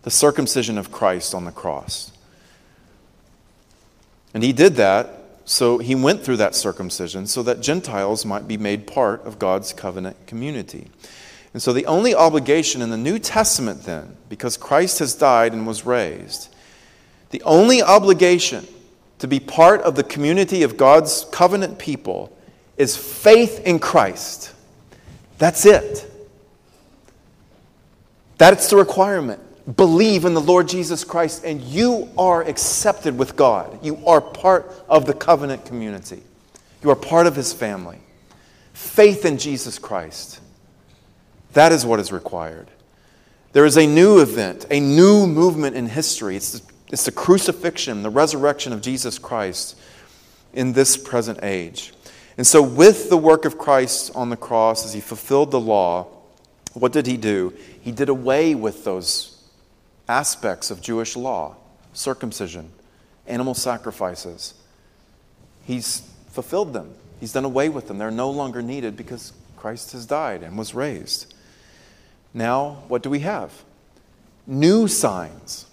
the 0.03 0.11
circumcision 0.11 0.79
of 0.79 0.91
Christ 0.91 1.35
on 1.35 1.45
the 1.45 1.53
cross. 1.53 2.11
And 4.35 4.43
he 4.43 4.53
did 4.53 4.77
that, 4.77 5.22
so 5.45 5.79
he 5.79 5.95
went 5.95 6.23
through 6.23 6.37
that 6.39 6.55
circumcision 6.55 7.27
so 7.27 7.43
that 7.43 7.61
Gentiles 7.61 8.25
might 8.25 8.47
be 8.47 8.57
made 8.57 8.87
part 8.87 9.25
of 9.25 9.39
God's 9.39 9.73
covenant 9.73 10.27
community. 10.27 10.89
And 11.53 11.61
so 11.61 11.73
the 11.73 11.87
only 11.87 12.15
obligation 12.15 12.81
in 12.81 12.91
the 12.91 12.97
New 12.97 13.19
Testament, 13.19 13.83
then, 13.83 14.17
because 14.29 14.57
Christ 14.57 15.01
has 15.01 15.15
died 15.15 15.53
and 15.53 15.67
was 15.67 15.85
raised, 15.85 16.55
the 17.31 17.43
only 17.43 17.83
obligation 17.83 18.67
to 19.19 19.29
be 19.29 19.41
part 19.41 19.81
of 19.83 19.95
the 19.95 20.03
community 20.03 20.63
of 20.63 20.77
God's 20.77 21.27
covenant 21.33 21.79
people 21.79 22.37
is 22.77 22.97
faith 22.97 23.61
in 23.67 23.79
Christ. 23.79 24.53
That's 25.39 25.67
it. 25.67 26.11
That's 28.39 28.71
the 28.71 28.77
requirement. 28.77 29.41
Believe 29.77 30.25
in 30.25 30.35
the 30.35 30.41
Lord 30.41 30.69
Jesus 30.69 31.05
Christ, 31.05 31.45
and 31.45 31.61
you 31.61 32.09
are 32.19 32.43
accepted 32.43 33.17
with 33.17 33.37
God. 33.37 33.79
You 33.85 34.05
are 34.07 34.21
part 34.21 34.73
of 34.89 35.07
the 35.07 35.15
covenant 35.15 35.65
community, 35.65 36.23
you 36.83 36.91
are 36.91 36.97
part 36.97 37.27
of 37.27 37.37
his 37.37 37.53
family. 37.53 37.99
Faith 38.73 39.25
in 39.25 39.39
Jesus 39.39 39.79
Christ. 39.79 40.41
That 41.53 41.73
is 41.73 41.85
what 41.85 42.01
is 42.01 42.11
required. 42.11 42.69
There 43.53 43.67
is 43.67 43.77
a 43.77 43.87
new 43.87 44.21
event, 44.21 44.65
a 44.71 44.81
new 44.81 45.27
movement 45.27 45.77
in 45.77 45.87
history. 45.87 46.37
It's 46.37 46.59
the, 46.59 46.73
it's 46.91 47.05
the 47.05 47.13
crucifixion, 47.13 48.03
the 48.03 48.11
resurrection 48.11 48.73
of 48.73 48.81
Jesus 48.81 49.19
Christ 49.19 49.79
in 50.55 50.73
this 50.73 50.97
present 50.97 51.41
age. 51.43 51.93
And 52.39 52.47
so, 52.47 52.63
with 52.63 53.11
the 53.11 53.19
work 53.19 53.45
of 53.45 53.59
Christ 53.59 54.11
on 54.15 54.31
the 54.31 54.37
cross, 54.37 54.87
as 54.87 54.95
he 54.95 55.01
fulfilled 55.01 55.51
the 55.51 55.61
law, 55.61 56.09
what 56.73 56.93
did 56.93 57.07
he 57.07 57.19
do? 57.19 57.53
He 57.83 57.93
did 57.93 58.09
away 58.09 58.55
with 58.55 58.85
those 58.85 59.32
aspects 60.09 60.71
of 60.71 60.81
Jewish 60.81 61.17
law 61.17 61.57
circumcision, 61.93 62.71
animal 63.27 63.55
sacrifices. 63.55 64.55
He's 65.65 66.09
fulfilled 66.31 66.73
them, 66.73 66.95
he's 67.21 67.33
done 67.33 67.45
away 67.45 67.69
with 67.69 67.89
them. 67.89 67.99
They're 67.99 68.11
no 68.11 68.31
longer 68.31 68.63
needed 68.63 68.97
because 68.97 69.33
Christ 69.57 69.93
has 69.93 70.07
died 70.07 70.43
and 70.43 70.59
was 70.59 70.75
raised. 70.75 71.35
Now, 72.35 72.83
what 72.89 73.03
do 73.03 73.11
we 73.11 73.21
have? 73.21 73.53
New 74.47 74.89
signs. 74.89 75.67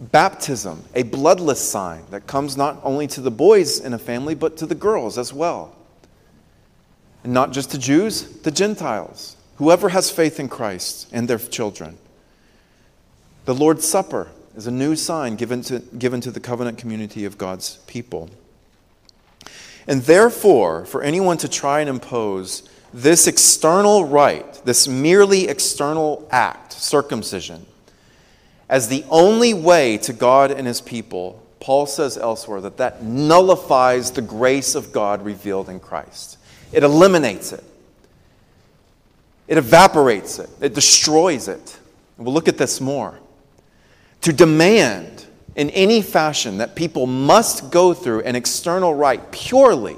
Baptism, 0.00 0.84
a 0.94 1.02
bloodless 1.02 1.60
sign 1.60 2.04
that 2.10 2.28
comes 2.28 2.56
not 2.56 2.80
only 2.84 3.08
to 3.08 3.20
the 3.20 3.32
boys 3.32 3.80
in 3.80 3.92
a 3.92 3.98
family, 3.98 4.36
but 4.36 4.56
to 4.58 4.66
the 4.66 4.76
girls 4.76 5.18
as 5.18 5.32
well. 5.32 5.74
And 7.24 7.32
not 7.32 7.52
just 7.52 7.72
to 7.72 7.78
Jews, 7.78 8.22
the 8.42 8.52
Gentiles. 8.52 9.36
Whoever 9.56 9.88
has 9.88 10.08
faith 10.08 10.38
in 10.38 10.48
Christ 10.48 11.08
and 11.12 11.26
their 11.26 11.38
children. 11.38 11.98
The 13.48 13.54
Lord's 13.54 13.88
Supper 13.88 14.28
is 14.58 14.66
a 14.66 14.70
new 14.70 14.94
sign 14.94 15.36
given 15.36 15.62
to, 15.62 15.78
given 15.78 16.20
to 16.20 16.30
the 16.30 16.38
covenant 16.38 16.76
community 16.76 17.24
of 17.24 17.38
God's 17.38 17.78
people. 17.86 18.28
And 19.86 20.02
therefore, 20.02 20.84
for 20.84 21.02
anyone 21.02 21.38
to 21.38 21.48
try 21.48 21.80
and 21.80 21.88
impose 21.88 22.68
this 22.92 23.26
external 23.26 24.04
rite, 24.04 24.60
this 24.66 24.86
merely 24.86 25.48
external 25.48 26.28
act, 26.30 26.74
circumcision, 26.74 27.64
as 28.68 28.88
the 28.88 29.02
only 29.08 29.54
way 29.54 29.96
to 29.96 30.12
God 30.12 30.50
and 30.50 30.66
his 30.66 30.82
people, 30.82 31.42
Paul 31.58 31.86
says 31.86 32.18
elsewhere 32.18 32.60
that 32.60 32.76
that 32.76 33.02
nullifies 33.02 34.10
the 34.10 34.20
grace 34.20 34.74
of 34.74 34.92
God 34.92 35.24
revealed 35.24 35.70
in 35.70 35.80
Christ. 35.80 36.36
It 36.70 36.82
eliminates 36.82 37.52
it. 37.52 37.64
It 39.46 39.56
evaporates 39.56 40.38
it, 40.38 40.50
it 40.60 40.74
destroys 40.74 41.48
it. 41.48 41.78
And 42.18 42.26
we'll 42.26 42.34
look 42.34 42.48
at 42.48 42.58
this 42.58 42.78
more. 42.78 43.18
To 44.22 44.32
demand 44.32 45.26
in 45.56 45.70
any 45.70 46.02
fashion 46.02 46.58
that 46.58 46.74
people 46.74 47.06
must 47.06 47.70
go 47.70 47.94
through 47.94 48.20
an 48.22 48.36
external 48.36 48.94
rite 48.94 49.32
purely 49.32 49.96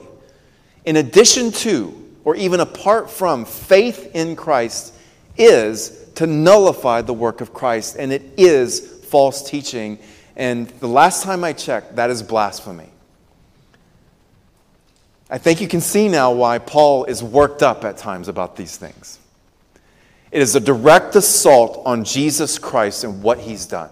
in 0.84 0.96
addition 0.96 1.52
to 1.52 1.96
or 2.24 2.36
even 2.36 2.60
apart 2.60 3.10
from 3.10 3.44
faith 3.44 4.10
in 4.14 4.36
Christ 4.36 4.94
is 5.36 6.08
to 6.16 6.26
nullify 6.26 7.02
the 7.02 7.14
work 7.14 7.40
of 7.40 7.54
Christ, 7.54 7.96
and 7.98 8.12
it 8.12 8.22
is 8.36 8.80
false 9.04 9.48
teaching. 9.48 9.98
And 10.36 10.68
the 10.80 10.88
last 10.88 11.22
time 11.22 11.44
I 11.44 11.52
checked, 11.52 11.96
that 11.96 12.10
is 12.10 12.22
blasphemy. 12.22 12.90
I 15.30 15.38
think 15.38 15.60
you 15.60 15.68
can 15.68 15.80
see 15.80 16.08
now 16.08 16.32
why 16.32 16.58
Paul 16.58 17.04
is 17.04 17.22
worked 17.22 17.62
up 17.62 17.84
at 17.84 17.96
times 17.96 18.28
about 18.28 18.56
these 18.56 18.76
things. 18.76 19.18
It 20.32 20.42
is 20.42 20.54
a 20.54 20.60
direct 20.60 21.16
assault 21.16 21.82
on 21.86 22.04
Jesus 22.04 22.58
Christ 22.58 23.04
and 23.04 23.22
what 23.22 23.38
he's 23.38 23.66
done. 23.66 23.90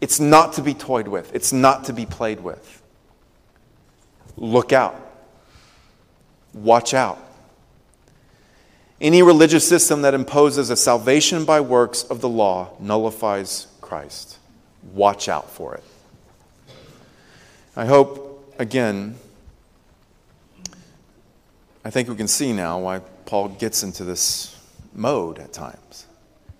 It's 0.00 0.20
not 0.20 0.52
to 0.54 0.62
be 0.62 0.74
toyed 0.74 1.08
with, 1.08 1.34
it's 1.34 1.52
not 1.52 1.84
to 1.84 1.92
be 1.92 2.06
played 2.06 2.40
with. 2.40 2.82
Look 4.36 4.72
out. 4.72 4.94
Watch 6.54 6.94
out. 6.94 7.18
Any 9.00 9.22
religious 9.22 9.68
system 9.68 10.02
that 10.02 10.14
imposes 10.14 10.70
a 10.70 10.76
salvation 10.76 11.44
by 11.44 11.60
works 11.60 12.02
of 12.04 12.20
the 12.20 12.28
law 12.28 12.72
nullifies 12.80 13.68
Christ. 13.80 14.38
Watch 14.92 15.28
out 15.28 15.50
for 15.50 15.74
it. 15.74 15.84
I 17.76 17.86
hope, 17.86 18.54
again, 18.58 19.16
I 21.84 21.90
think 21.90 22.08
we 22.08 22.16
can 22.16 22.26
see 22.26 22.52
now 22.52 22.80
why 22.80 22.98
Paul 23.24 23.50
gets 23.50 23.84
into 23.84 24.02
this 24.02 24.56
mode 24.92 25.38
at 25.38 25.52
times. 25.52 26.06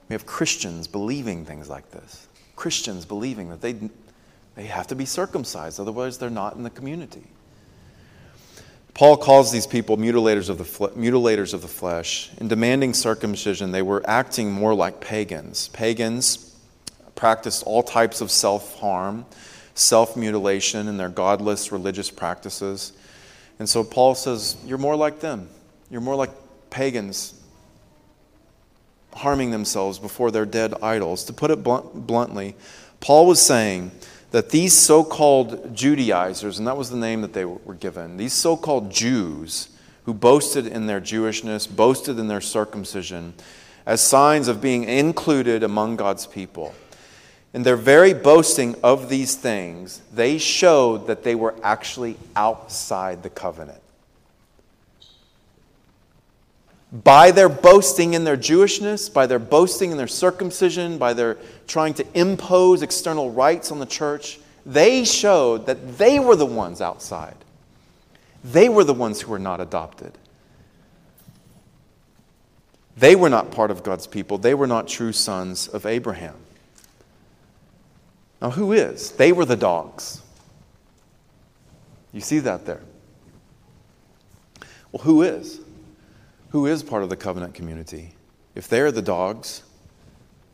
We 0.09 0.14
have 0.14 0.26
Christians 0.26 0.86
believing 0.86 1.45
things 1.45 1.68
like 1.68 1.91
this. 1.91 2.27
Christians 2.59 3.04
believing 3.04 3.50
that 3.50 3.61
they, 3.61 3.76
they 4.56 4.64
have 4.64 4.88
to 4.88 4.96
be 4.96 5.04
circumcised, 5.04 5.78
otherwise, 5.78 6.18
they're 6.18 6.28
not 6.28 6.56
in 6.56 6.64
the 6.64 6.70
community. 6.70 7.22
Paul 8.94 9.16
calls 9.16 9.52
these 9.52 9.64
people 9.64 9.96
mutilators 9.96 10.50
of, 10.50 10.59
the 10.59 10.64
mutilators 10.64 11.54
of 11.54 11.62
the 11.62 11.68
flesh. 11.68 12.30
In 12.38 12.48
demanding 12.48 12.94
circumcision, 12.94 13.70
they 13.70 13.80
were 13.80 14.02
acting 14.11 14.50
more 14.50 14.74
like 14.74 15.00
pagans. 15.00 15.68
Pagans 15.68 16.56
practiced 17.14 17.62
all 17.62 17.84
types 17.84 18.20
of 18.20 18.28
self 18.28 18.74
harm, 18.80 19.24
self 19.74 20.16
mutilation, 20.16 20.88
and 20.88 20.98
their 20.98 21.09
godless 21.09 21.70
religious 21.70 22.11
practices. 22.11 22.92
And 23.61 23.68
so 23.68 23.84
Paul 23.84 24.16
says, 24.16 24.56
You're 24.66 24.78
more 24.78 24.96
like 24.96 25.20
them. 25.20 25.48
You're 25.92 26.00
more 26.00 26.16
like 26.16 26.30
pagans 26.70 27.38
harming 29.18 29.50
themselves 29.50 29.98
before 29.98 30.30
their 30.30 30.46
dead 30.46 30.74
idols. 30.82 31.24
To 31.24 31.32
put 31.32 31.50
it 31.50 31.62
bluntly, 31.62 32.56
Paul 33.00 33.26
was 33.26 33.40
saying 33.40 33.90
that 34.30 34.50
these 34.50 34.74
so 34.74 35.04
called 35.04 35.74
Judaizers, 35.74 36.58
and 36.58 36.66
that 36.66 36.76
was 36.76 36.90
the 36.90 36.96
name 36.96 37.20
that 37.22 37.32
they 37.32 37.44
were 37.44 37.74
given, 37.74 38.16
these 38.16 38.32
so 38.32 38.56
called 38.56 38.90
Jews 38.90 39.68
who 40.04 40.14
boasted 40.14 40.66
in 40.66 40.86
their 40.86 41.00
Jewishness, 41.00 41.66
boasted 41.66 42.18
in 42.18 42.28
their 42.28 42.40
circumcision, 42.40 43.34
as 43.86 44.00
signs 44.00 44.48
of 44.48 44.60
being 44.60 44.84
included 44.84 45.62
among 45.62 45.96
God's 45.96 46.26
people. 46.26 46.74
In 47.54 47.62
their 47.62 47.76
very 47.76 48.12
boasting 48.12 48.74
of 48.82 49.08
these 49.08 49.34
things, 49.34 50.02
they 50.12 50.36
showed 50.36 51.06
that 51.06 51.24
they 51.24 51.34
were 51.34 51.54
actually 51.62 52.16
outside 52.36 53.22
the 53.22 53.30
covenant. 53.30 53.80
By 56.91 57.30
their 57.30 57.51
boasting 57.51 58.14
in 58.14 58.24
their 58.24 58.36
Jewishness, 58.36 59.12
by 59.12 59.26
their 59.26 59.39
boasting 59.39 59.91
in 59.91 59.99
their 59.99 60.07
circumcision, 60.07 60.97
by 60.97 61.12
their 61.12 61.36
trying 61.66 61.95
to 61.95 62.07
impose 62.14 62.82
external 62.82 63.30
rites 63.30 63.70
on 63.70 63.78
the 63.78 63.86
church, 63.86 64.39
they 64.64 65.05
showed 65.05 65.66
that 65.66 65.99
they 65.99 66.18
were 66.18 66.36
the 66.36 66.47
ones 66.47 66.80
outside. 66.80 67.36
They 68.43 68.68
were 68.68 68.84
the 68.84 68.95
ones 68.95 69.20
who 69.20 69.30
were 69.30 69.39
not 69.39 69.61
adopted. 69.61 70.12
They 72.97 73.14
were 73.14 73.28
not 73.30 73.51
part 73.51 73.70
of 73.70 73.82
God's 73.82 74.07
people. 74.07 74.39
They 74.39 74.55
were 74.55 74.66
not 74.66 74.89
true 74.89 75.12
sons 75.12 75.68
of 75.68 75.86
Abraham. 75.86 76.34
Now, 78.41 78.51
who 78.51 78.72
is? 78.72 79.12
They 79.12 79.32
were 79.32 79.45
the 79.45 79.57
dogs. 79.57 80.22
You 82.12 82.20
see 82.20 82.39
that 82.41 82.66
there. 82.66 82.80
Well, 84.91 85.03
who 85.03 85.22
is? 85.22 85.61
Who 86.51 86.66
is 86.66 86.82
part 86.82 87.03
of 87.03 87.11
the 87.11 87.16
covenant 87.16 87.55
community? 87.55 88.12
If 88.55 88.68
they're 88.68 88.90
the 88.90 89.03
dogs, 89.03 89.62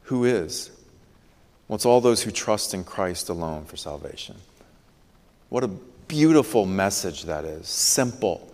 who 0.05 0.25
is? 0.25 0.71
Well, 1.69 1.77
it's 1.77 1.87
all 1.87 2.01
those 2.01 2.23
who 2.23 2.31
trust 2.31 2.75
in 2.75 2.85
Christ 2.85 3.29
alone 3.29 3.65
for 3.65 3.77
salvation. 3.77 4.37
What 5.49 5.65
a 5.65 5.69
beautiful 6.09 6.67
message 6.67 7.25
that 7.25 7.45
is. 7.45 7.69
Simple. 7.69 8.53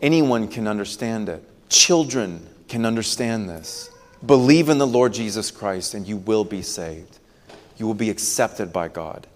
Anyone 0.00 0.48
can 0.48 0.66
understand 0.66 1.28
it. 1.28 1.44
Children 1.68 2.48
can 2.68 2.86
understand 2.86 3.48
this. 3.48 3.90
Believe 4.24 4.68
in 4.68 4.78
the 4.78 4.86
Lord 4.86 5.12
Jesus 5.12 5.50
Christ 5.50 5.94
and 5.94 6.06
you 6.06 6.16
will 6.16 6.44
be 6.44 6.62
saved. 6.62 7.18
You 7.76 7.86
will 7.86 7.94
be 7.94 8.10
accepted 8.10 8.72
by 8.72 8.88
God. 8.88 9.26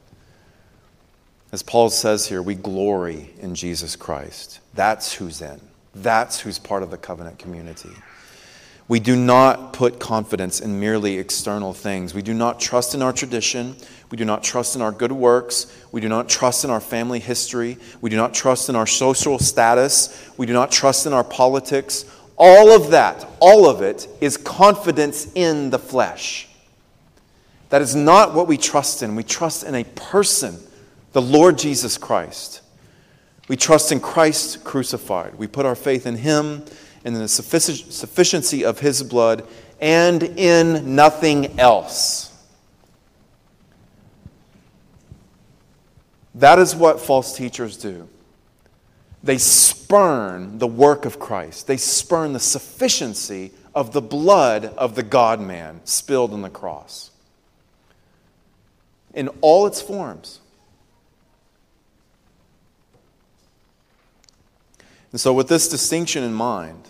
As 1.53 1.63
Paul 1.63 1.91
says 1.91 2.27
here, 2.27 2.43
we 2.43 2.55
glory 2.55 3.31
in 3.41 3.55
Jesus 3.55 3.97
Christ. 3.97 4.61
That's 4.75 5.13
who's 5.13 5.43
in. 5.43 5.61
That's 5.97 6.41
who's 6.41 6.59
part 6.59 6.83
of 6.83 6.91
the 6.91 6.99
covenant 6.99 7.39
community. 7.39 7.91
We 8.87 9.01
do 9.01 9.17
not 9.17 9.73
put 9.73 9.99
confidence 9.99 10.61
in 10.61 10.79
merely 10.79 11.19
external 11.19 11.73
things. 11.73 12.15
We 12.15 12.23
do 12.23 12.35
not 12.35 12.61
trust 12.61 12.95
in 12.95 13.03
our 13.03 13.13
tradition. 13.13 13.75
We 14.11 14.17
do 14.17 14.25
not 14.25 14.45
trust 14.45 14.77
in 14.77 14.83
our 14.83 14.93
good 14.93 15.11
works. 15.11 15.75
We 15.91 16.01
do 16.01 16.09
not 16.09 16.29
trust 16.29 16.65
in 16.65 16.71
our 16.71 16.81
family 16.81 17.19
history. 17.19 17.79
We 18.01 18.11
do 18.11 18.17
not 18.17 18.35
trust 18.35 18.69
in 18.69 18.77
our 18.77 18.87
social 18.87 19.39
status. 19.39 20.31
We 20.37 20.47
do 20.47 20.53
not 20.53 20.71
trust 20.71 21.07
in 21.07 21.13
our 21.13 21.25
politics. 21.25 22.05
All 22.37 22.71
of 22.71 22.91
that, 22.91 23.27
all 23.41 23.69
of 23.69 23.81
it, 23.81 24.07
is 24.21 24.37
confidence 24.37 25.33
in 25.35 25.71
the 25.71 25.79
flesh. 25.79 26.49
That 27.71 27.83
is 27.83 27.97
not 27.97 28.35
what 28.35 28.47
we 28.47 28.59
trust 28.59 29.03
in. 29.03 29.17
We 29.17 29.25
trust 29.25 29.65
in 29.65 29.75
a 29.75 29.85
person, 29.85 30.59
the 31.13 31.23
Lord 31.23 31.59
Jesus 31.59 31.99
Christ. 31.99 32.61
We 33.49 33.57
trust 33.57 33.93
in 33.93 34.01
Christ 34.01 34.65
crucified. 34.65 35.37
We 35.37 35.47
put 35.47 35.67
our 35.67 35.75
faith 35.75 36.07
in 36.07 36.17
Him 36.17 36.65
and 37.05 37.15
in 37.15 37.23
the 37.23 37.29
sufficiency 37.29 38.65
of 38.65 38.81
His 38.81 39.03
blood 39.03 39.47
and 39.81 40.23
in 40.23 40.97
nothing 40.97 41.59
else. 41.61 42.33
That 46.35 46.59
is 46.59 46.75
what 46.75 47.01
false 47.01 47.37
teachers 47.37 47.77
do. 47.77 48.09
They 49.23 49.39
spurn 49.39 50.59
the 50.59 50.67
work 50.67 51.05
of 51.05 51.19
Christ, 51.19 51.67
they 51.67 51.77
spurn 51.77 52.33
the 52.33 52.41
sufficiency 52.41 53.53
of 53.75 53.93
the 53.93 54.03
blood 54.03 54.67
of 54.77 54.95
the 54.95 55.03
God 55.03 55.41
man 55.41 55.81
spilled 55.85 56.33
on 56.33 56.43
the 56.43 56.51
cross 56.51 57.11
in 59.13 59.29
all 59.41 59.67
its 59.67 59.81
forms. 59.83 60.41
And 65.17 65.21
so, 65.23 65.33
with 65.33 65.49
this 65.49 65.67
distinction 65.67 66.23
in 66.25 66.35
mind 66.35 66.89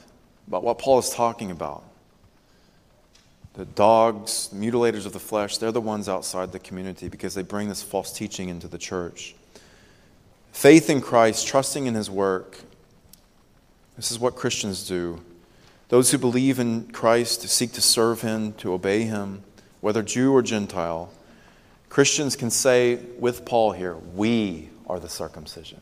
about 0.49 0.65
what 0.65 0.81
Paul 0.81 0.99
is 0.99 1.11
talking 1.11 1.53
about, 1.53 1.85
the 3.55 3.65
dogs, 3.65 4.51
mutilators 4.53 5.07
of 5.07 5.13
the 5.13 5.21
flesh, 5.21 5.59
they're 5.59 5.71
the 5.71 5.81
ones 5.81 6.09
outside 6.09 6.51
the 6.51 6.59
community 6.59 7.07
because 7.07 7.37
they 7.37 7.45
bring 7.45 7.69
this 7.69 7.85
false 7.85 8.13
teaching 8.13 8.49
into 8.49 8.67
the 8.67 8.79
church. 8.79 9.37
Faith 10.51 10.91
in 10.91 11.01
Christ, 11.01 11.47
trusting 11.47 11.87
in 11.87 11.95
his 11.95 12.11
work, 12.11 12.63
this 13.95 14.11
is 14.11 14.19
what 14.19 14.35
Christians 14.35 14.89
do. 14.89 15.23
Those 15.89 16.11
who 16.11 16.19
believe 16.19 16.59
in 16.59 16.89
Christ 16.89 17.49
seek 17.49 17.71
to 17.75 17.81
serve 17.81 18.23
him, 18.23 18.55
to 18.55 18.73
obey 18.73 19.03
him, 19.03 19.45
whether 19.81 20.03
Jew 20.03 20.35
or 20.35 20.43
Gentile. 20.43 21.13
Christians 21.91 22.35
can 22.35 22.51
say 22.51 22.97
with 23.21 23.45
Paul 23.45 23.71
here, 23.71 23.95
we 23.95 24.71
are 24.89 24.99
the 24.99 25.09
circumcision. 25.09 25.81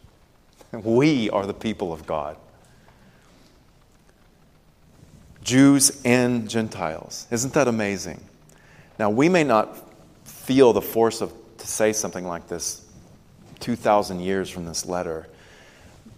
We 0.83 1.31
are 1.31 1.47
the 1.47 1.55
people 1.55 1.93
of 1.93 2.07
God. 2.07 2.37
Jews 5.43 6.01
and 6.05 6.49
Gentiles. 6.49 7.27
Isn't 7.31 7.53
that 7.55 7.69
amazing? 7.69 8.23
Now, 8.99 9.11
we 9.11 9.29
may 9.29 9.45
not 9.45 9.79
feel 10.25 10.73
the 10.73 10.81
force 10.83 11.21
of 11.21 11.33
to 11.59 11.67
say 11.67 11.93
something 11.93 12.27
like 12.27 12.49
this 12.49 12.83
2,000 13.61 14.21
years 14.21 14.51
from 14.51 14.65
this 14.65 14.87
letter, 14.87 15.29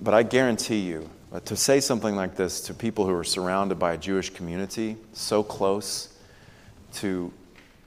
but 0.00 0.14
I 0.14 0.22
guarantee 0.22 0.80
you, 0.80 1.08
uh, 1.32 1.40
to 1.40 1.56
say 1.56 1.80
something 1.80 2.16
like 2.16 2.36
this 2.36 2.60
to 2.62 2.74
people 2.74 3.06
who 3.06 3.14
are 3.14 3.24
surrounded 3.24 3.78
by 3.78 3.92
a 3.92 3.98
Jewish 3.98 4.30
community 4.30 4.96
so 5.12 5.42
close 5.42 6.16
to 6.94 7.32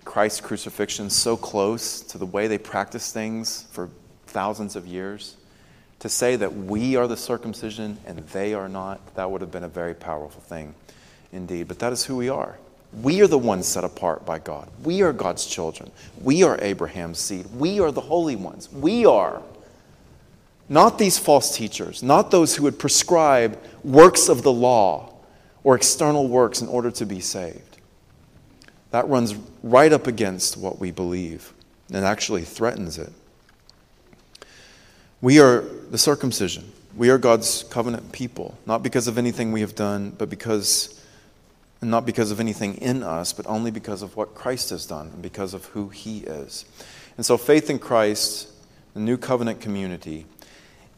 Christ's 0.06 0.42
crucifixion, 0.42 1.10
so 1.10 1.36
close 1.36 2.02
to 2.02 2.18
the 2.18 2.26
way 2.26 2.48
they 2.48 2.58
practice 2.58 3.12
things 3.12 3.66
for 3.72 3.90
thousands 4.28 4.76
of 4.76 4.86
years, 4.88 5.36
to 6.00 6.10
say 6.10 6.36
that 6.36 6.56
we 6.56 6.96
are 6.96 7.08
the 7.08 7.18
circumcision 7.18 7.98
and 8.06 8.20
they 8.30 8.54
are 8.54 8.70
not, 8.70 9.16
that 9.16 9.30
would 9.30 9.42
have 9.42 9.52
been 9.52 9.64
a 9.64 9.70
very 9.70 9.94
powerful 9.94 10.42
thing 10.42 10.74
indeed, 11.32 11.68
but 11.68 11.80
that 11.80 11.94
is 11.94 12.06
who 12.06 12.16
we 12.16 12.30
are. 12.30 12.58
We 13.02 13.22
are 13.22 13.28
the 13.28 13.38
ones 13.38 13.68
set 13.68 13.84
apart 13.84 14.26
by 14.26 14.40
God. 14.40 14.70
We 14.84 15.02
are 15.04 15.14
God's 15.14 15.46
children. 15.46 15.92
We 16.22 16.44
are 16.44 16.58
Abraham's 16.62 17.20
seed. 17.20 17.46
We 17.56 17.80
are 17.80 17.92
the 17.92 18.02
holy 18.02 18.36
ones. 18.36 18.72
We 18.72 19.06
are. 19.06 19.44
Not 20.70 20.98
these 20.98 21.18
false 21.18 21.56
teachers, 21.56 22.02
not 22.02 22.32
those 22.32 22.56
who 22.56 22.64
would 22.64 22.80
prescribe 22.80 23.60
works 23.84 24.30
of 24.30 24.44
the 24.44 24.52
law 24.52 25.14
or 25.64 25.76
external 25.76 26.28
works 26.28 26.62
in 26.62 26.68
order 26.68 26.92
to 26.92 27.06
be 27.06 27.20
saved. 27.20 27.78
That 28.92 29.08
runs 29.08 29.36
right 29.62 29.92
up 29.92 30.08
against 30.08 30.58
what 30.58 30.80
we 30.80 30.92
believe 30.92 31.54
and 31.92 32.06
actually 32.06 32.44
threatens 32.44 32.98
it. 32.98 33.12
We 35.22 35.40
are 35.40 35.62
the 35.62 35.98
circumcision. 35.98 36.72
We 36.96 37.10
are 37.10 37.18
God's 37.18 37.64
covenant 37.64 38.12
people, 38.12 38.58
not 38.66 38.84
because 38.84 39.08
of 39.08 39.18
anything 39.18 39.52
we 39.52 39.62
have 39.62 39.76
done, 39.76 40.12
but 40.18 40.30
because 40.30 41.00
and 41.82 41.90
not 41.90 42.06
because 42.06 42.32
of 42.32 42.40
anything 42.40 42.76
in 42.76 43.04
us, 43.04 43.32
but 43.32 43.46
only 43.48 43.72
because 43.72 44.02
of 44.02 44.18
what 44.18 44.36
Christ 44.36 44.70
has 44.72 44.86
done 44.86 45.08
and 45.14 45.22
because 45.22 45.54
of 45.54 45.66
who 45.66 45.90
he 45.90 46.20
is. 46.20 46.66
And 47.16 47.26
so, 47.26 47.38
faith 47.38 47.70
in 47.70 47.80
Christ, 47.80 48.50
the 48.94 49.00
new 49.00 49.18
covenant 49.18 49.62
community, 49.62 50.26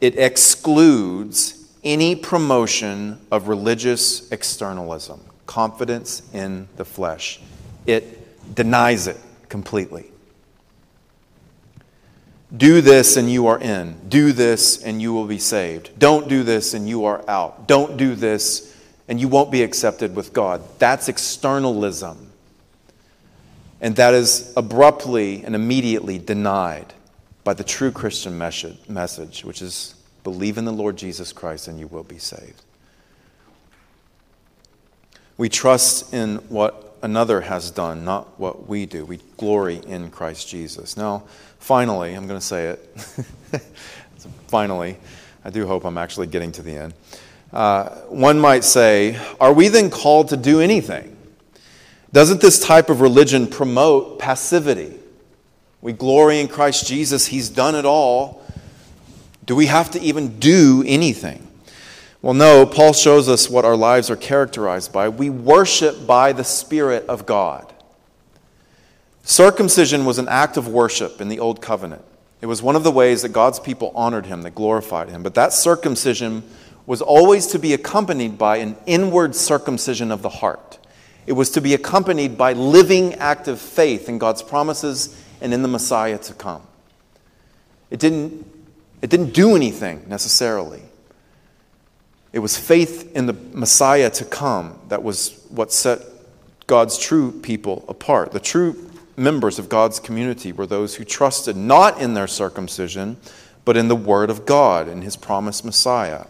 it 0.00 0.18
excludes 0.18 1.68
any 1.84 2.16
promotion 2.16 3.20
of 3.30 3.48
religious 3.48 4.30
externalism, 4.30 5.20
confidence 5.46 6.22
in 6.32 6.68
the 6.76 6.84
flesh. 6.84 7.40
It 7.86 8.54
denies 8.54 9.06
it 9.06 9.18
completely. 9.48 10.11
Do 12.54 12.82
this 12.82 13.16
and 13.16 13.30
you 13.30 13.46
are 13.46 13.58
in. 13.58 13.96
Do 14.08 14.32
this 14.32 14.82
and 14.82 15.00
you 15.00 15.12
will 15.12 15.26
be 15.26 15.38
saved. 15.38 15.98
Don't 15.98 16.28
do 16.28 16.42
this 16.42 16.74
and 16.74 16.88
you 16.88 17.06
are 17.06 17.24
out. 17.28 17.66
Don't 17.66 17.96
do 17.96 18.14
this 18.14 18.76
and 19.08 19.20
you 19.20 19.28
won't 19.28 19.50
be 19.50 19.62
accepted 19.62 20.14
with 20.14 20.32
God. 20.32 20.62
That's 20.78 21.08
externalism. 21.08 22.30
And 23.80 23.96
that 23.96 24.14
is 24.14 24.52
abruptly 24.56 25.44
and 25.44 25.54
immediately 25.54 26.18
denied 26.18 26.92
by 27.42 27.54
the 27.54 27.64
true 27.64 27.90
Christian 27.90 28.38
message, 28.38 29.44
which 29.44 29.62
is 29.62 29.94
believe 30.22 30.56
in 30.58 30.64
the 30.64 30.72
Lord 30.72 30.96
Jesus 30.96 31.32
Christ 31.32 31.68
and 31.68 31.80
you 31.80 31.88
will 31.88 32.04
be 32.04 32.18
saved. 32.18 32.62
We 35.36 35.48
trust 35.48 36.14
in 36.14 36.36
what 36.48 36.91
another 37.02 37.40
has 37.42 37.70
done, 37.70 38.04
not 38.04 38.38
what 38.38 38.68
we 38.68 38.86
do. 38.86 39.04
We 39.04 39.18
glory 39.36 39.80
in 39.86 40.10
Christ 40.10 40.48
Jesus. 40.48 40.96
Now, 40.96 41.24
finally, 41.58 42.14
I'm 42.14 42.26
going 42.26 42.40
to 42.40 42.46
say 42.46 42.68
it. 42.68 42.96
finally, 44.46 44.96
I 45.44 45.50
do 45.50 45.66
hope 45.66 45.84
I'm 45.84 45.98
actually 45.98 46.28
getting 46.28 46.52
to 46.52 46.62
the 46.62 46.76
end. 46.76 46.94
Uh, 47.52 47.90
one 48.08 48.38
might 48.38 48.64
say, 48.64 49.20
are 49.40 49.52
we 49.52 49.68
then 49.68 49.90
called 49.90 50.28
to 50.28 50.36
do 50.36 50.60
anything? 50.60 51.16
Doesn't 52.12 52.40
this 52.40 52.60
type 52.60 52.88
of 52.88 53.00
religion 53.00 53.46
promote 53.46 54.18
passivity? 54.18 54.98
We 55.80 55.92
glory 55.92 56.40
in 56.40 56.48
Christ 56.48 56.86
Jesus, 56.86 57.26
He's 57.26 57.48
done 57.48 57.74
it 57.74 57.84
all. 57.84 58.42
Do 59.44 59.56
we 59.56 59.66
have 59.66 59.90
to 59.92 60.00
even 60.00 60.38
do 60.38 60.84
anything? 60.86 61.46
Well, 62.22 62.34
no, 62.34 62.64
Paul 62.64 62.92
shows 62.92 63.28
us 63.28 63.50
what 63.50 63.64
our 63.64 63.76
lives 63.76 64.08
are 64.08 64.16
characterized 64.16 64.92
by. 64.92 65.08
We 65.08 65.28
worship 65.28 66.06
by 66.06 66.32
the 66.32 66.44
Spirit 66.44 67.04
of 67.08 67.26
God. 67.26 67.72
Circumcision 69.24 70.04
was 70.04 70.18
an 70.18 70.28
act 70.28 70.56
of 70.56 70.68
worship 70.68 71.20
in 71.20 71.28
the 71.28 71.40
Old 71.40 71.60
Covenant. 71.60 72.04
It 72.40 72.46
was 72.46 72.62
one 72.62 72.76
of 72.76 72.84
the 72.84 72.92
ways 72.92 73.22
that 73.22 73.30
God's 73.30 73.58
people 73.58 73.90
honored 73.96 74.26
Him, 74.26 74.42
that 74.42 74.54
glorified 74.54 75.08
Him. 75.08 75.24
But 75.24 75.34
that 75.34 75.52
circumcision 75.52 76.44
was 76.86 77.02
always 77.02 77.48
to 77.48 77.58
be 77.58 77.74
accompanied 77.74 78.38
by 78.38 78.58
an 78.58 78.76
inward 78.86 79.34
circumcision 79.34 80.12
of 80.12 80.22
the 80.22 80.28
heart. 80.28 80.78
It 81.26 81.32
was 81.32 81.50
to 81.50 81.60
be 81.60 81.74
accompanied 81.74 82.38
by 82.38 82.52
living 82.52 83.14
active 83.14 83.60
faith 83.60 84.08
in 84.08 84.18
God's 84.18 84.42
promises 84.42 85.20
and 85.40 85.52
in 85.52 85.62
the 85.62 85.68
Messiah 85.68 86.18
to 86.18 86.34
come. 86.34 86.62
It 87.90 87.98
didn't, 87.98 88.46
it 89.02 89.10
didn't 89.10 89.34
do 89.34 89.56
anything 89.56 90.04
necessarily. 90.08 90.82
It 92.32 92.38
was 92.38 92.56
faith 92.56 93.14
in 93.14 93.26
the 93.26 93.34
Messiah 93.52 94.10
to 94.10 94.24
come 94.24 94.78
that 94.88 95.02
was 95.02 95.44
what 95.50 95.72
set 95.72 96.00
God's 96.66 96.98
true 96.98 97.32
people 97.40 97.84
apart. 97.88 98.32
The 98.32 98.40
true 98.40 98.90
members 99.16 99.58
of 99.58 99.68
God's 99.68 100.00
community 100.00 100.52
were 100.52 100.66
those 100.66 100.94
who 100.94 101.04
trusted 101.04 101.56
not 101.56 102.00
in 102.00 102.14
their 102.14 102.26
circumcision, 102.26 103.18
but 103.64 103.76
in 103.76 103.88
the 103.88 103.96
Word 103.96 104.30
of 104.30 104.46
God 104.46 104.88
and 104.88 105.04
His 105.04 105.16
promised 105.16 105.64
Messiah. 105.64 106.26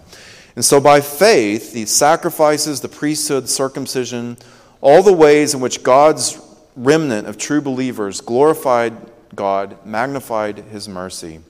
And 0.57 0.65
so, 0.65 0.81
by 0.81 1.01
faith, 1.01 1.73
the 1.73 1.87
sacrifices, 1.87 2.81
the 2.81 2.89
priesthood, 2.89 3.49
circumcision, 3.49 4.37
all 4.81 5.03
the 5.03 5.13
ways 5.13 5.55
in 5.55 5.61
which 5.61 5.83
God's 5.83 6.41
remnant 6.77 7.27
of 7.27 7.39
true 7.39 7.61
believers 7.61 8.21
glorified 8.21 8.97
God, 9.35 9.85
magnified 9.87 10.59
his 10.59 10.89
mercy, 10.89 11.41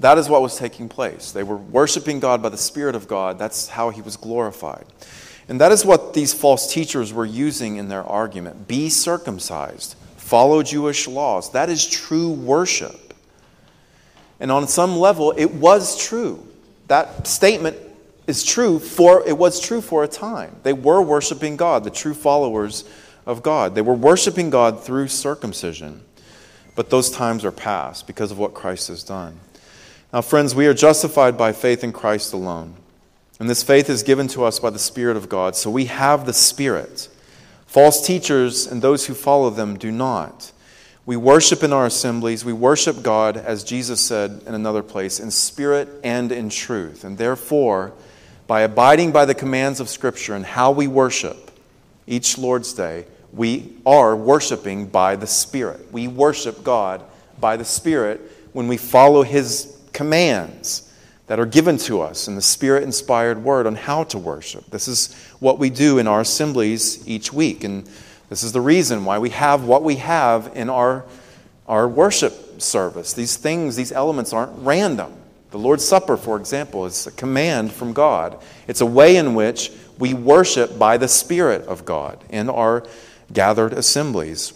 that 0.00 0.18
is 0.18 0.28
what 0.28 0.42
was 0.42 0.56
taking 0.56 0.88
place. 0.88 1.32
They 1.32 1.42
were 1.42 1.56
worshiping 1.56 2.20
God 2.20 2.42
by 2.42 2.50
the 2.50 2.56
Spirit 2.56 2.94
of 2.94 3.08
God. 3.08 3.38
That's 3.38 3.68
how 3.68 3.90
he 3.90 4.00
was 4.00 4.16
glorified. 4.16 4.84
And 5.48 5.60
that 5.60 5.72
is 5.72 5.84
what 5.84 6.14
these 6.14 6.34
false 6.34 6.72
teachers 6.72 7.12
were 7.12 7.24
using 7.24 7.76
in 7.76 7.88
their 7.88 8.04
argument. 8.04 8.68
Be 8.68 8.88
circumcised, 8.90 9.96
follow 10.16 10.62
Jewish 10.62 11.08
laws. 11.08 11.52
That 11.52 11.68
is 11.68 11.86
true 11.86 12.30
worship. 12.30 13.14
And 14.40 14.52
on 14.52 14.68
some 14.68 14.96
level, 14.96 15.32
it 15.36 15.52
was 15.54 15.98
true. 15.98 16.46
That 16.86 17.26
statement 17.26 17.76
is 18.26 18.44
true 18.44 18.78
for 18.78 19.26
it 19.26 19.36
was 19.36 19.58
true 19.58 19.80
for 19.80 20.04
a 20.04 20.08
time. 20.08 20.54
They 20.62 20.74
were 20.74 21.02
worshiping 21.02 21.56
God, 21.56 21.82
the 21.82 21.90
true 21.90 22.14
followers 22.14 22.84
of 23.26 23.42
God. 23.42 23.74
They 23.74 23.82
were 23.82 23.94
worshiping 23.94 24.50
God 24.50 24.84
through 24.84 25.08
circumcision. 25.08 26.02
But 26.76 26.90
those 26.90 27.10
times 27.10 27.44
are 27.44 27.50
past 27.50 28.06
because 28.06 28.30
of 28.30 28.38
what 28.38 28.54
Christ 28.54 28.88
has 28.88 29.02
done. 29.02 29.40
Now, 30.12 30.22
friends, 30.22 30.54
we 30.54 30.66
are 30.66 30.74
justified 30.74 31.36
by 31.36 31.52
faith 31.52 31.84
in 31.84 31.92
Christ 31.92 32.32
alone. 32.32 32.74
And 33.38 33.48
this 33.48 33.62
faith 33.62 33.90
is 33.90 34.02
given 34.02 34.26
to 34.28 34.44
us 34.44 34.58
by 34.58 34.70
the 34.70 34.78
Spirit 34.78 35.16
of 35.16 35.28
God. 35.28 35.54
So 35.54 35.70
we 35.70 35.84
have 35.84 36.24
the 36.24 36.32
Spirit. 36.32 37.08
False 37.66 38.04
teachers 38.04 38.66
and 38.66 38.80
those 38.80 39.06
who 39.06 39.14
follow 39.14 39.50
them 39.50 39.78
do 39.78 39.92
not. 39.92 40.50
We 41.04 41.16
worship 41.16 41.62
in 41.62 41.72
our 41.72 41.86
assemblies. 41.86 42.44
We 42.44 42.52
worship 42.52 43.02
God, 43.02 43.36
as 43.36 43.64
Jesus 43.64 44.00
said 44.00 44.42
in 44.46 44.54
another 44.54 44.82
place, 44.82 45.20
in 45.20 45.30
spirit 45.30 45.88
and 46.02 46.32
in 46.32 46.50
truth. 46.50 47.04
And 47.04 47.16
therefore, 47.16 47.92
by 48.46 48.62
abiding 48.62 49.12
by 49.12 49.24
the 49.24 49.34
commands 49.34 49.80
of 49.80 49.88
Scripture 49.88 50.34
and 50.34 50.44
how 50.44 50.70
we 50.70 50.86
worship 50.86 51.50
each 52.06 52.36
Lord's 52.36 52.72
Day, 52.72 53.06
we 53.32 53.74
are 53.86 54.16
worshiping 54.16 54.86
by 54.86 55.16
the 55.16 55.26
Spirit. 55.26 55.92
We 55.92 56.08
worship 56.08 56.64
God 56.64 57.02
by 57.40 57.56
the 57.56 57.64
Spirit 57.64 58.20
when 58.52 58.68
we 58.68 58.76
follow 58.76 59.22
His 59.22 59.77
commands 59.98 60.88
that 61.26 61.40
are 61.40 61.44
given 61.44 61.76
to 61.76 62.00
us 62.00 62.28
in 62.28 62.36
the 62.36 62.40
Spirit 62.40 62.84
inspired 62.84 63.42
Word 63.42 63.66
on 63.66 63.74
how 63.74 64.04
to 64.04 64.16
worship. 64.16 64.64
This 64.70 64.86
is 64.86 65.12
what 65.40 65.58
we 65.58 65.70
do 65.70 65.98
in 65.98 66.06
our 66.06 66.20
assemblies 66.20 67.06
each 67.08 67.32
week. 67.32 67.64
And 67.64 67.84
this 68.28 68.44
is 68.44 68.52
the 68.52 68.60
reason 68.60 69.04
why 69.04 69.18
we 69.18 69.30
have 69.30 69.64
what 69.64 69.82
we 69.82 69.96
have 69.96 70.52
in 70.54 70.70
our, 70.70 71.04
our 71.66 71.88
worship 71.88 72.62
service. 72.62 73.12
These 73.12 73.38
things, 73.38 73.74
these 73.74 73.90
elements 73.90 74.32
aren't 74.32 74.56
random. 74.58 75.12
The 75.50 75.58
Lord's 75.58 75.84
Supper, 75.84 76.16
for 76.16 76.36
example, 76.36 76.86
is 76.86 77.08
a 77.08 77.10
command 77.10 77.72
from 77.72 77.92
God. 77.92 78.40
It's 78.68 78.82
a 78.82 78.86
way 78.86 79.16
in 79.16 79.34
which 79.34 79.72
we 79.98 80.14
worship 80.14 80.78
by 80.78 80.96
the 80.96 81.08
Spirit 81.08 81.62
of 81.66 81.84
God 81.84 82.22
in 82.30 82.48
our 82.48 82.86
gathered 83.32 83.72
assemblies. 83.72 84.52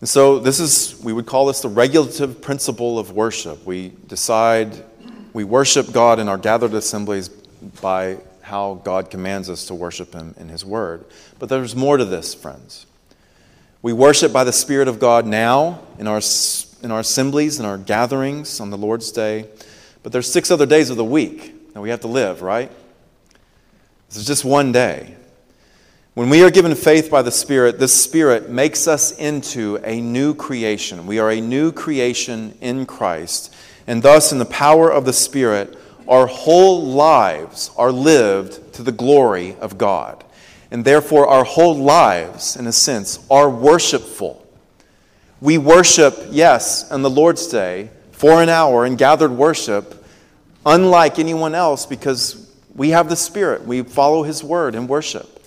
And 0.00 0.08
so, 0.08 0.38
this 0.38 0.60
is, 0.60 1.00
we 1.02 1.12
would 1.12 1.26
call 1.26 1.46
this 1.46 1.60
the 1.60 1.68
regulative 1.68 2.40
principle 2.40 2.98
of 2.98 3.12
worship. 3.12 3.66
We 3.66 3.92
decide, 4.06 4.84
we 5.32 5.42
worship 5.42 5.92
God 5.92 6.20
in 6.20 6.28
our 6.28 6.38
gathered 6.38 6.74
assemblies 6.74 7.28
by 7.28 8.18
how 8.42 8.80
God 8.84 9.10
commands 9.10 9.50
us 9.50 9.66
to 9.66 9.74
worship 9.74 10.14
Him 10.14 10.34
in 10.38 10.48
His 10.48 10.64
Word. 10.64 11.04
But 11.38 11.48
there's 11.48 11.74
more 11.74 11.96
to 11.96 12.04
this, 12.04 12.32
friends. 12.32 12.86
We 13.82 13.92
worship 13.92 14.32
by 14.32 14.44
the 14.44 14.52
Spirit 14.52 14.88
of 14.88 15.00
God 15.00 15.26
now 15.26 15.80
in 15.98 16.06
our, 16.06 16.20
in 16.82 16.90
our 16.92 17.00
assemblies, 17.00 17.58
in 17.58 17.66
our 17.66 17.78
gatherings 17.78 18.60
on 18.60 18.70
the 18.70 18.78
Lord's 18.78 19.10
Day. 19.10 19.46
But 20.02 20.12
there's 20.12 20.30
six 20.30 20.50
other 20.50 20.66
days 20.66 20.90
of 20.90 20.96
the 20.96 21.04
week 21.04 21.74
that 21.74 21.80
we 21.80 21.90
have 21.90 22.00
to 22.00 22.08
live, 22.08 22.40
right? 22.40 22.70
This 24.08 24.18
is 24.18 24.26
just 24.26 24.44
one 24.44 24.72
day. 24.72 25.16
When 26.18 26.30
we 26.30 26.42
are 26.42 26.50
given 26.50 26.74
faith 26.74 27.12
by 27.12 27.22
the 27.22 27.30
Spirit, 27.30 27.78
this 27.78 27.94
Spirit 27.94 28.50
makes 28.50 28.88
us 28.88 29.12
into 29.12 29.78
a 29.84 30.00
new 30.00 30.34
creation. 30.34 31.06
We 31.06 31.20
are 31.20 31.30
a 31.30 31.40
new 31.40 31.70
creation 31.70 32.58
in 32.60 32.86
Christ. 32.86 33.54
And 33.86 34.02
thus, 34.02 34.32
in 34.32 34.40
the 34.40 34.44
power 34.44 34.90
of 34.90 35.04
the 35.04 35.12
Spirit, 35.12 35.78
our 36.08 36.26
whole 36.26 36.84
lives 36.84 37.70
are 37.76 37.92
lived 37.92 38.72
to 38.72 38.82
the 38.82 38.90
glory 38.90 39.54
of 39.60 39.78
God. 39.78 40.24
And 40.72 40.84
therefore, 40.84 41.28
our 41.28 41.44
whole 41.44 41.76
lives, 41.76 42.56
in 42.56 42.66
a 42.66 42.72
sense, 42.72 43.24
are 43.30 43.48
worshipful. 43.48 44.44
We 45.40 45.56
worship, 45.56 46.18
yes, 46.30 46.90
on 46.90 47.02
the 47.02 47.10
Lord's 47.10 47.46
Day 47.46 47.90
for 48.10 48.42
an 48.42 48.48
hour 48.48 48.84
in 48.84 48.96
gathered 48.96 49.30
worship, 49.30 50.04
unlike 50.66 51.20
anyone 51.20 51.54
else, 51.54 51.86
because 51.86 52.50
we 52.74 52.90
have 52.90 53.08
the 53.08 53.14
Spirit. 53.14 53.64
We 53.64 53.84
follow 53.84 54.24
His 54.24 54.42
word 54.42 54.74
in 54.74 54.88
worship. 54.88 55.37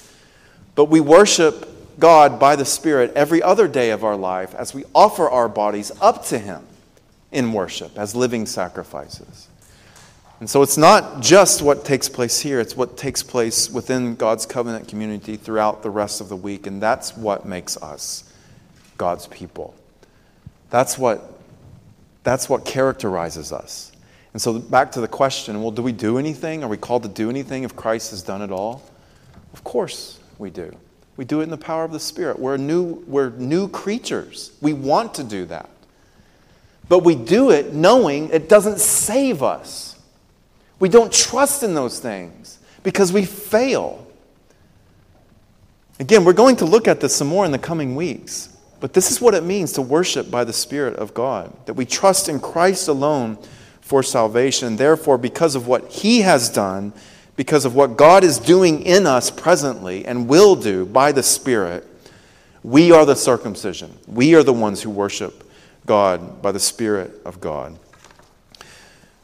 But 0.81 0.89
we 0.89 0.99
worship 0.99 1.99
God 1.99 2.39
by 2.39 2.55
the 2.55 2.65
Spirit 2.65 3.13
every 3.13 3.43
other 3.43 3.67
day 3.67 3.91
of 3.91 4.03
our 4.03 4.15
life 4.15 4.55
as 4.55 4.73
we 4.73 4.83
offer 4.95 5.29
our 5.29 5.47
bodies 5.47 5.91
up 6.01 6.25
to 6.29 6.39
Him 6.39 6.65
in 7.31 7.53
worship 7.53 7.99
as 7.99 8.15
living 8.15 8.47
sacrifices. 8.47 9.47
And 10.39 10.49
so 10.49 10.63
it's 10.63 10.79
not 10.79 11.21
just 11.21 11.61
what 11.61 11.85
takes 11.85 12.09
place 12.09 12.39
here, 12.39 12.59
it's 12.59 12.75
what 12.75 12.97
takes 12.97 13.21
place 13.21 13.69
within 13.69 14.15
God's 14.15 14.47
covenant 14.47 14.87
community 14.87 15.37
throughout 15.37 15.83
the 15.83 15.91
rest 15.91 16.19
of 16.19 16.29
the 16.29 16.35
week. 16.35 16.65
And 16.65 16.81
that's 16.81 17.15
what 17.15 17.45
makes 17.45 17.77
us 17.77 18.33
God's 18.97 19.27
people. 19.27 19.75
That's 20.71 20.97
what, 20.97 21.39
that's 22.23 22.49
what 22.49 22.65
characterizes 22.65 23.53
us. 23.53 23.91
And 24.33 24.41
so 24.41 24.57
back 24.57 24.93
to 24.93 25.01
the 25.01 25.07
question 25.07 25.61
well, 25.61 25.69
do 25.69 25.83
we 25.83 25.91
do 25.91 26.17
anything? 26.17 26.63
Are 26.63 26.67
we 26.67 26.77
called 26.77 27.03
to 27.03 27.09
do 27.09 27.29
anything 27.29 27.65
if 27.65 27.75
Christ 27.75 28.09
has 28.09 28.23
done 28.23 28.41
it 28.41 28.49
all? 28.49 28.81
Of 29.53 29.63
course 29.63 30.17
we 30.41 30.49
do. 30.49 30.75
We 31.15 31.23
do 31.23 31.39
it 31.39 31.43
in 31.43 31.49
the 31.49 31.57
power 31.57 31.83
of 31.83 31.91
the 31.91 31.99
Spirit. 31.99 32.39
We're 32.39 32.57
new, 32.57 33.03
we're 33.07 33.29
new 33.29 33.69
creatures. 33.69 34.51
We 34.59 34.73
want 34.73 35.13
to 35.13 35.23
do 35.23 35.45
that. 35.45 35.69
But 36.89 37.03
we 37.03 37.15
do 37.15 37.51
it 37.51 37.73
knowing 37.73 38.29
it 38.31 38.49
doesn't 38.49 38.79
save 38.79 39.43
us. 39.43 39.97
We 40.79 40.89
don't 40.89 41.13
trust 41.13 41.63
in 41.63 41.75
those 41.75 41.99
things 41.99 42.59
because 42.83 43.13
we 43.13 43.23
fail. 43.23 44.05
Again, 45.99 46.25
we're 46.25 46.33
going 46.33 46.55
to 46.57 46.65
look 46.65 46.87
at 46.87 46.99
this 46.99 47.15
some 47.15 47.27
more 47.27 47.45
in 47.45 47.51
the 47.51 47.59
coming 47.59 47.95
weeks. 47.95 48.49
But 48.79 48.93
this 48.93 49.11
is 49.11 49.21
what 49.21 49.35
it 49.35 49.43
means 49.43 49.73
to 49.73 49.81
worship 49.83 50.31
by 50.31 50.43
the 50.43 50.53
Spirit 50.53 50.95
of 50.95 51.13
God 51.13 51.53
that 51.67 51.75
we 51.75 51.85
trust 51.85 52.27
in 52.27 52.39
Christ 52.39 52.87
alone 52.87 53.37
for 53.79 54.01
salvation. 54.01 54.77
Therefore, 54.77 55.19
because 55.19 55.53
of 55.53 55.67
what 55.67 55.87
He 55.91 56.21
has 56.21 56.49
done, 56.49 56.93
because 57.41 57.65
of 57.65 57.73
what 57.73 57.97
God 57.97 58.23
is 58.23 58.37
doing 58.37 58.83
in 58.83 59.07
us 59.07 59.31
presently 59.31 60.05
and 60.05 60.27
will 60.27 60.55
do 60.55 60.85
by 60.85 61.11
the 61.11 61.23
Spirit, 61.23 61.87
we 62.61 62.91
are 62.91 63.03
the 63.03 63.15
circumcision. 63.15 63.97
We 64.05 64.35
are 64.35 64.43
the 64.43 64.53
ones 64.53 64.83
who 64.83 64.91
worship 64.91 65.43
God 65.87 66.43
by 66.43 66.51
the 66.51 66.59
Spirit 66.59 67.19
of 67.25 67.41
God. 67.41 67.79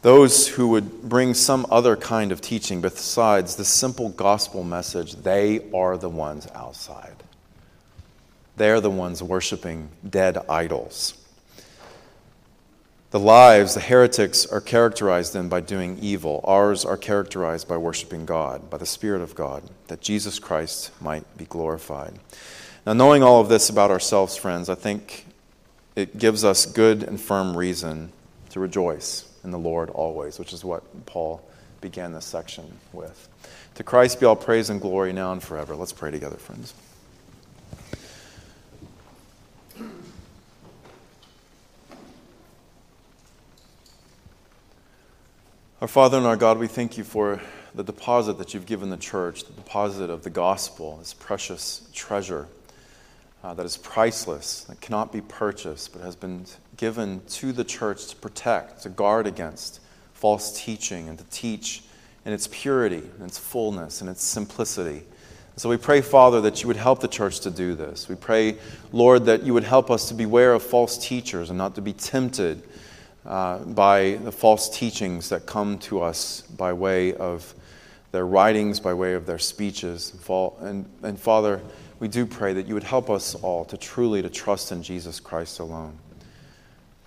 Those 0.02 0.48
who 0.48 0.70
would 0.70 1.04
bring 1.04 1.36
some 1.36 1.68
other 1.70 1.96
kind 1.96 2.32
of 2.32 2.42
teaching 2.42 2.82
besides 2.82 3.56
the 3.56 3.64
simple 3.64 4.10
gospel 4.10 4.64
message, 4.64 5.14
they 5.18 5.70
are 5.72 5.96
the 5.96 6.10
ones 6.10 6.48
outside. 6.56 7.18
They're 8.56 8.82
the 8.82 8.90
ones 8.90 9.22
worshiping 9.22 9.90
dead 10.10 10.40
idols. 10.50 11.14
The 13.18 13.24
lives, 13.24 13.74
the 13.74 13.80
heretics, 13.80 14.46
are 14.46 14.62
characterized 14.62 15.34
then 15.34 15.50
by 15.50 15.60
doing 15.60 15.98
evil. 16.04 16.40
Ours 16.44 16.86
are 16.86 16.98
characterized 16.98 17.68
by 17.68 17.76
worshiping 17.76 18.28
God, 18.28 18.70
by 18.70 18.78
the 18.78 18.86
Spirit 18.86 19.24
of 19.24 19.34
God, 19.34 19.64
that 19.88 20.02
Jesus 20.02 20.38
Christ 20.38 20.92
might 21.02 21.26
be 21.36 21.46
glorified. 21.46 22.14
Now, 22.86 22.94
knowing 22.94 23.24
all 23.24 23.42
of 23.42 23.50
this 23.50 23.72
about 23.72 23.90
ourselves, 23.90 24.38
friends, 24.38 24.70
I 24.70 24.76
think 24.76 25.26
it 25.96 26.20
gives 26.20 26.44
us 26.44 26.68
good 26.68 27.02
and 27.02 27.20
firm 27.20 27.58
reason 27.58 28.12
to 28.52 28.60
rejoice 28.60 29.28
in 29.44 29.50
the 29.50 29.58
Lord 29.58 29.90
always, 29.90 30.38
which 30.38 30.54
is 30.54 30.64
what 30.64 31.08
Paul 31.08 31.42
began 31.82 32.12
this 32.12 32.26
section 32.26 32.78
with. 32.94 33.28
To 33.74 33.84
Christ 33.84 34.20
be 34.20 34.28
all 34.28 34.36
praise 34.36 34.70
and 34.70 34.80
glory 34.80 35.12
now 35.12 35.32
and 35.32 35.42
forever. 35.42 35.76
Let's 35.76 35.92
pray 35.92 36.12
together, 36.12 36.38
friends. 36.38 36.76
Our 45.80 45.88
Father 45.88 46.18
and 46.18 46.26
our 46.26 46.36
God, 46.36 46.58
we 46.58 46.66
thank 46.66 46.98
you 46.98 47.04
for 47.04 47.40
the 47.76 47.84
deposit 47.84 48.40
that 48.40 48.56
you've 48.56 48.66
given 48.66 48.90
the 48.90 48.98
church, 48.98 49.44
the 49.44 49.54
deposit 49.54 50.10
of 50.10 50.24
the 50.24 50.32
gospel, 50.32 50.98
this 50.98 51.14
precious 51.14 51.88
treasure 51.94 52.48
uh, 53.44 53.54
that 53.54 53.64
is 53.64 53.78
priceless, 53.78 54.64
that 54.64 54.82
cannot 54.82 55.14
be 55.14 55.22
purchased, 55.22 55.94
but 55.94 56.02
has 56.02 56.16
been 56.16 56.48
given 56.78 57.22
to 57.28 57.52
the 57.52 57.64
church 57.64 58.08
to 58.08 58.16
protect, 58.16 58.82
to 58.82 58.90
guard 58.90 59.28
against 59.28 59.80
false 60.14 60.60
teaching, 60.60 61.10
and 61.10 61.20
to 61.20 61.26
teach 61.26 61.84
in 62.26 62.34
its 62.34 62.48
purity, 62.48 63.04
in 63.20 63.26
its 63.26 63.38
fullness, 63.38 64.02
and 64.02 64.10
its 64.10 64.24
simplicity. 64.24 65.04
So 65.58 65.70
we 65.70 65.78
pray, 65.78 66.02
Father, 66.02 66.42
that 66.42 66.64
you 66.64 66.68
would 66.70 66.78
help 66.78 67.02
the 67.02 67.08
church 67.08 67.42
to 67.42 67.52
do 67.52 67.76
this. 67.76 68.10
We 68.10 68.16
pray, 68.16 68.58
Lord, 68.92 69.26
that 69.26 69.44
you 69.44 69.54
would 69.54 69.64
help 69.64 69.92
us 69.92 70.08
to 70.08 70.16
beware 70.16 70.54
of 70.54 70.64
false 70.64 70.98
teachers 70.98 71.52
and 71.52 71.58
not 71.60 71.76
to 71.76 71.82
be 71.82 71.94
tempted 71.94 72.64
uh, 73.28 73.60
by 73.60 74.18
the 74.24 74.32
false 74.32 74.70
teachings 74.70 75.30
that 75.30 75.46
come 75.46 75.78
to 75.80 76.02
us 76.02 76.42
by 76.42 76.72
way 76.72 77.14
of 77.14 77.54
their 78.12 78.26
writings, 78.26 78.80
by 78.80 78.94
way 78.94 79.14
of 79.14 79.26
their 79.26 79.38
speeches. 79.38 80.14
And, 80.62 80.86
and 81.04 81.20
Father, 81.20 81.62
we 82.00 82.08
do 82.08 82.26
pray 82.26 82.54
that 82.54 82.68
you 82.68 82.74
would 82.74 82.84
help 82.84 83.10
us 83.10 83.36
all 83.36 83.66
to 83.66 83.78
truly 83.78 84.22
to 84.22 84.30
trust 84.30 84.72
in 84.72 84.82
Jesus 84.82 85.20
Christ 85.20 85.60
alone, 85.60 85.98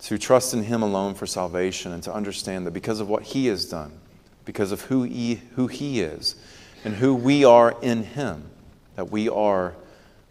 to 0.01 0.17
trust 0.19 0.53
in 0.53 0.63
him 0.63 0.83
alone 0.83 1.15
for 1.15 1.25
salvation, 1.25 1.91
and 1.91 2.03
to 2.03 2.13
understand 2.13 2.67
that 2.67 2.71
because 2.71 2.99
of 2.99 3.09
what 3.09 3.23
he 3.23 3.47
has 3.47 3.65
done, 3.65 3.91
because 4.45 4.71
of 4.71 4.81
who 4.81 5.03
he, 5.03 5.41
who 5.55 5.65
he 5.67 6.01
is, 6.01 6.35
and 6.85 6.93
who 6.93 7.15
we 7.15 7.45
are 7.45 7.75
in 7.81 8.03
him, 8.03 8.43
that 8.95 9.09
we 9.09 9.27
are 9.27 9.73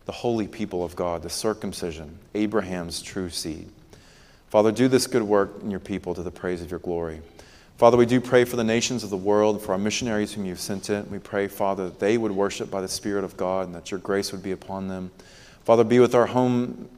the 0.05 0.13
holy 0.13 0.47
people 0.47 0.85
of 0.85 0.95
God, 0.95 1.23
the 1.23 1.31
circumcision, 1.31 2.19
Abraham's 2.35 3.03
true 3.03 3.31
seed. 3.31 3.69
Father, 4.51 4.73
do 4.73 4.89
this 4.89 5.07
good 5.07 5.23
work 5.23 5.63
in 5.63 5.71
your 5.71 5.79
people 5.79 6.13
to 6.13 6.25
the 6.25 6.31
praise 6.33 6.61
of 6.61 6.73
your 6.73 6.81
glory. 6.81 7.23
Father, 7.79 7.97
we 7.97 8.05
do 8.05 8.21
pray 8.21 8.45
for 8.45 8.57
the 8.57 8.65
nations 8.65 9.05
of 9.05 9.09
the 9.09 9.17
world, 9.17 9.63
for 9.63 9.73
our 9.73 9.79
missionaries 9.79 10.33
whom 10.33 10.45
you've 10.45 10.61
sent 10.61 10.91
in. 10.91 11.09
We 11.09 11.21
pray, 11.21 11.47
Father, 11.47 11.85
that 11.85 12.01
they 12.01 12.19
would 12.19 12.33
worship 12.33 12.69
by 12.69 12.81
the 12.81 12.89
Spirit 12.89 13.23
of 13.23 13.37
God 13.37 13.67
and 13.67 13.75
that 13.77 13.93
your 13.93 14.01
grace 14.01 14.33
would 14.33 14.43
be 14.43 14.51
upon 14.51 14.89
them. 14.89 15.13
Father, 15.65 15.85
be 15.85 16.01
with 16.01 16.17
our 16.17 16.27
home 16.27 16.89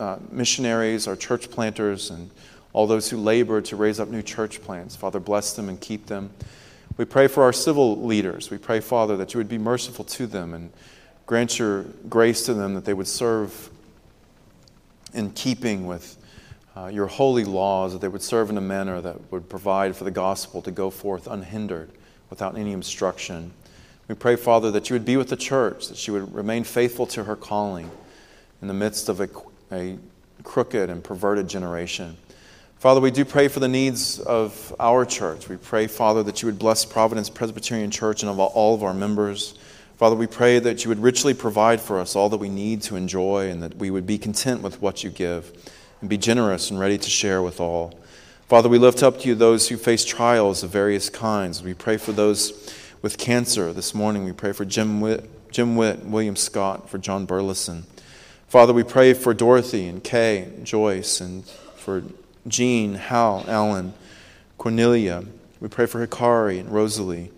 uh, 0.00 0.16
missionaries, 0.30 1.06
our 1.06 1.14
church 1.14 1.50
planters, 1.50 2.10
and 2.10 2.30
all 2.72 2.86
those 2.86 3.10
who 3.10 3.18
labor 3.18 3.60
to 3.60 3.76
raise 3.76 4.00
up 4.00 4.08
new 4.08 4.22
church 4.22 4.62
plants. 4.62 4.96
Father, 4.96 5.20
bless 5.20 5.52
them 5.52 5.68
and 5.68 5.78
keep 5.78 6.06
them. 6.06 6.30
We 6.96 7.04
pray 7.04 7.28
for 7.28 7.42
our 7.42 7.52
civil 7.52 8.02
leaders. 8.02 8.50
We 8.50 8.56
pray, 8.56 8.80
Father, 8.80 9.18
that 9.18 9.34
you 9.34 9.38
would 9.38 9.50
be 9.50 9.58
merciful 9.58 10.06
to 10.06 10.26
them 10.26 10.54
and 10.54 10.72
grant 11.26 11.58
your 11.58 11.82
grace 12.08 12.46
to 12.46 12.54
them 12.54 12.74
that 12.74 12.86
they 12.86 12.94
would 12.94 13.06
serve 13.06 13.70
in 15.12 15.30
keeping 15.32 15.86
with 15.86 16.16
uh, 16.76 16.86
your 16.86 17.06
holy 17.06 17.44
laws, 17.44 17.92
that 17.92 18.00
they 18.00 18.08
would 18.08 18.22
serve 18.22 18.50
in 18.50 18.56
a 18.56 18.62
manner 18.62 19.00
that 19.00 19.30
would 19.30 19.48
provide 19.48 19.94
for 19.94 20.04
the 20.04 20.10
gospel 20.10 20.62
to 20.62 20.70
go 20.70 20.90
forth 20.90 21.26
unhindered 21.26 21.90
without 22.30 22.56
any 22.56 22.72
obstruction. 22.72 23.52
We 24.08 24.14
pray, 24.14 24.36
Father, 24.36 24.70
that 24.70 24.88
you 24.88 24.94
would 24.94 25.04
be 25.04 25.16
with 25.16 25.28
the 25.28 25.36
church, 25.36 25.88
that 25.88 25.96
she 25.96 26.10
would 26.10 26.34
remain 26.34 26.64
faithful 26.64 27.06
to 27.08 27.24
her 27.24 27.36
calling 27.36 27.90
in 28.60 28.68
the 28.68 28.74
midst 28.74 29.08
of 29.08 29.20
a, 29.20 29.28
a 29.70 29.98
crooked 30.42 30.88
and 30.88 31.04
perverted 31.04 31.48
generation. 31.48 32.16
Father, 32.78 33.00
we 33.00 33.10
do 33.10 33.24
pray 33.24 33.46
for 33.48 33.60
the 33.60 33.68
needs 33.68 34.18
of 34.18 34.74
our 34.80 35.04
church. 35.04 35.48
We 35.48 35.56
pray, 35.56 35.86
Father, 35.86 36.22
that 36.24 36.42
you 36.42 36.46
would 36.46 36.58
bless 36.58 36.84
Providence 36.84 37.30
Presbyterian 37.30 37.90
Church 37.90 38.22
and 38.22 38.40
all 38.40 38.74
of 38.74 38.82
our 38.82 38.94
members. 38.94 39.54
Father, 39.98 40.16
we 40.16 40.26
pray 40.26 40.58
that 40.58 40.84
you 40.84 40.88
would 40.88 40.98
richly 40.98 41.32
provide 41.32 41.80
for 41.80 42.00
us 42.00 42.16
all 42.16 42.28
that 42.30 42.38
we 42.38 42.48
need 42.48 42.82
to 42.82 42.96
enjoy 42.96 43.50
and 43.50 43.62
that 43.62 43.76
we 43.76 43.90
would 43.90 44.06
be 44.06 44.18
content 44.18 44.62
with 44.62 44.82
what 44.82 45.04
you 45.04 45.10
give 45.10 45.52
and 46.02 46.10
be 46.10 46.18
generous 46.18 46.68
and 46.68 46.78
ready 46.78 46.98
to 46.98 47.08
share 47.08 47.40
with 47.40 47.60
all. 47.60 47.94
Father, 48.48 48.68
we 48.68 48.76
lift 48.76 49.02
up 49.02 49.20
to 49.20 49.28
you 49.28 49.34
those 49.36 49.68
who 49.68 49.76
face 49.76 50.04
trials 50.04 50.62
of 50.64 50.70
various 50.70 51.08
kinds. 51.08 51.62
We 51.62 51.74
pray 51.74 51.96
for 51.96 52.10
those 52.12 52.74
with 53.00 53.16
cancer. 53.16 53.72
This 53.72 53.94
morning 53.94 54.24
we 54.24 54.32
pray 54.32 54.52
for 54.52 54.64
Jim 54.64 55.00
Witt, 55.00 55.50
Jim 55.52 55.76
Witt 55.76 56.04
William 56.04 56.34
Scott, 56.34 56.90
for 56.90 56.98
John 56.98 57.24
Burleson. 57.24 57.84
Father, 58.48 58.72
we 58.74 58.82
pray 58.82 59.14
for 59.14 59.32
Dorothy 59.32 59.86
and 59.86 60.02
Kay, 60.02 60.42
and 60.42 60.66
Joyce, 60.66 61.20
and 61.20 61.46
for 61.76 62.02
Jean, 62.48 62.94
Hal, 62.94 63.44
Alan, 63.46 63.94
Cornelia. 64.58 65.24
We 65.60 65.68
pray 65.68 65.86
for 65.86 66.04
Hikari 66.04 66.58
and 66.58 66.68
Rosalie. 66.68 67.30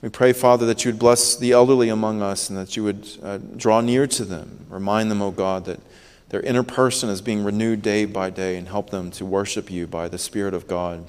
We 0.00 0.10
pray, 0.10 0.32
Father, 0.32 0.64
that 0.66 0.84
you 0.84 0.92
would 0.92 1.00
bless 1.00 1.36
the 1.36 1.50
elderly 1.50 1.88
among 1.88 2.22
us 2.22 2.48
and 2.48 2.56
that 2.56 2.76
you 2.76 2.84
would 2.84 3.08
uh, 3.22 3.38
draw 3.56 3.80
near 3.80 4.06
to 4.06 4.24
them. 4.24 4.64
Remind 4.70 5.10
them, 5.10 5.20
O 5.20 5.26
oh 5.26 5.30
God, 5.32 5.64
that 5.64 5.80
their 6.28 6.40
inner 6.40 6.62
person 6.62 7.08
is 7.08 7.20
being 7.20 7.44
renewed 7.44 7.82
day 7.82 8.04
by 8.04 8.30
day 8.30 8.56
and 8.56 8.68
help 8.68 8.90
them 8.90 9.10
to 9.12 9.24
worship 9.24 9.70
you 9.70 9.86
by 9.86 10.08
the 10.08 10.18
Spirit 10.18 10.54
of 10.54 10.66
God. 10.66 11.08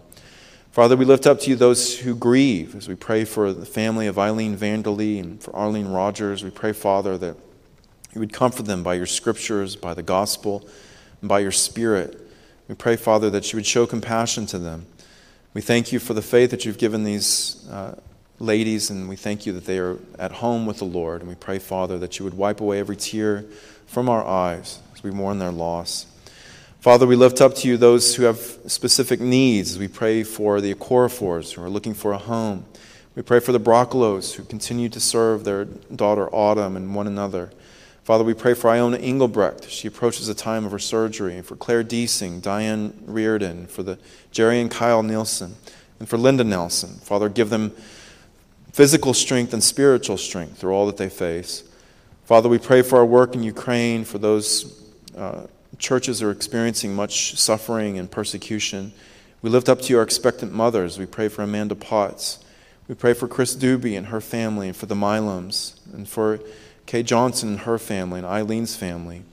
Father, 0.71 0.95
we 0.95 1.05
lift 1.05 1.25
up 1.25 1.39
to 1.39 1.49
you 1.49 1.55
those 1.55 1.99
who 1.99 2.15
grieve 2.15 2.75
as 2.75 2.87
we 2.87 2.93
pray 2.93 3.25
for 3.25 3.51
the 3.51 3.65
family 3.65 4.05
of 4.05 4.19
Eileen 4.19 4.55
Vanderlee 4.55 5.19
and 5.19 5.41
for 5.41 5.55
Arlene 5.55 5.87
Rogers. 5.87 6.43
We 6.43 6.51
pray, 6.51 6.71
Father, 6.71 7.17
that 7.17 7.35
you 8.13 8.19
would 8.19 8.31
comfort 8.31 8.67
them 8.67 8.83
by 8.83 8.93
your 8.93 9.07
scriptures, 9.07 9.75
by 9.75 9.95
the 9.95 10.03
gospel, 10.03 10.67
and 11.21 11.27
by 11.27 11.39
your 11.39 11.51
Spirit. 11.51 12.21
We 12.67 12.75
pray, 12.75 12.95
Father, 12.95 13.31
that 13.31 13.51
you 13.51 13.57
would 13.57 13.65
show 13.65 13.87
compassion 13.87 14.45
to 14.47 14.59
them. 14.59 14.85
We 15.55 15.61
thank 15.61 15.91
you 15.91 15.97
for 15.97 16.13
the 16.13 16.21
faith 16.21 16.51
that 16.51 16.63
you've 16.63 16.77
given 16.77 17.03
these 17.03 17.67
uh, 17.71 17.99
ladies, 18.37 18.91
and 18.91 19.09
we 19.09 19.15
thank 19.15 19.47
you 19.47 19.53
that 19.53 19.65
they 19.65 19.79
are 19.79 19.97
at 20.19 20.33
home 20.33 20.67
with 20.67 20.77
the 20.77 20.85
Lord. 20.85 21.21
And 21.21 21.29
we 21.29 21.35
pray, 21.35 21.57
Father, 21.57 21.97
that 21.97 22.19
you 22.19 22.25
would 22.25 22.35
wipe 22.35 22.61
away 22.61 22.79
every 22.79 22.97
tear 22.97 23.45
from 23.87 24.09
our 24.09 24.23
eyes 24.23 24.79
as 24.97 25.03
we 25.03 25.11
mourn 25.11 25.37
their 25.37 25.51
loss. 25.51 26.07
Father, 26.79 27.05
we 27.05 27.15
lift 27.15 27.39
up 27.39 27.53
to 27.53 27.67
you 27.67 27.77
those 27.77 28.15
who 28.15 28.23
have 28.23 28.39
specific 28.65 29.19
needs 29.19 29.77
we 29.77 29.87
pray 29.87 30.23
for 30.23 30.59
the 30.59 30.73
Okorafors 30.73 31.53
who 31.53 31.61
are 31.61 31.69
looking 31.69 31.93
for 31.93 32.13
a 32.13 32.17
home. 32.17 32.65
We 33.13 33.21
pray 33.21 33.39
for 33.39 33.51
the 33.51 33.59
Broccolos 33.59 34.33
who 34.33 34.43
continue 34.43 34.89
to 34.89 34.99
serve 34.99 35.43
their 35.43 35.65
daughter 35.65 36.27
Autumn 36.33 36.75
and 36.75 36.95
one 36.95 37.05
another. 37.05 37.51
Father, 38.03 38.23
we 38.23 38.33
pray 38.33 38.55
for 38.55 38.71
Iona 38.71 38.97
Engelbrecht. 38.97 39.69
She 39.69 39.87
approaches 39.87 40.25
the 40.27 40.33
time 40.33 40.65
of 40.65 40.71
her 40.71 40.79
surgery. 40.79 41.35
And 41.35 41.45
for 41.45 41.55
Claire 41.55 41.83
Deasing, 41.83 42.39
Diane 42.39 42.97
Reardon, 43.05 43.67
for 43.67 43.83
the 43.83 43.99
Jerry 44.31 44.59
and 44.61 44.71
Kyle 44.71 45.03
Nielsen, 45.03 45.55
and 45.99 46.09
for 46.09 46.17
Linda 46.17 46.43
Nelson. 46.43 46.95
Father, 47.03 47.29
give 47.29 47.51
them 47.51 47.71
physical 48.71 49.13
strength 49.13 49.53
and 49.53 49.63
spiritual 49.63 50.17
strength 50.17 50.57
through 50.57 50.71
all 50.71 50.87
that 50.87 50.97
they 50.97 51.09
face. 51.09 51.63
Father, 52.25 52.49
we 52.49 52.57
pray 52.57 52.81
for 52.81 52.97
our 52.97 53.05
work 53.05 53.35
in 53.35 53.43
Ukraine, 53.43 54.03
for 54.03 54.17
those 54.17 54.86
uh, 55.17 55.47
churches 55.77 56.21
are 56.21 56.31
experiencing 56.31 56.95
much 56.95 57.37
suffering 57.37 57.97
and 57.97 58.09
persecution. 58.09 58.93
We 59.41 59.49
lift 59.49 59.69
up 59.69 59.81
to 59.81 59.89
you 59.89 59.97
our 59.97 60.03
expectant 60.03 60.53
mothers. 60.53 60.97
We 60.97 61.05
pray 61.05 61.27
for 61.27 61.43
Amanda 61.43 61.75
Potts. 61.75 62.39
We 62.87 62.95
pray 62.95 63.13
for 63.13 63.27
Chris 63.27 63.55
Doobie 63.55 63.97
and 63.97 64.07
her 64.07 64.21
family, 64.21 64.67
and 64.67 64.75
for 64.75 64.85
the 64.85 64.95
Milums, 64.95 65.79
and 65.93 66.07
for 66.07 66.39
Kay 66.85 67.03
Johnson 67.03 67.49
and 67.49 67.59
her 67.59 67.77
family, 67.77 68.19
and 68.19 68.27
Eileen's 68.27 68.75
family. 68.75 69.23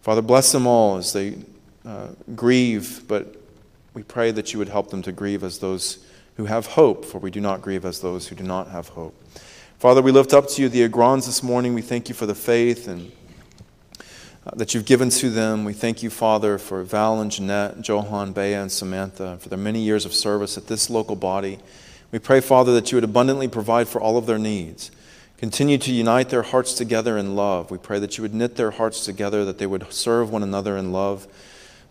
Father, 0.00 0.22
bless 0.22 0.52
them 0.52 0.66
all 0.66 0.96
as 0.96 1.12
they 1.12 1.36
uh, 1.84 2.08
grieve, 2.34 3.02
but 3.08 3.36
we 3.94 4.02
pray 4.02 4.30
that 4.30 4.52
you 4.52 4.58
would 4.58 4.68
help 4.68 4.90
them 4.90 5.02
to 5.02 5.12
grieve 5.12 5.42
as 5.42 5.58
those 5.58 6.04
who 6.36 6.46
have 6.46 6.66
hope, 6.66 7.04
for 7.04 7.18
we 7.18 7.30
do 7.30 7.40
not 7.40 7.60
grieve 7.60 7.84
as 7.84 8.00
those 8.00 8.28
who 8.28 8.36
do 8.36 8.44
not 8.44 8.68
have 8.68 8.88
hope. 8.88 9.14
Father, 9.78 10.00
we 10.00 10.12
lift 10.12 10.32
up 10.32 10.46
to 10.48 10.62
you 10.62 10.68
the 10.68 10.88
Agrons 10.88 11.26
this 11.26 11.42
morning. 11.42 11.74
We 11.74 11.82
thank 11.82 12.08
you 12.08 12.14
for 12.14 12.26
the 12.26 12.34
faith 12.34 12.86
and 12.86 13.10
Uh, 14.46 14.52
that 14.54 14.72
you've 14.72 14.86
given 14.86 15.10
to 15.10 15.28
them. 15.28 15.66
We 15.66 15.74
thank 15.74 16.02
you, 16.02 16.08
Father, 16.08 16.56
for 16.56 16.82
Val 16.82 17.20
and 17.20 17.30
Jeanette, 17.30 17.86
Johan, 17.86 18.32
Bea, 18.32 18.54
and 18.54 18.72
Samantha, 18.72 19.36
for 19.36 19.50
their 19.50 19.58
many 19.58 19.82
years 19.82 20.06
of 20.06 20.14
service 20.14 20.56
at 20.56 20.66
this 20.66 20.88
local 20.88 21.14
body. 21.14 21.58
We 22.10 22.20
pray, 22.20 22.40
Father, 22.40 22.72
that 22.72 22.90
you 22.90 22.96
would 22.96 23.04
abundantly 23.04 23.48
provide 23.48 23.86
for 23.86 24.00
all 24.00 24.16
of 24.16 24.24
their 24.24 24.38
needs. 24.38 24.90
Continue 25.36 25.76
to 25.76 25.92
unite 25.92 26.30
their 26.30 26.40
hearts 26.40 26.72
together 26.72 27.18
in 27.18 27.36
love. 27.36 27.70
We 27.70 27.76
pray 27.76 27.98
that 27.98 28.16
you 28.16 28.22
would 28.22 28.32
knit 28.32 28.56
their 28.56 28.70
hearts 28.70 29.04
together, 29.04 29.44
that 29.44 29.58
they 29.58 29.66
would 29.66 29.92
serve 29.92 30.30
one 30.30 30.42
another 30.42 30.78
in 30.78 30.90
love. 30.90 31.26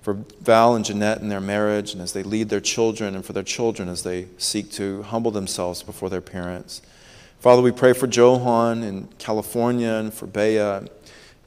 For 0.02 0.16
Val 0.41 0.74
and 0.74 0.84
Jeanette 0.84 1.22
in 1.22 1.30
their 1.30 1.39
marriage, 1.39 1.93
and 1.93 2.02
as 2.02 2.14
they 2.14 2.24
lead 2.24 2.50
their 2.50 2.62
children, 2.62 3.14
and 3.14 3.24
for 3.24 3.34
their 3.34 3.43
children 3.43 3.88
as 3.89 4.02
they 4.02 4.26
seek 4.39 4.72
to 4.72 5.04
humble 5.04 5.30
themselves 5.30 5.84
before 5.84 6.10
their 6.10 6.20
parents. 6.20 6.82
Father, 7.41 7.62
we 7.62 7.72
pray 7.72 7.93
for 7.93 8.08
Johan 8.08 8.82
in 8.82 9.08
California 9.20 9.91
and 9.91 10.12
for 10.12 10.26
Bea 10.26 10.89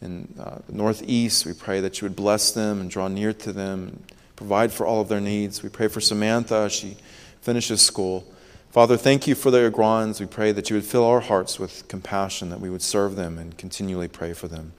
in 0.03 0.29
uh, 0.39 0.59
the 0.67 0.75
Northeast. 0.75 1.47
We 1.47 1.53
pray 1.53 1.81
that 1.81 2.01
you 2.01 2.07
would 2.07 2.17
bless 2.17 2.51
them 2.51 2.81
and 2.81 2.91
draw 2.91 3.09
near 3.09 3.33
to 3.33 3.53
them 3.53 3.89
and 3.89 4.13
provide 4.37 4.73
for 4.73 4.87
all 4.87 5.01
of 5.01 5.09
their 5.09 5.21
needs. 5.21 5.63
We 5.63 5.69
pray 5.69 5.89
for 5.89 6.01
Samantha 6.01 6.57
as 6.57 6.73
she 6.73 6.97
finishes 7.41 7.81
school. 7.81 8.25
Father, 8.71 8.97
thank 8.97 9.27
you 9.27 9.35
for 9.35 9.51
the 9.51 9.71
Agrons. 9.71 10.19
We 10.19 10.27
pray 10.27 10.51
that 10.53 10.71
you 10.71 10.77
would 10.77 10.85
fill 10.85 11.05
our 11.05 11.21
hearts 11.21 11.59
with 11.59 11.87
compassion, 11.89 12.51
that 12.51 12.61
we 12.61 12.71
would 12.71 12.83
serve 12.83 13.17
them 13.17 13.39
and 13.39 13.57
continually 13.57 14.09
pray 14.09 14.33
for 14.33 14.49
them. 14.49 14.73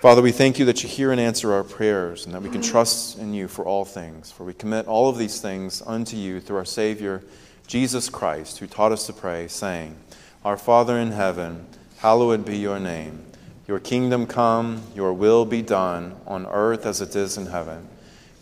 Father, 0.00 0.20
we 0.20 0.32
thank 0.32 0.58
you 0.58 0.64
that 0.66 0.82
you 0.82 0.88
hear 0.88 1.10
and 1.10 1.20
answer 1.20 1.52
our 1.52 1.64
prayers 1.64 2.26
and 2.26 2.34
that 2.34 2.42
we 2.42 2.50
can 2.50 2.60
trust 2.60 3.18
in 3.18 3.32
you 3.32 3.48
for 3.48 3.64
all 3.64 3.84
things. 3.84 4.30
For 4.30 4.44
we 4.44 4.52
commit 4.52 4.86
all 4.86 5.08
of 5.08 5.16
these 5.16 5.40
things 5.40 5.82
unto 5.86 6.16
you 6.16 6.38
through 6.40 6.58
our 6.58 6.64
Savior, 6.66 7.22
Jesus 7.66 8.08
Christ, 8.10 8.58
who 8.58 8.66
taught 8.66 8.92
us 8.92 9.06
to 9.06 9.12
pray, 9.12 9.48
saying, 9.48 9.96
Our 10.44 10.58
Father 10.58 10.98
in 10.98 11.12
heaven, 11.12 11.66
hallowed 11.98 12.44
be 12.44 12.58
your 12.58 12.78
name. 12.78 13.24
Your 13.68 13.80
kingdom 13.80 14.28
come, 14.28 14.82
your 14.94 15.12
will 15.12 15.44
be 15.44 15.60
done, 15.60 16.14
on 16.24 16.46
earth 16.46 16.86
as 16.86 17.00
it 17.00 17.16
is 17.16 17.36
in 17.36 17.46
heaven. 17.46 17.88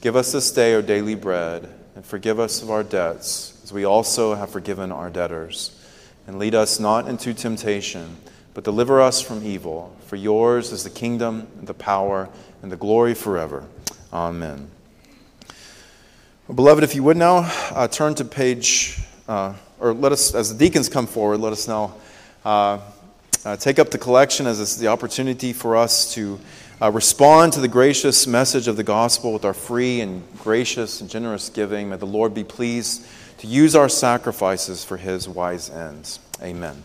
Give 0.03 0.16
us 0.16 0.33
this 0.33 0.53
day 0.53 0.75
our 0.75 0.83
daily 0.83 1.14
bread, 1.14 1.66
and 1.97 2.05
forgive 2.05 2.39
us 2.39 2.62
of 2.62 2.70
our 2.70 2.83
debts, 2.83 3.59
as 3.64 3.72
we 3.72 3.85
also 3.85 4.35
have 4.35 4.51
forgiven 4.51 4.93
our 4.93 5.09
debtors. 5.09 5.81
And 6.27 6.39
lead 6.39 6.55
us 6.55 6.79
not 6.79 7.09
into 7.09 7.33
temptation, 7.33 8.18
but 8.53 8.64
deliver 8.64 9.01
us 9.01 9.22
from 9.22 9.43
evil. 9.43 9.97
For 10.09 10.16
yours 10.16 10.72
is 10.72 10.85
the 10.85 10.91
kingdom, 10.91 11.49
and 11.59 11.66
the 11.66 11.72
power, 11.72 12.29
and 12.61 12.70
the 12.70 12.77
glory 12.77 13.14
forever. 13.14 13.64
Amen. 14.12 14.70
Well, 16.49 16.57
beloved, 16.57 16.85
if 16.85 16.95
you 16.95 17.03
would 17.03 17.16
now 17.16 17.51
uh, 17.70 17.89
turn 17.89 18.14
to 18.16 18.27
page, 18.27 18.99
uh, 19.27 19.55
or 19.81 19.95
let 19.95 20.12
us, 20.12 20.35
as 20.35 20.53
the 20.53 20.59
deacons 20.59 20.91
come 20.91 21.07
forward, 21.07 21.39
let 21.39 21.55
us 21.55 21.66
now. 21.66 21.95
Uh, 22.45 22.79
uh, 23.45 23.57
take 23.57 23.78
up 23.78 23.90
the 23.90 23.99
collection 23.99 24.47
as 24.47 24.78
the 24.78 24.88
opportunity 24.88 25.53
for 25.53 25.76
us 25.76 26.14
to 26.14 26.40
uh, 26.80 26.90
respond 26.90 27.53
to 27.53 27.61
the 27.61 27.68
gracious 27.68 28.26
message 28.26 28.68
of 28.68 28.76
the 28.76 28.82
gospel 28.82 29.32
with 29.32 29.45
our 29.45 29.53
free 29.53 30.01
and 30.01 30.22
gracious 30.38 31.01
and 31.01 31.11
generous 31.11 31.51
giving. 31.51 31.90
May 31.90 31.97
the 31.97 32.07
Lord 32.07 32.32
be 32.32 32.45
pleased 32.45 33.07
to 33.38 33.47
use 33.47 33.76
our 33.76 33.88
sacrifices 33.88 34.84
for 34.84 34.97
his 34.97 35.28
wise 35.28 35.68
ends. 35.68 36.20
Amen. 36.42 36.82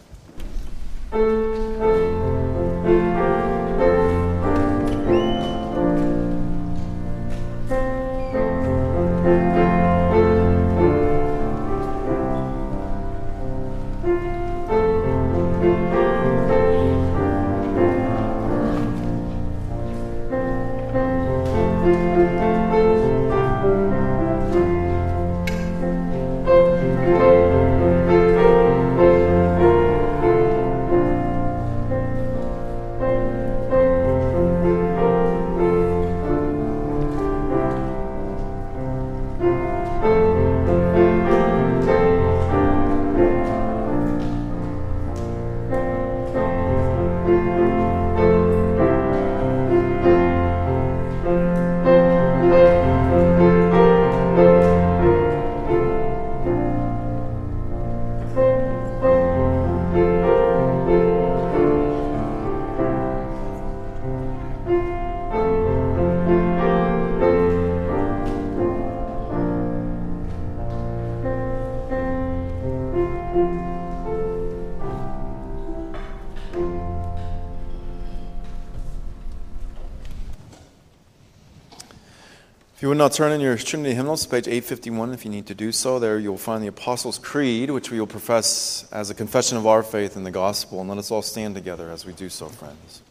not 82.99 83.13
turn 83.13 83.31
in 83.31 83.39
your 83.39 83.55
Trinity 83.55 83.95
hymnals, 83.95 84.27
page 84.27 84.45
851, 84.45 85.13
if 85.13 85.23
you 85.23 85.31
need 85.31 85.47
to 85.47 85.55
do 85.55 85.71
so, 85.71 85.99
there 85.99 86.19
you'll 86.19 86.37
find 86.37 86.61
the 86.61 86.67
Apostles' 86.67 87.17
Creed, 87.17 87.71
which 87.71 87.89
we 87.89 87.97
will 87.97 88.05
profess 88.05 88.89
as 88.91 89.09
a 89.09 89.15
confession 89.15 89.57
of 89.57 89.65
our 89.65 89.83
faith 89.83 90.17
in 90.17 90.25
the 90.25 90.31
gospel. 90.31 90.81
And 90.81 90.89
let 90.89 90.97
us 90.97 91.09
all 91.09 91.21
stand 91.21 91.55
together 91.55 91.89
as 91.89 92.05
we 92.05 92.11
do 92.11 92.27
so, 92.27 92.49
friends. 92.49 93.01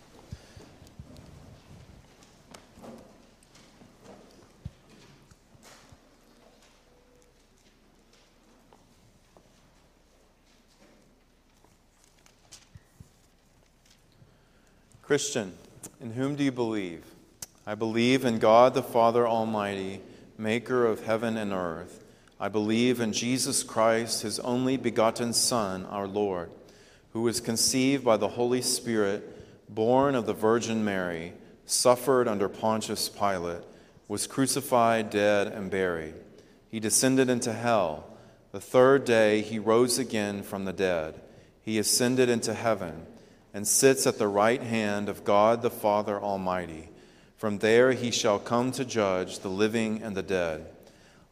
Christian, 15.00 15.54
in 16.02 16.12
whom 16.12 16.36
do 16.36 16.44
you 16.44 16.52
believe? 16.52 17.06
I 17.68 17.74
believe 17.74 18.24
in 18.24 18.38
God 18.38 18.72
the 18.72 18.82
Father 18.82 19.28
Almighty, 19.28 20.00
maker 20.38 20.86
of 20.86 21.04
heaven 21.04 21.36
and 21.36 21.52
earth. 21.52 22.02
I 22.40 22.48
believe 22.48 22.98
in 22.98 23.12
Jesus 23.12 23.62
Christ, 23.62 24.22
his 24.22 24.40
only 24.40 24.78
begotten 24.78 25.34
Son, 25.34 25.84
our 25.84 26.06
Lord, 26.06 26.50
who 27.12 27.20
was 27.20 27.42
conceived 27.42 28.02
by 28.02 28.16
the 28.16 28.28
Holy 28.28 28.62
Spirit, 28.62 29.68
born 29.68 30.14
of 30.14 30.24
the 30.24 30.32
Virgin 30.32 30.82
Mary, 30.82 31.34
suffered 31.66 32.26
under 32.26 32.48
Pontius 32.48 33.10
Pilate, 33.10 33.64
was 34.08 34.26
crucified, 34.26 35.10
dead, 35.10 35.48
and 35.48 35.70
buried. 35.70 36.14
He 36.70 36.80
descended 36.80 37.28
into 37.28 37.52
hell. 37.52 38.16
The 38.50 38.62
third 38.62 39.04
day 39.04 39.42
he 39.42 39.58
rose 39.58 39.98
again 39.98 40.42
from 40.42 40.64
the 40.64 40.72
dead. 40.72 41.20
He 41.60 41.78
ascended 41.78 42.30
into 42.30 42.54
heaven 42.54 43.04
and 43.52 43.68
sits 43.68 44.06
at 44.06 44.16
the 44.16 44.26
right 44.26 44.62
hand 44.62 45.10
of 45.10 45.22
God 45.22 45.60
the 45.60 45.68
Father 45.68 46.18
Almighty. 46.18 46.87
From 47.38 47.58
there 47.58 47.92
he 47.92 48.10
shall 48.10 48.40
come 48.40 48.72
to 48.72 48.84
judge 48.84 49.38
the 49.38 49.48
living 49.48 50.02
and 50.02 50.16
the 50.16 50.24
dead. 50.24 50.66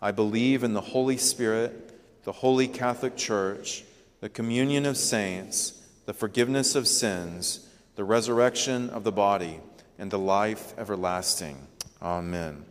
I 0.01 0.13
believe 0.13 0.63
in 0.63 0.73
the 0.73 0.81
Holy 0.81 1.17
Spirit, 1.17 2.23
the 2.23 2.31
holy 2.31 2.69
Catholic 2.69 3.17
Church, 3.17 3.83
the 4.21 4.29
communion 4.29 4.87
of 4.87 4.97
saints, 4.97 5.83
the 6.07 6.15
forgiveness 6.15 6.77
of 6.77 6.87
sins, 6.87 7.69
the 7.97 8.05
resurrection 8.05 8.89
of 8.91 9.03
the 9.03 9.11
body, 9.11 9.59
and 9.99 10.09
the 10.11 10.19
life 10.19 10.79
everlasting. 10.79 11.67
Amen. 12.01 12.65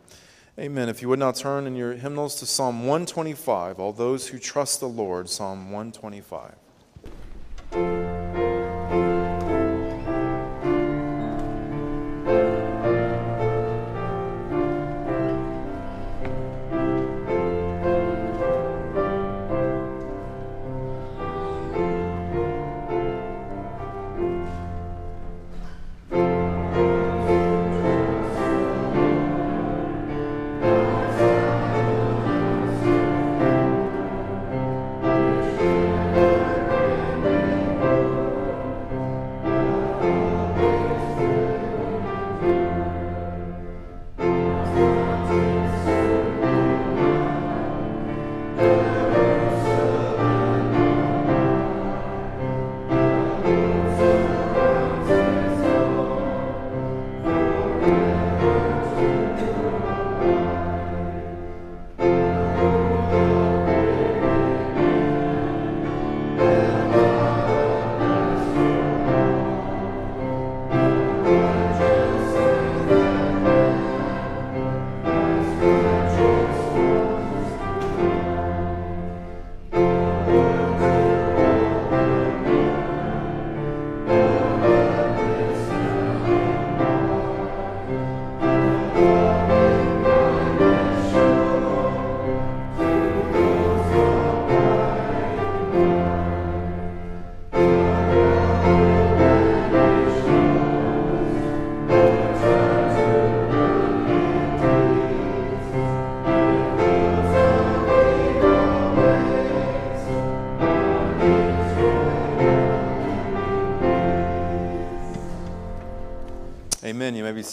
Amen. 0.58 0.88
If 0.88 1.02
you 1.02 1.10
would 1.10 1.18
now 1.18 1.32
turn 1.32 1.66
in 1.66 1.76
your 1.76 1.92
hymnals 1.92 2.36
to 2.36 2.46
Psalm 2.46 2.86
125, 2.86 3.78
all 3.78 3.92
those 3.92 4.28
who 4.28 4.38
trust 4.38 4.80
the 4.80 4.88
Lord, 4.88 5.28
Psalm 5.28 5.70
125. 5.70 6.54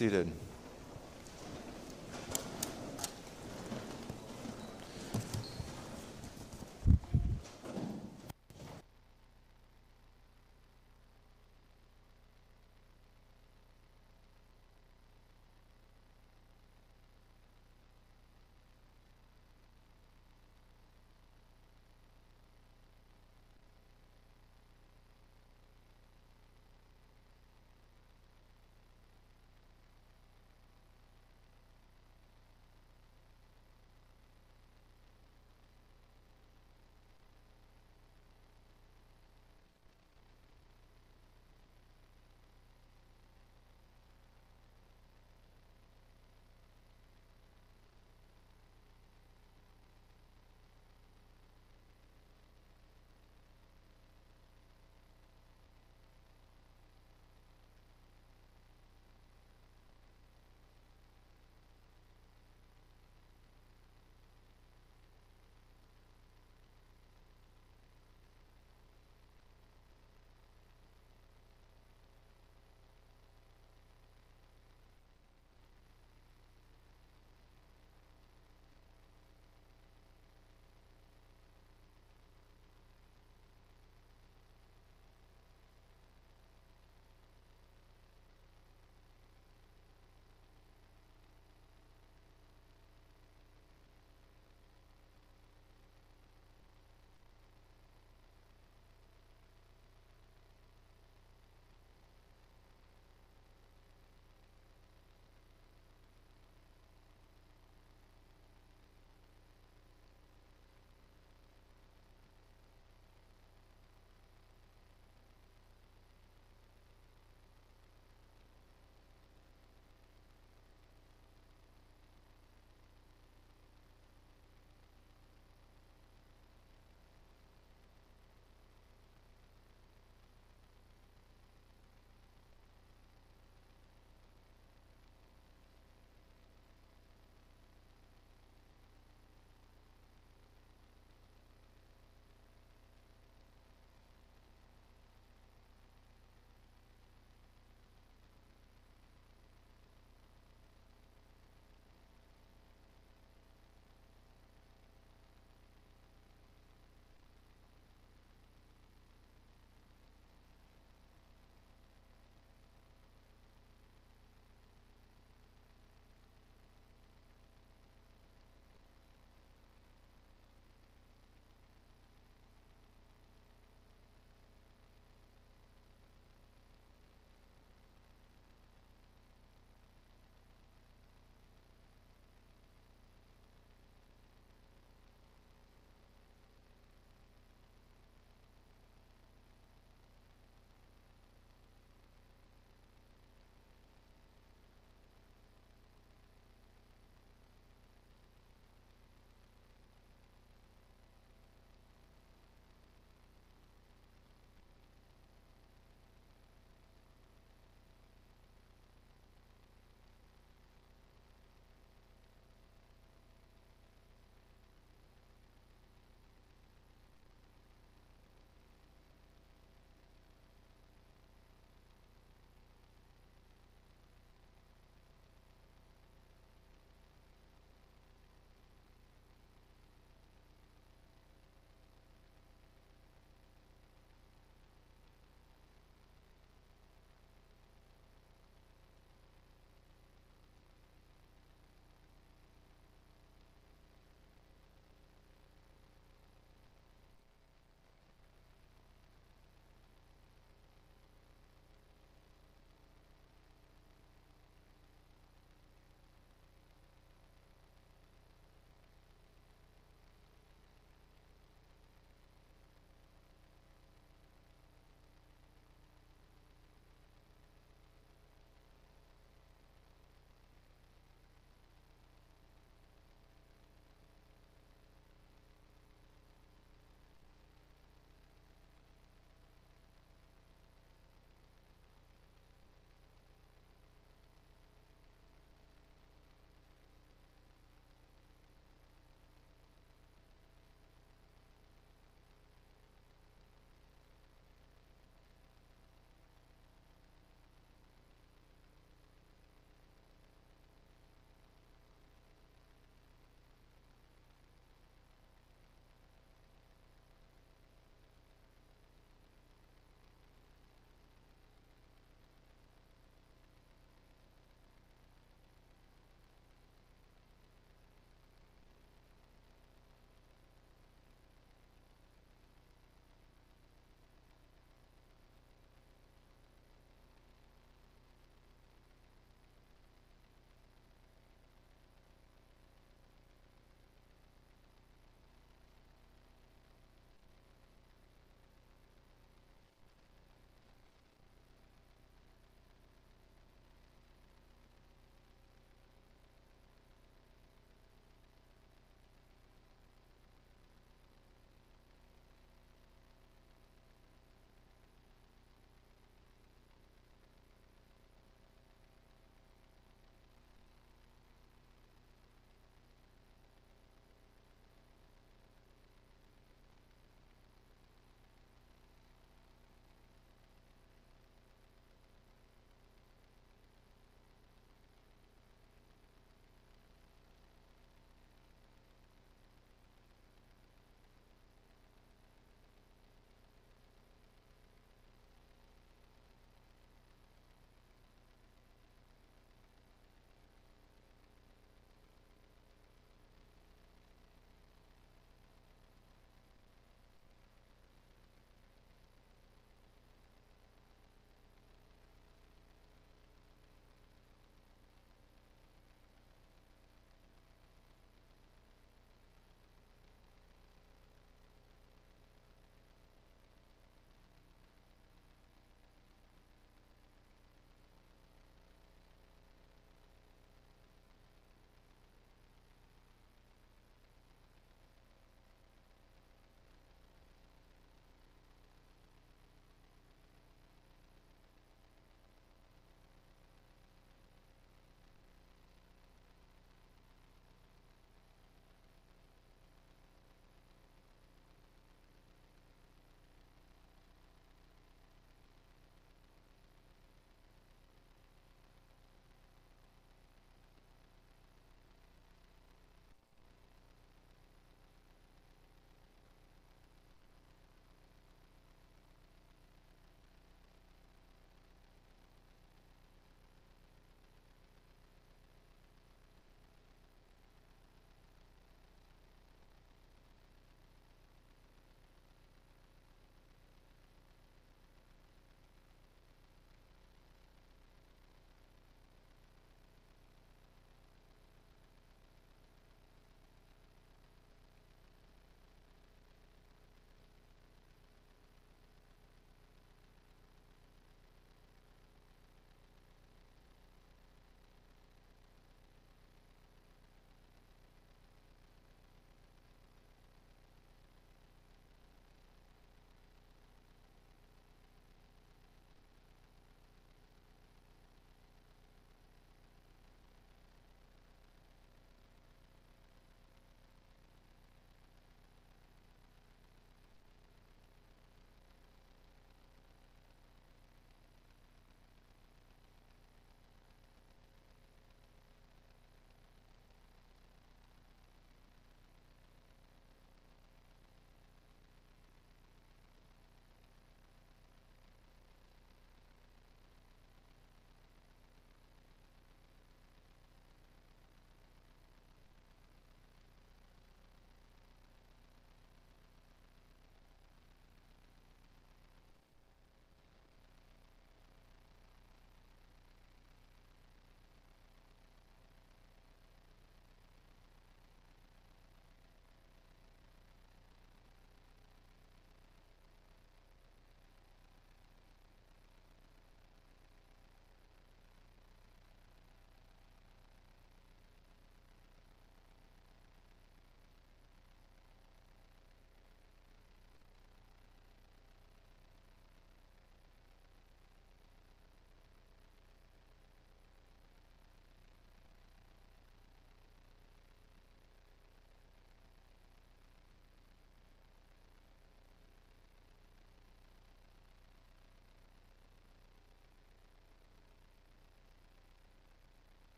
Seated. 0.00 0.29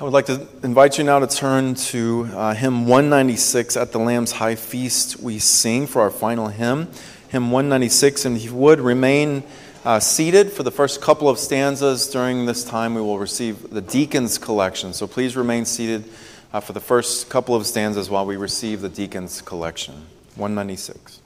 I 0.00 0.04
would 0.04 0.14
like 0.14 0.24
to 0.26 0.48
invite 0.62 0.96
you 0.96 1.04
now 1.04 1.18
to 1.18 1.26
turn 1.26 1.74
to 1.74 2.26
uh, 2.32 2.54
hymn 2.54 2.86
196 2.86 3.76
at 3.76 3.92
the 3.92 3.98
Lamb's 3.98 4.32
High 4.32 4.54
Feast. 4.54 5.20
We 5.20 5.38
sing 5.38 5.86
for 5.86 6.00
our 6.00 6.10
final 6.10 6.48
hymn, 6.48 6.88
hymn 7.28 7.50
196, 7.50 8.24
and 8.24 8.34
if 8.34 8.44
you 8.44 8.54
would 8.54 8.80
remain 8.80 9.42
uh, 9.84 10.00
seated 10.00 10.52
for 10.52 10.62
the 10.62 10.70
first 10.70 11.02
couple 11.02 11.28
of 11.28 11.38
stanzas. 11.38 12.08
During 12.08 12.46
this 12.46 12.64
time, 12.64 12.94
we 12.94 13.02
will 13.02 13.18
receive 13.18 13.68
the 13.68 13.82
deacon's 13.82 14.38
collection. 14.38 14.94
So 14.94 15.06
please 15.06 15.36
remain 15.36 15.66
seated 15.66 16.06
uh, 16.54 16.60
for 16.60 16.72
the 16.72 16.80
first 16.80 17.28
couple 17.28 17.54
of 17.54 17.66
stanzas 17.66 18.08
while 18.08 18.24
we 18.24 18.38
receive 18.38 18.80
the 18.80 18.88
deacon's 18.88 19.42
collection. 19.42 20.06
196. 20.36 21.20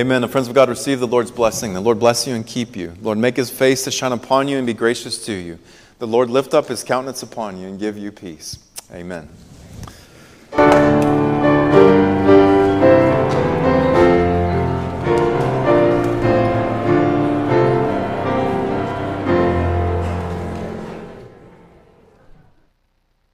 Amen. 0.00 0.22
The 0.22 0.28
friends 0.28 0.48
of 0.48 0.54
God, 0.54 0.70
receive 0.70 0.98
the 0.98 1.06
Lord's 1.06 1.30
blessing. 1.30 1.74
The 1.74 1.80
Lord 1.82 1.98
bless 1.98 2.26
you 2.26 2.34
and 2.34 2.46
keep 2.46 2.74
you. 2.74 2.86
The 2.88 3.04
Lord, 3.04 3.18
make 3.18 3.36
his 3.36 3.50
face 3.50 3.84
to 3.84 3.90
shine 3.90 4.12
upon 4.12 4.48
you 4.48 4.56
and 4.56 4.66
be 4.66 4.72
gracious 4.72 5.22
to 5.26 5.32
you. 5.34 5.58
The 5.98 6.06
Lord 6.06 6.30
lift 6.30 6.54
up 6.54 6.68
his 6.68 6.82
countenance 6.82 7.22
upon 7.22 7.60
you 7.60 7.68
and 7.68 7.78
give 7.78 7.98
you 7.98 8.10
peace. 8.10 8.58
Amen. 8.94 9.28